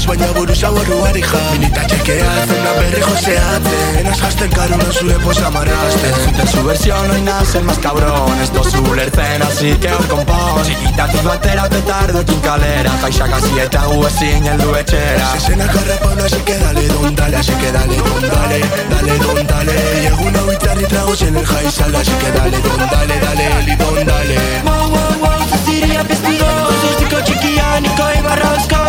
Inaz 0.00 0.08
baina 0.08 0.32
buruz 0.32 0.62
hau 0.64 0.70
horruari 0.80 1.20
ja. 1.20 1.40
Minita 1.52 1.82
txekeatzen 1.90 2.62
da 2.64 2.70
berri 2.76 3.00
joseatzen. 3.04 4.06
Az 4.08 4.20
jazten 4.22 4.52
karuna 4.54 4.92
zure 4.96 5.16
posa 5.24 5.50
marrasten 5.52 6.38
De 6.38 6.46
su 6.52 6.62
versión 6.64 7.10
hoy 7.10 7.20
nace 7.20 7.58
el 7.58 7.64
más 7.64 7.78
cabrón 7.78 8.40
Esto 8.42 8.64
su 8.64 8.94
lertzen 8.94 9.42
así 9.42 9.74
que 9.82 9.90
hor 9.92 10.06
konpon. 10.08 10.62
Txikitatik 10.64 11.22
batera 11.26 11.68
petardokin 11.68 12.40
kalera. 12.46 12.94
Jaixak 13.02 13.34
hasi 13.36 13.60
eta 13.66 13.82
gu 13.90 14.06
ezin 14.06 14.48
heldu 14.48 14.74
etxera. 14.80 15.26
Zezenak 15.34 15.76
harrapana, 15.76 16.24
así 16.24 16.40
que 16.48 16.56
dale 16.64 16.86
don 16.94 17.14
dale 17.20 17.36
Así 17.36 17.52
que 17.60 17.72
dale 17.76 17.96
don 17.96 18.22
dale, 18.32 18.60
dale 18.94 19.18
don 19.26 19.46
dale. 19.52 19.76
Y 20.00 20.06
egun 20.14 20.40
hau 20.40 20.48
itzarri 20.54 20.86
tragos 20.94 21.22
en 21.28 21.36
el 21.36 21.46
jaizal 21.52 21.94
Así 22.00 22.16
que 22.24 22.32
dale 22.38 22.64
don 22.64 22.88
dale, 22.96 23.20
dale 23.26 23.52
li 23.68 23.76
don 23.76 24.04
dale. 24.06 24.40
Wow, 24.64 24.88
wow, 24.96 25.12
wow, 25.20 25.39
iria 25.80 26.02
bezpiro 26.04 26.48
Zuztiko 26.82 27.20
txikian 27.26 27.86
ikoi 27.88 28.16
barra 28.26 28.50
osko 28.56 28.80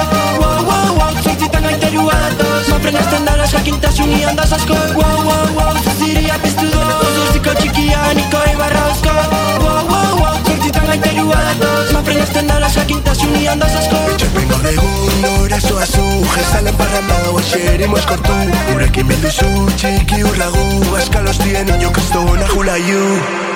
Wow, 0.42 0.64
wow, 0.70 0.89
wow, 1.00 1.12
zaizitan 1.24 1.68
gaiterua 1.68 2.16
datoz 2.24 2.70
Mafren 2.72 2.98
azten 3.02 3.28
dara 3.28 3.48
jakintasun 3.54 4.14
ian 4.18 4.39
daz 4.39 4.52
asko 4.58 4.78
Wow, 5.00 5.20
wow, 5.28 5.46
wow, 5.58 5.78
zuziria 5.86 6.39
piztu 6.44 6.68
doz 6.74 7.12
Zuztiko 7.18 7.56
txikian 7.60 8.22
ikoi 8.26 8.56
barra 8.62 8.84
osko 8.94 9.16
Wow, 9.64 9.92
wow, 9.92 10.18
wow, 10.24 10.39
zaizitan 10.50 10.89
gaiterua 10.92 11.44
datoz 11.48 11.94
Mafren 11.98 12.24
azten 12.26 12.52
dara 12.54 12.72
jakintasun 12.76 13.38
ian 13.44 13.64
daz 13.64 13.72
asko 13.84 14.02
Etxepeko 14.16 14.60
degun, 14.66 15.30
orazoa 15.46 15.88
zu 15.94 16.08
Jezalen 16.36 16.76
barra 16.82 17.06
mau, 17.12 17.38
eserim 17.44 17.96
eskortu 18.02 18.42
Gurekin 18.72 19.08
bildu 19.14 19.32
zu, 19.38 19.54
txiki 19.78 20.26
urlagu 20.34 20.68
Azkal 21.00 21.32
hostien, 21.32 21.74
ino 21.78 21.96
kristona 21.96 22.52
jula 22.56 22.78
iu 22.89 23.51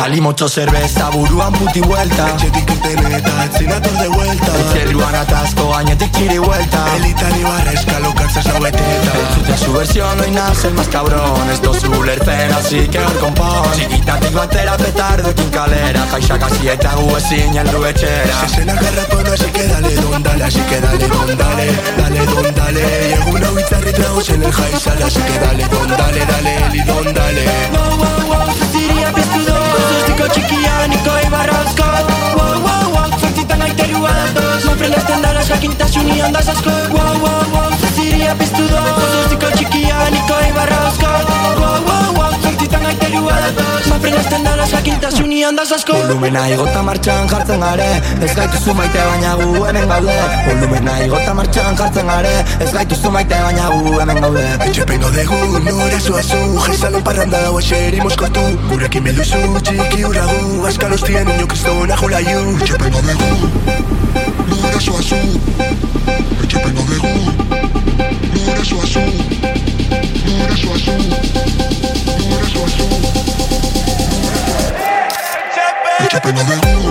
Cali 0.00 0.18
mucho 0.18 0.48
cerveza, 0.48 1.10
buruan 1.10 1.52
puti 1.52 1.80
vuelta. 1.80 2.30
Etxetik 2.30 2.70
irteneta, 2.70 3.44
etzinator 3.44 3.92
de 3.98 4.08
vuelta. 4.08 4.52
Zerruan 4.72 5.14
atasco, 5.14 5.68
gainetik 5.72 6.10
kiri 6.12 6.38
vuelta. 6.38 6.86
Elitan 6.96 7.38
ibarra 7.38 7.72
eskalo 7.72 8.14
kartzaz 8.14 8.46
laueteta 8.46 9.12
Entzute 9.20 9.58
su 9.58 9.72
versión 9.74 10.20
hoy 10.20 10.30
nace 10.30 10.68
el 10.68 10.74
más 10.74 10.88
cabrón 10.88 11.50
Esto 11.52 11.74
su 11.74 12.02
lertzen 12.02 12.52
así 12.52 12.88
que 12.88 12.98
hor 12.98 13.18
konpon 13.20 13.72
Txikitatik 13.72 14.32
batera 14.32 14.76
petardokin 14.76 15.50
kalera 15.50 16.06
Jaixak 16.12 16.42
hasi 16.42 16.68
eta 16.68 16.94
gu 16.96 17.16
ezin 17.16 17.56
heldu 17.58 17.84
etxera 17.84 18.40
Zezenak 18.40 18.82
harrapana, 18.82 19.32
así 19.34 19.50
que 19.52 19.66
dale 19.66 19.94
don 19.96 20.22
dale 20.22 20.44
Así 20.44 20.60
que 20.60 20.80
dale 20.80 21.08
don 21.08 21.36
dale, 21.36 21.66
dale 21.98 22.26
don 22.32 22.54
dale. 22.54 22.84
Egun 23.20 23.44
hau 23.44 23.58
itzarri 23.58 23.92
tragos 23.92 24.30
en 24.30 24.42
el 24.42 24.52
jaizal 24.52 25.02
Así 25.02 25.20
que 25.20 25.38
dale 25.46 25.68
don 25.68 25.88
dale, 25.88 26.26
dale 26.26 26.54
li 26.72 26.84
don 26.84 27.14
dale. 27.14 27.44
Wow, 27.72 27.96
wow, 28.00 28.28
wow, 28.30 28.54
zaziria 28.58 29.12
piztudo 29.12 29.59
Nico 30.20 30.32
txikia, 30.34 30.72
niko 30.92 31.12
ibarrazko. 31.26 31.84
Wow, 32.36 32.56
wow, 32.64 32.88
wow, 32.92 33.12
zortzitan 33.22 33.62
aiteru 33.64 34.02
adatoz 34.04 34.66
Mafrenda 34.66 34.98
estendara, 34.98 35.44
jakintasun 35.48 36.10
ion 36.12 36.36
dasazko 36.36 36.74
Wow, 36.92 37.16
wow, 37.24 37.40
wow, 37.54 37.70
zaziria 37.80 38.34
piztu 38.36 38.68
doz 38.68 39.29
Zakiltasun 44.70 45.32
iandaz 45.34 45.72
asko. 45.74 45.94
Volumena 45.98 46.44
igota 46.52 46.82
martxan 46.86 47.28
jartzen 47.30 47.62
gare 47.64 47.88
Ez 48.22 48.30
gaitu 48.36 48.74
maite 48.78 49.00
baina 49.08 49.32
gu 49.40 49.64
hemen 49.66 49.88
gaude. 49.90 50.18
Volumena 50.46 50.94
igota 51.06 51.34
martxan 51.34 51.78
jartzen 51.80 52.06
gare 52.12 52.34
Ez 52.60 52.70
gaitu 52.76 53.10
maite 53.16 53.40
baina 53.46 53.66
gu 53.72 53.96
hemen 54.00 54.20
gaude. 54.24 54.44
Etxepengo 54.68 55.10
degu 55.16 55.40
nore 55.66 55.98
zuazu 56.06 56.38
Jezalon 56.68 57.02
parranda 57.08 57.42
hau 57.46 57.58
eseri 57.58 58.00
moskotu 58.04 58.46
Gurekin 58.68 59.04
belduzu 59.08 59.42
txiki 59.66 60.04
uragu 60.10 60.62
Azkal 60.70 60.94
hostien 60.94 61.26
nio 61.32 61.50
kristona 61.50 61.98
jolaiu 62.04 62.46
Etxepengo 62.60 63.02
degu 63.10 63.28
nore 64.54 64.80
zuazu 64.86 65.20
Etxepengo 66.44 66.88
degu 66.94 67.12
nore 68.38 68.64
zuazu 68.70 69.04
Nore 70.30 70.56
zuazu 70.62 71.39
Keep 76.10 76.24
a 76.24 76.26
little? 76.26 76.90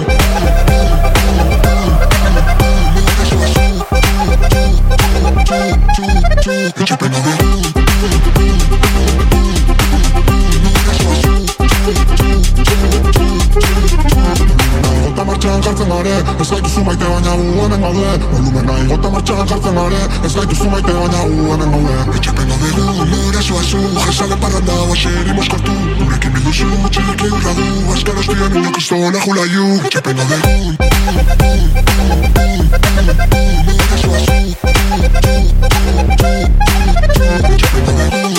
zu 16.80 16.86
maite 16.86 17.06
baina 17.06 17.32
uhenen 17.36 17.82
gaude 17.82 18.10
Volumen 18.32 18.66
nahi 18.66 18.84
gota 18.90 19.10
martxan 19.14 19.48
jartzen 19.50 19.76
gare 19.80 20.02
Ez 20.26 20.34
gaitu 20.36 20.56
zu 20.56 20.70
maite 20.74 20.92
baina 21.00 21.20
uhenen 21.24 21.72
gaude 21.74 21.96
Etxapen 22.18 22.48
gabe 22.52 22.70
du, 22.78 22.86
nire 23.12 23.42
zua 23.48 23.62
zu 23.72 23.80
Jezale 24.08 24.36
parran 24.44 24.66
da, 24.66 24.76
baxeri 24.90 25.34
moskartu 25.38 25.74
Gurekin 26.00 26.32
bildu 26.34 26.52
zu, 26.60 26.68
txileki 26.90 27.28
urra 27.36 27.54
du 27.60 27.68
Azkar 27.94 28.16
ostien 28.22 28.56
inok 28.62 28.78
iztola 28.82 29.20
jula 29.26 29.44
ju 29.54 29.66
Etxapen 29.86 30.16
gabe 30.20 30.38
du, 30.46 30.54
nire 33.68 33.96
zua 34.02 34.20
zu 34.26 34.38
Etxapen 37.54 37.86
gabe 37.90 38.08
du, 38.24 38.39